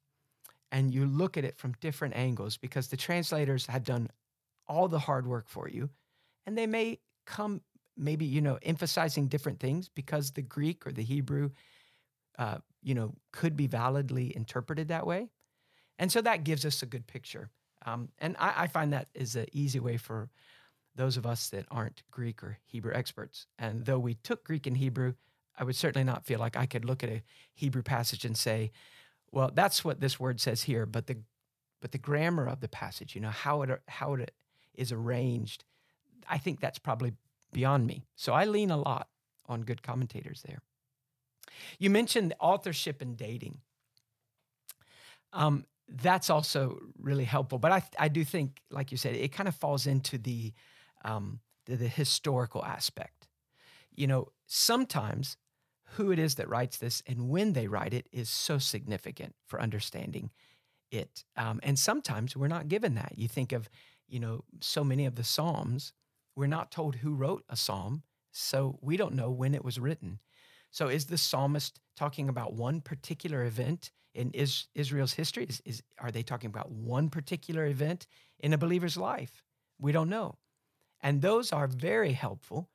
and 0.71 0.95
you 0.95 1.07
look 1.07 1.37
at 1.37 1.45
it 1.45 1.57
from 1.59 1.73
different 1.81 2.17
angles 2.17 2.57
because 2.57 2.89
the 2.89 2.97
translators 2.97 3.67
have 3.67 3.83
done 3.83 4.09
all 4.69 4.89
the 4.89 5.01
hard 5.01 5.27
work 5.27 5.49
for 5.49 5.69
you. 5.69 5.91
And 6.47 6.57
they 6.57 6.67
may 6.67 6.99
come 7.27 7.63
maybe 7.97 8.25
you 8.25 8.41
know 8.41 8.59
emphasizing 8.63 9.27
different 9.27 9.59
things 9.59 9.89
because 9.89 10.31
the 10.31 10.43
greek 10.43 10.87
or 10.87 10.93
the 10.93 11.03
hebrew 11.03 11.51
uh, 12.39 12.59
you 12.83 12.95
know 12.95 13.15
could 13.33 13.57
be 13.57 13.67
validly 13.67 14.35
interpreted 14.37 14.89
that 14.89 15.07
way. 15.07 15.29
And 15.99 16.11
so 16.13 16.23
that 16.23 16.45
gives 16.45 16.65
us 16.65 16.83
a 16.83 16.87
good 16.87 17.07
picture 17.07 17.51
Um, 17.87 18.09
and 18.19 18.37
I, 18.39 18.55
I 18.57 18.67
find 18.67 18.93
that 18.93 19.09
is 19.15 19.37
an 19.37 19.47
easy 19.53 19.81
way 19.81 19.97
for 19.97 20.29
those 20.95 21.17
of 21.17 21.27
us 21.27 21.49
that 21.49 21.67
aren't 21.71 22.03
Greek 22.11 22.43
or 22.43 22.59
Hebrew 22.67 22.93
experts. 22.95 23.47
And 23.59 23.87
though 23.87 23.99
we 23.99 24.15
took 24.15 24.45
Greek 24.45 24.67
and 24.67 24.77
Hebrew, 24.77 25.15
I 25.59 25.65
would 25.65 25.77
certainly 25.77 26.05
not 26.05 26.25
feel 26.25 26.39
like 26.39 26.57
I 26.57 26.67
could 26.67 26.85
look 26.85 27.03
at 27.05 27.11
a 27.11 27.23
Hebrew 27.55 27.83
passage 27.83 28.25
and 28.25 28.37
say, 28.37 28.73
well, 29.33 29.51
that's 29.53 29.85
what 29.85 30.01
this 30.01 30.19
word 30.19 30.41
says 30.41 30.65
here, 30.65 30.87
but 30.87 31.07
the 31.07 31.19
but 31.81 31.93
the 31.93 31.99
grammar 31.99 32.47
of 32.47 32.61
the 32.61 32.69
passage, 32.69 33.15
you 33.15 33.23
know, 33.23 33.31
how 33.31 33.63
it 33.63 33.71
how 33.89 34.15
it 34.15 34.35
is 34.75 34.93
arranged, 34.93 35.65
I 36.29 36.39
think 36.39 36.61
that's 36.61 36.79
probably 36.79 37.15
beyond 37.53 37.87
me. 37.87 38.05
So 38.17 38.33
I 38.33 38.45
lean 38.45 38.71
a 38.71 38.77
lot 38.77 39.09
on 39.47 39.63
good 39.63 39.83
commentators 39.83 40.43
there. 40.47 40.61
You 41.79 41.91
mentioned 41.91 42.35
authorship 42.39 43.01
and 43.01 43.17
dating. 43.17 43.59
Um, 45.33 45.65
that's 45.91 46.31
also 46.31 46.79
really 46.99 47.25
helpful. 47.25 47.59
But 47.59 47.73
I, 47.73 47.83
I 47.99 48.09
do 48.09 48.25
think, 48.25 48.61
like 48.71 48.91
you 48.91 48.99
said, 48.99 49.17
it 49.17 49.33
kind 49.33 49.49
of 49.49 49.55
falls 49.55 49.87
into 49.87 50.19
the, 50.19 50.53
um, 51.05 51.41
the, 51.67 51.77
the 51.77 51.89
historical 51.89 52.65
aspect. 52.65 53.29
You 53.95 54.07
know, 54.07 54.29
sometimes 54.47 55.37
who 55.95 56.13
it 56.13 56.19
is 56.19 56.37
that 56.37 56.49
writes 56.49 56.77
this 56.77 57.03
and 57.07 57.29
when 57.29 57.53
they 57.53 57.67
write 57.67 57.93
it 57.93 58.07
is 58.13 58.29
so 58.29 58.59
significant 58.59 59.35
for 59.47 59.61
understanding 59.61 60.31
it. 60.91 61.25
Um, 61.37 61.61
and 61.63 61.79
sometimes 61.79 62.37
we're 62.37 62.49
not 62.49 62.69
given 62.69 62.95
that. 62.95 63.15
You 63.17 63.29
think 63.29 63.53
of, 63.53 63.69
you 64.09 64.21
know, 64.21 64.45
so 64.61 64.85
many 64.85 65.07
of 65.07 65.17
the 65.17 65.25
Psalms, 65.25 65.93
we're 66.37 66.47
not 66.47 66.71
told 66.71 66.97
who 66.97 67.15
wrote 67.15 67.45
a 67.49 67.57
psalm, 67.57 68.03
so 68.33 68.79
we 68.81 68.97
don't 68.97 69.15
know 69.15 69.31
when 69.31 69.55
it 69.55 69.65
was 69.65 69.79
written. 69.79 70.21
So 70.71 70.89
is 70.89 71.07
the 71.07 71.19
psalmist 71.19 71.81
talking 71.97 72.29
about 72.29 72.55
one 72.55 72.81
particular 72.81 73.45
event 73.45 73.91
in 74.15 74.31
is, 74.33 74.67
Israel's 74.75 75.15
history? 75.15 75.45
Is, 75.45 75.63
is, 75.65 75.83
are 75.99 76.11
they 76.11 76.23
talking 76.23 76.49
about 76.49 76.71
one 76.71 77.11
particular 77.11 77.67
event 77.67 78.07
in 78.39 78.53
a 78.53 78.59
believer's 78.59 78.97
life? 78.97 79.43
We 79.79 79.93
don't 79.93 80.09
know. 80.09 80.37
And 81.03 81.23
those 81.23 81.53
are 81.53 81.67
very 81.67 82.13
helpful 82.13 82.69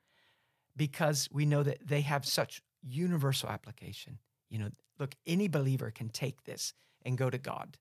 because 0.76 1.28
we 1.32 1.46
know 1.46 1.62
that 1.62 1.86
they 1.86 2.02
have 2.02 2.26
such 2.26 2.62
universal 2.82 3.48
application. 3.48 4.18
You 4.50 4.58
know, 4.58 4.70
look, 4.98 5.14
any 5.26 5.48
believer 5.48 5.90
can 5.90 6.08
take 6.08 6.44
this 6.44 6.74
and 7.04 7.16
go 7.16 7.30
to 7.30 7.38
God. 7.38 7.78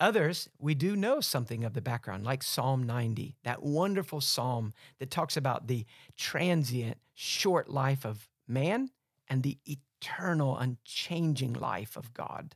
Others, 0.00 0.48
we 0.58 0.74
do 0.74 0.96
know 0.96 1.20
something 1.20 1.64
of 1.64 1.74
the 1.74 1.80
background, 1.80 2.24
like 2.24 2.42
Psalm 2.42 2.82
90, 2.82 3.36
that 3.44 3.62
wonderful 3.62 4.20
psalm 4.20 4.72
that 4.98 5.10
talks 5.10 5.36
about 5.36 5.68
the 5.68 5.86
transient, 6.16 6.98
short 7.14 7.68
life 7.68 8.04
of 8.04 8.28
man 8.46 8.90
and 9.28 9.42
the 9.42 9.58
eternal, 9.64 10.56
unchanging 10.58 11.52
life 11.54 11.96
of 11.96 12.12
God. 12.12 12.54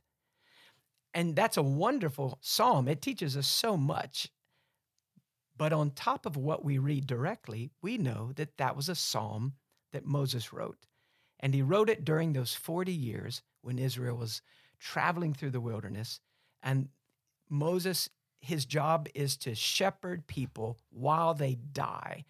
And 1.13 1.35
that's 1.35 1.57
a 1.57 1.63
wonderful 1.63 2.37
psalm. 2.41 2.87
It 2.87 3.01
teaches 3.01 3.35
us 3.35 3.47
so 3.47 3.77
much. 3.77 4.29
But 5.57 5.73
on 5.73 5.89
top 5.91 6.25
of 6.25 6.37
what 6.37 6.63
we 6.63 6.77
read 6.77 7.07
directly, 7.07 7.71
we 7.81 7.97
know 7.97 8.31
that 8.35 8.57
that 8.57 8.75
was 8.75 8.89
a 8.89 8.95
psalm 8.95 9.53
that 9.91 10.05
Moses 10.05 10.53
wrote. 10.53 10.85
And 11.39 11.53
he 11.53 11.61
wrote 11.61 11.89
it 11.89 12.05
during 12.05 12.33
those 12.33 12.53
40 12.53 12.93
years 12.93 13.41
when 13.61 13.79
Israel 13.79 14.17
was 14.17 14.41
traveling 14.79 15.33
through 15.33 15.51
the 15.51 15.61
wilderness. 15.61 16.19
And 16.61 16.89
Moses, 17.49 18.09
his 18.39 18.65
job 18.65 19.07
is 19.15 19.37
to 19.37 19.55
shepherd 19.55 20.27
people 20.27 20.77
while 20.89 21.33
they 21.33 21.55
die 21.55 22.25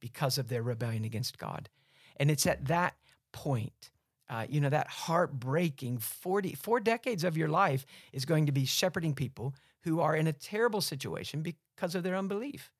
because 0.00 0.38
of 0.38 0.48
their 0.48 0.62
rebellion 0.62 1.04
against 1.04 1.38
God. 1.38 1.68
And 2.16 2.30
it's 2.30 2.46
at 2.46 2.66
that 2.66 2.94
point, 3.32 3.90
uh, 4.28 4.46
you 4.48 4.60
know, 4.60 4.70
that 4.70 4.88
heartbreaking 4.88 5.98
40, 5.98 6.54
four 6.54 6.80
decades 6.80 7.24
of 7.24 7.36
your 7.36 7.48
life 7.48 7.84
is 8.12 8.24
going 8.24 8.46
to 8.46 8.52
be 8.52 8.64
shepherding 8.64 9.14
people 9.14 9.54
who 9.82 10.00
are 10.00 10.14
in 10.16 10.26
a 10.26 10.32
terrible 10.32 10.80
situation 10.80 11.42
because 11.42 11.94
of 11.94 12.02
their 12.02 12.16
unbelief. 12.16 12.72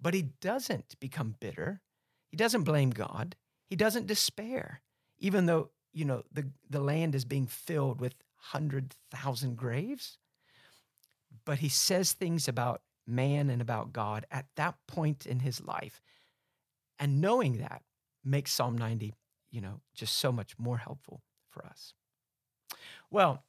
But 0.00 0.14
he 0.14 0.22
doesn't 0.40 0.98
become 1.00 1.36
bitter. 1.40 1.80
He 2.28 2.36
doesn't 2.36 2.64
blame 2.64 2.90
God. 2.90 3.36
He 3.68 3.76
doesn't 3.76 4.06
despair, 4.06 4.80
even 5.18 5.46
though, 5.46 5.70
you 5.92 6.04
know, 6.04 6.22
the, 6.32 6.48
the 6.68 6.80
land 6.80 7.14
is 7.14 7.24
being 7.24 7.46
filled 7.46 8.00
with 8.00 8.14
100,000 8.52 9.56
graves. 9.56 10.18
But 11.44 11.58
he 11.58 11.68
says 11.68 12.12
things 12.12 12.48
about 12.48 12.82
man 13.06 13.50
and 13.50 13.62
about 13.62 13.92
God 13.92 14.26
at 14.30 14.46
that 14.56 14.74
point 14.86 15.26
in 15.26 15.40
his 15.40 15.62
life. 15.62 16.02
And 16.98 17.20
knowing 17.20 17.58
that 17.58 17.82
makes 18.24 18.52
Psalm 18.52 18.76
90 18.76 19.14
you 19.50 19.60
know, 19.60 19.80
just 19.94 20.16
so 20.16 20.32
much 20.32 20.58
more 20.58 20.78
helpful 20.78 21.22
for 21.48 21.64
us. 21.66 21.94
Well, 23.10 23.44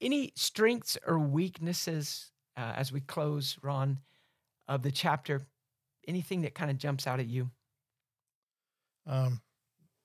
any 0.00 0.32
strengths 0.34 0.98
or 1.06 1.18
weaknesses 1.18 2.32
uh, 2.56 2.72
as 2.76 2.92
we 2.92 3.00
close, 3.00 3.56
Ron, 3.62 4.00
of 4.68 4.82
the 4.82 4.90
chapter? 4.92 5.46
Anything 6.08 6.42
that 6.42 6.54
kind 6.54 6.70
of 6.70 6.78
jumps 6.78 7.06
out 7.06 7.20
at 7.20 7.26
you? 7.26 7.50
Um, 9.06 9.42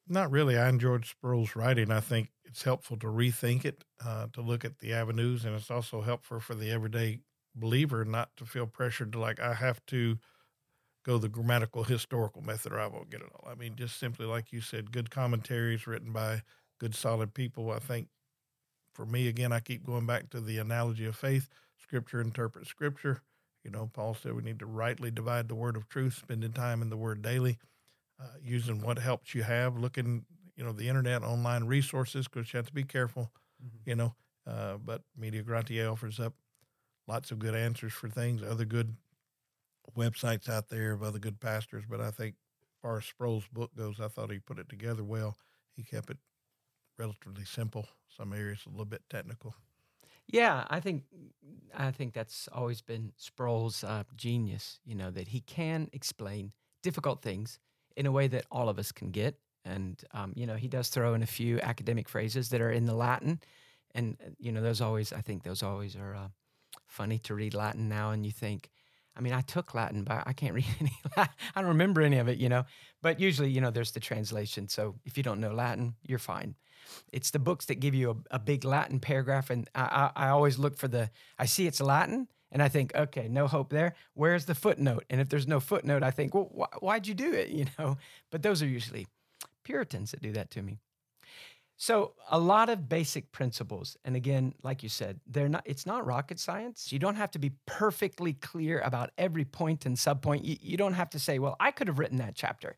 not 0.08 0.32
really. 0.32 0.58
I 0.58 0.70
enjoyed 0.70 1.06
Sproul's 1.06 1.56
writing. 1.56 1.92
I 1.92 2.00
think 2.00 2.32
it's 2.46 2.64
helpful 2.64 2.98
to 2.98 3.08
rethink 3.08 3.66
it, 3.66 3.84
uh, 4.04 4.28
to 4.34 4.42
look 4.42 4.66
at 4.66 4.80
the 4.80 4.94
avenues, 4.94 5.46
and 5.46 5.56
it's 5.56 5.72
also 5.72 6.02
helpful 6.02 6.40
for 6.40 6.56
the 6.56 6.72
everyday 6.72 7.22
believer 7.56 8.06
not 8.06 8.36
to 8.38 8.46
feel 8.46 8.68
pressured 8.68 9.12
to 9.14 9.20
like 9.20 9.40
I 9.40 9.56
have 9.56 9.86
to 9.88 10.20
go 11.08 11.18
the 11.18 11.30
grammatical 11.30 11.86
historical 11.86 12.42
method 12.42 12.74
or 12.74 12.80
I 12.80 12.88
won't 12.88 13.10
get 13.10 13.22
it 13.22 13.32
all. 13.34 13.50
I 13.50 13.56
mean, 13.56 13.76
just 13.78 13.98
simply 13.98 14.26
like 14.26 14.52
you 14.52 14.60
said, 14.60 14.92
good 14.92 15.10
commentaries 15.10 15.88
written 15.88 16.12
by 16.12 16.42
good 16.80 16.94
solid 16.94 17.34
people. 17.34 17.72
I 17.72 17.80
think 17.80 18.10
for 18.92 19.06
me, 19.06 19.30
again, 19.30 19.54
I 19.54 19.62
keep 19.62 19.86
going 19.86 20.06
back 20.06 20.30
to 20.32 20.42
the 20.42 20.58
analogy 20.58 21.06
of 21.06 21.16
faith. 21.16 21.48
Scripture 21.82 22.20
interprets 22.20 22.70
scripture. 22.70 23.22
You 23.64 23.72
know, 23.72 23.90
Paul 23.94 24.16
said 24.16 24.34
we 24.34 24.44
need 24.44 24.60
to 24.60 24.66
rightly 24.66 25.10
divide 25.10 25.48
the 25.48 25.56
word 25.56 25.78
of 25.78 25.88
truth, 25.88 26.16
spending 26.16 26.52
time 26.52 26.82
in 26.82 26.90
the 26.90 26.98
word 26.98 27.22
daily, 27.22 27.58
uh, 28.22 28.38
using 28.42 28.82
what 28.82 29.00
helps 29.00 29.34
you 29.34 29.44
have, 29.44 29.78
looking, 29.78 30.26
you 30.56 30.64
know, 30.64 30.72
the 30.74 30.90
internet, 30.90 31.24
online 31.24 31.66
resources, 31.66 32.28
because 32.28 32.52
you 32.52 32.58
have 32.58 32.68
to 32.68 32.74
be 32.74 32.84
careful, 32.84 33.32
mm-hmm. 33.64 33.90
you 33.90 33.96
know. 33.96 34.16
Uh, 34.46 34.78
but 34.78 35.02
Media 35.18 35.44
Gratiae 35.44 35.92
offers 35.92 36.20
up 36.20 36.34
lots 37.08 37.32
of 37.32 37.40
good 37.40 37.56
answers 37.56 37.94
for 37.94 38.10
things, 38.10 38.42
other 38.42 38.66
good 38.66 38.96
websites 39.96 40.50
out 40.50 40.70
there 40.70 40.94
of 40.94 41.04
other 41.04 41.20
good 41.20 41.40
pastors, 41.40 41.84
but 41.90 42.02
I 42.02 42.12
think 42.12 42.36
as 42.36 42.82
far 42.82 42.98
as 42.98 43.06
Sproul's 43.06 43.48
book 43.52 43.76
goes, 43.76 44.00
I 44.00 44.08
thought 44.08 44.32
he 44.32 44.40
put 44.40 44.60
it 44.60 44.70
together 44.70 45.04
well. 45.04 45.38
He 45.76 45.84
kept 45.84 46.10
it 46.10 46.18
relatively 46.98 47.46
simple. 47.46 47.88
Some 48.10 48.34
areas 48.34 48.62
a 48.66 48.70
little 48.70 48.86
bit 48.86 49.04
technical. 49.10 49.56
Yeah, 50.28 50.66
I 50.70 50.80
think 50.82 51.04
I 51.74 51.92
think 51.92 52.14
that's 52.14 52.50
always 52.52 52.82
been 52.82 53.14
Sproul's 53.18 53.84
uh, 53.84 54.04
genius. 54.16 54.80
You 54.84 54.96
know 54.96 55.10
that 55.12 55.30
he 55.30 55.40
can 55.42 55.90
explain 55.94 56.52
difficult 56.84 57.22
things 57.22 57.60
in 57.96 58.06
a 58.06 58.12
way 58.12 58.28
that 58.28 58.46
all 58.52 58.68
of 58.68 58.78
us 58.78 58.92
can 58.92 59.12
get, 59.12 59.40
and 59.64 60.04
um, 60.12 60.34
you 60.36 60.46
know 60.46 60.56
he 60.56 60.68
does 60.68 60.90
throw 60.90 61.14
in 61.14 61.24
a 61.24 61.28
few 61.28 61.62
academic 61.62 62.10
phrases 62.10 62.50
that 62.50 62.60
are 62.60 62.72
in 62.72 62.86
the 62.86 62.94
Latin, 62.94 63.40
and 63.96 64.18
you 64.38 64.52
know 64.52 64.62
those 64.62 64.82
always 64.82 65.14
I 65.14 65.22
think 65.22 65.44
those 65.44 65.64
always 65.64 65.96
are 65.96 66.14
uh, 66.14 66.28
funny 66.88 67.20
to 67.20 67.34
read 67.34 67.54
Latin 67.54 67.88
now, 67.88 68.12
and 68.12 68.26
you 68.26 68.32
think 68.34 68.70
I 69.18 69.22
mean, 69.22 69.34
I 69.34 69.42
took 69.42 69.74
Latin, 69.74 70.04
but 70.04 70.24
I 70.26 70.34
can't 70.34 70.54
read 70.60 70.66
any. 70.80 70.92
I 71.18 71.28
don't 71.56 71.66
remember 71.66 72.02
any 72.02 72.18
of 72.18 72.28
it, 72.28 72.38
you 72.38 72.50
know. 72.50 72.66
But 73.02 73.20
usually, 73.20 73.50
you 73.50 73.62
know, 73.62 73.72
there's 73.72 73.92
the 73.92 74.00
translation. 74.00 74.70
So 74.70 74.96
if 75.06 75.18
you 75.18 75.24
don't 75.24 75.40
know 75.40 75.54
Latin, 75.54 75.96
you're 76.06 76.20
fine. 76.20 76.56
It's 77.12 77.32
the 77.32 77.40
books 77.40 77.66
that 77.66 77.76
give 77.76 77.94
you 77.96 78.24
a, 78.32 78.36
a 78.36 78.40
big 78.40 78.64
Latin 78.64 79.00
paragraph, 79.00 79.50
and 79.50 79.70
I, 79.76 80.12
I, 80.16 80.28
I 80.28 80.30
always 80.30 80.58
look 80.58 80.78
for 80.78 80.88
the. 80.88 81.10
I 81.38 81.46
see 81.46 81.68
it's 81.68 81.82
Latin, 81.82 82.28
and 82.52 82.62
I 82.62 82.70
think, 82.70 82.96
okay, 82.96 83.28
no 83.28 83.48
hope 83.48 83.70
there. 83.72 83.96
Where's 84.14 84.46
the 84.46 84.56
footnote? 84.56 85.04
And 85.10 85.20
if 85.20 85.30
there's 85.30 85.48
no 85.48 85.60
footnote, 85.60 86.04
I 86.04 86.12
think, 86.12 86.34
well, 86.34 86.50
wh- 86.56 86.84
why'd 86.84 87.08
you 87.08 87.14
do 87.14 87.34
it? 87.34 87.50
You 87.58 87.66
know. 87.78 87.98
But 88.32 88.44
those 88.44 88.62
are 88.62 88.68
usually 88.68 89.08
Puritans 89.64 90.12
that 90.12 90.22
do 90.22 90.32
that 90.34 90.50
to 90.52 90.62
me. 90.62 90.80
So 91.80 92.14
a 92.32 92.40
lot 92.40 92.70
of 92.70 92.90
basic 92.90 93.32
principles, 93.32 93.98
and 94.04 94.16
again, 94.16 94.56
like 94.64 94.82
you 94.82 94.90
said, 94.90 95.20
they're 95.28 95.48
not. 95.48 95.62
It's 95.64 95.86
not 95.86 96.08
rocket 96.08 96.40
science. 96.40 96.92
You 96.92 96.98
don't 96.98 97.16
have 97.16 97.30
to 97.32 97.40
be 97.40 97.52
perfectly 97.68 98.34
clear 98.34 98.80
about 98.80 99.12
every 99.16 99.46
point 99.46 99.86
and 99.86 99.96
subpoint. 99.96 100.44
You, 100.44 100.58
you 100.60 100.76
don't 100.76 100.94
have 100.94 101.12
to 101.12 101.20
say, 101.20 101.38
"Well, 101.38 101.56
I 101.60 101.70
could 101.70 101.88
have 101.88 102.00
written 102.00 102.18
that 102.18 102.34
chapter," 102.34 102.78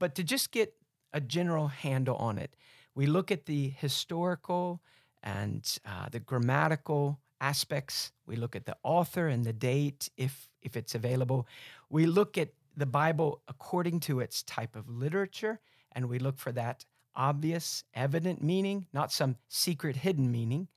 but 0.00 0.16
to 0.16 0.24
just 0.24 0.50
get 0.50 0.74
a 1.12 1.20
general 1.20 1.68
handle 1.68 2.16
on 2.16 2.38
it, 2.38 2.56
we 2.96 3.06
look 3.06 3.30
at 3.30 3.46
the 3.46 3.68
historical 3.70 4.82
and 5.22 5.78
uh, 5.86 6.08
the 6.10 6.20
grammatical 6.20 7.20
aspects. 7.40 8.10
We 8.26 8.34
look 8.34 8.56
at 8.56 8.66
the 8.66 8.76
author 8.82 9.28
and 9.28 9.44
the 9.44 9.52
date, 9.52 10.10
if 10.16 10.48
if 10.60 10.76
it's 10.76 10.96
available. 10.96 11.46
We 11.88 12.06
look 12.06 12.36
at 12.36 12.50
the 12.76 12.86
Bible 12.86 13.42
according 13.46 14.00
to 14.00 14.18
its 14.18 14.42
type 14.42 14.74
of 14.74 14.88
literature, 14.88 15.60
and 15.92 16.08
we 16.08 16.18
look 16.18 16.38
for 16.38 16.50
that 16.52 16.84
obvious, 17.18 17.84
evident 17.92 18.42
meaning, 18.42 18.86
not 18.94 19.12
some 19.12 19.36
secret, 19.48 19.96
hidden 19.96 20.30
meaning. 20.30 20.68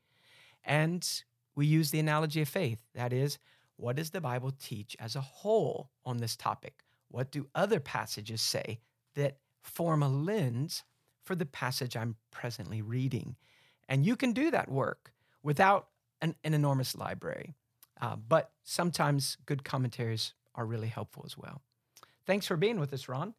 And 0.65 1.07
we 1.55 1.65
use 1.65 1.91
the 1.91 1.99
analogy 1.99 2.41
of 2.41 2.49
faith. 2.49 2.79
That 2.95 3.13
is, 3.13 3.37
what 3.77 3.95
does 3.95 4.09
the 4.09 4.21
Bible 4.21 4.51
teach 4.59 4.97
as 4.99 5.15
a 5.15 5.21
whole 5.21 5.89
on 6.05 6.17
this 6.17 6.35
topic? 6.35 6.83
What 7.09 7.31
do 7.31 7.47
other 7.55 7.79
passages 7.79 8.41
say 8.41 8.79
that 9.15 9.37
form 9.61 10.03
a 10.03 10.09
lens 10.09 10.83
for 11.23 11.35
the 11.35 11.45
passage 11.45 11.95
I'm 11.95 12.15
presently 12.31 12.81
reading? 12.81 13.35
And 13.87 14.05
you 14.05 14.15
can 14.15 14.33
do 14.33 14.51
that 14.51 14.69
work 14.69 15.13
without 15.43 15.87
an, 16.21 16.35
an 16.43 16.53
enormous 16.53 16.95
library. 16.95 17.53
Uh, 17.99 18.15
but 18.15 18.51
sometimes 18.63 19.37
good 19.45 19.63
commentaries 19.63 20.33
are 20.55 20.65
really 20.65 20.87
helpful 20.87 21.23
as 21.25 21.37
well. 21.37 21.61
Thanks 22.25 22.47
for 22.47 22.57
being 22.57 22.79
with 22.79 22.93
us, 22.93 23.07
Ron. 23.07 23.33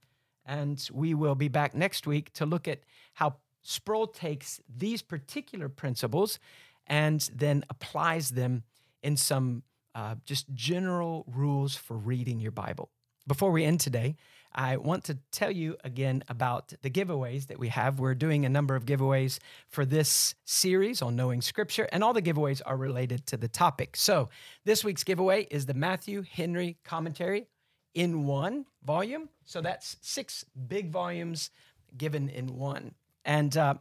And 0.45 0.89
we 0.93 1.15
will 1.15 1.35
be 1.35 1.49
back 1.49 1.75
next 1.75 2.07
week 2.07 2.33
to 2.35 2.47
look 2.47 2.67
at 2.67 2.81
how 3.15 3.37
Sproul 3.63 4.07
takes 4.07 4.61
these 4.69 5.03
particular 5.03 5.69
principles 5.69 6.39
and 6.87 7.29
then 7.35 7.65
applies 7.71 8.31
them 8.31 8.65
in 9.03 9.17
some 9.17 9.63
uh, 9.95 10.17
just 10.25 10.53
general 10.55 11.25
rules 11.29 11.77
for 11.77 11.97
reading 11.97 12.41
your 12.41 12.51
Bible. 12.51 12.91
Before 13.27 13.53
we 13.53 13.65
end 13.65 13.81
today, 13.81 14.17
I 14.55 14.77
want 14.77 15.05
to 15.05 15.19
tell 15.31 15.51
you 15.51 15.77
again 15.85 16.25
about 16.29 16.73
the 16.83 16.91
giveaways 16.91 17.47
that 17.47 17.59
we 17.59 17.69
have. 17.69 18.01
We're 18.01 18.15
doing 18.15 18.45
a 18.45 18.51
number 18.51 18.75
of 18.75 18.85
giveaways 18.85 19.39
for 19.69 19.85
this 19.85 20.35
series 20.45 21.01
on 21.01 21.17
knowing 21.17 21.41
scripture, 21.41 21.89
and 21.93 22.03
all 22.03 22.13
the 22.13 22.21
giveaways 22.21 22.61
are 22.67 22.77
related 22.77 23.27
to 23.27 23.37
the 23.37 23.49
topic. 23.49 23.97
So, 23.97 24.29
this 24.65 24.85
week's 24.85 25.05
giveaway 25.05 25.47
is 25.51 25.67
the 25.67 25.75
Matthew 25.75 26.23
Henry 26.23 26.77
commentary 26.85 27.47
in 27.95 28.27
one 28.27 28.67
volume. 28.85 29.29
So, 29.45 29.61
that's 29.61 29.97
six 30.01 30.45
big 30.69 30.91
volumes 30.91 31.51
given 31.97 32.29
in 32.29 32.57
one. 32.57 32.95
And 33.25 33.57
uh, 33.57 33.75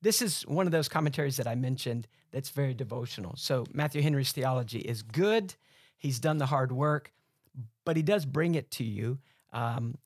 this 0.00 0.20
is 0.20 0.42
one 0.42 0.66
of 0.66 0.72
those 0.72 0.88
commentaries 0.88 1.36
that 1.36 1.46
I 1.46 1.54
mentioned 1.54 2.08
that's 2.30 2.50
very 2.50 2.74
devotional. 2.74 3.34
So, 3.36 3.66
Matthew 3.72 4.02
Henry's 4.02 4.32
theology 4.32 4.80
is 4.80 5.02
good, 5.02 5.54
he's 5.98 6.18
done 6.18 6.38
the 6.38 6.46
hard 6.46 6.72
work, 6.72 7.12
but 7.84 7.96
he 7.96 8.02
does 8.02 8.24
bring 8.24 8.54
it 8.54 8.70
to 8.72 8.84
you. 8.84 9.18
Um, 9.52 9.98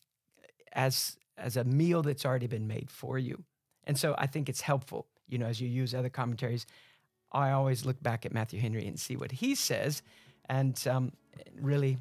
as 0.77 1.17
as 1.39 1.57
a 1.57 1.65
meal 1.65 2.03
that's 2.03 2.25
already 2.25 2.47
been 2.47 2.69
made 2.69 2.91
for 2.91 3.19
you. 3.19 3.43
And 3.85 3.99
so 3.99 4.15
I 4.19 4.27
think 4.27 4.49
it's 4.49 4.61
helpful, 4.61 5.07
you 5.29 5.39
know, 5.39 5.47
as 5.47 5.61
you 5.61 5.69
use 5.69 5.95
other 5.95 6.09
commentaries. 6.09 6.67
I 7.33 7.51
always 7.51 7.85
look 7.85 8.03
back 8.03 8.25
at 8.25 8.33
Matthew 8.33 8.61
Henry 8.61 8.87
and 8.87 8.99
see 8.99 9.17
what 9.17 9.33
he 9.33 9.55
says. 9.55 10.03
And 10.49 10.81
um, 10.89 11.13
really, 11.61 11.99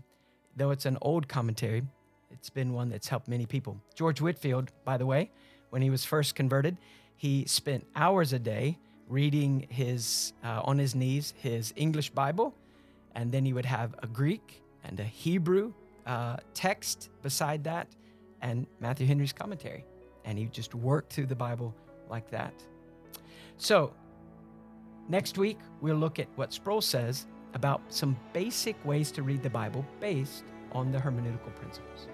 though 0.56 0.72
it's 0.72 0.86
an 0.86 0.98
old 1.02 1.28
commentary, 1.28 1.84
it's 2.32 2.50
been 2.50 2.74
one 2.74 2.90
that's 2.90 3.08
helped 3.08 3.28
many 3.28 3.46
people. 3.46 3.80
George 3.96 4.22
Whitefield, 4.22 4.72
by 4.84 4.98
the 4.98 5.06
way, 5.06 5.32
when 5.70 5.82
he 5.82 5.90
was 5.90 6.06
first 6.06 6.36
converted, 6.36 6.78
he 7.18 7.46
spent 7.46 7.86
hours 7.96 8.34
a 8.34 8.40
day 8.40 8.78
reading 9.08 9.68
his 9.70 10.34
uh, 10.44 10.62
on 10.64 10.78
his 10.78 10.96
knees 10.96 11.34
his 11.38 11.74
English 11.76 12.10
Bible, 12.10 12.54
and 13.16 13.32
then 13.32 13.46
he 13.46 13.54
would 13.54 13.66
have 13.66 13.96
a 14.02 14.08
Greek 14.08 14.62
and 14.84 15.00
a 15.00 15.04
Hebrew 15.04 15.74
uh, 16.06 16.38
text 16.54 17.10
beside 17.22 17.64
that 17.64 17.88
and 18.42 18.68
Matthew 18.80 19.08
Henry's 19.08 19.34
commentary. 19.34 19.84
And 20.26 20.38
he 20.38 20.46
just 20.46 20.76
worked 20.76 21.14
through 21.14 21.28
the 21.28 21.36
Bible 21.36 21.74
like 22.10 22.30
that. 22.32 22.54
So, 23.58 23.94
next 25.08 25.38
week, 25.38 25.58
we'll 25.82 25.96
look 25.96 26.20
at 26.20 26.28
what 26.36 26.54
Sproul 26.54 26.82
says 26.82 27.26
about 27.56 27.82
some 27.90 28.16
basic 28.34 28.76
ways 28.86 29.12
to 29.12 29.24
read 29.24 29.42
the 29.42 29.50
Bible 29.50 29.86
based 30.00 30.44
on 30.74 30.92
the 30.92 31.00
hermeneutical 31.00 31.56
principles. 31.56 32.08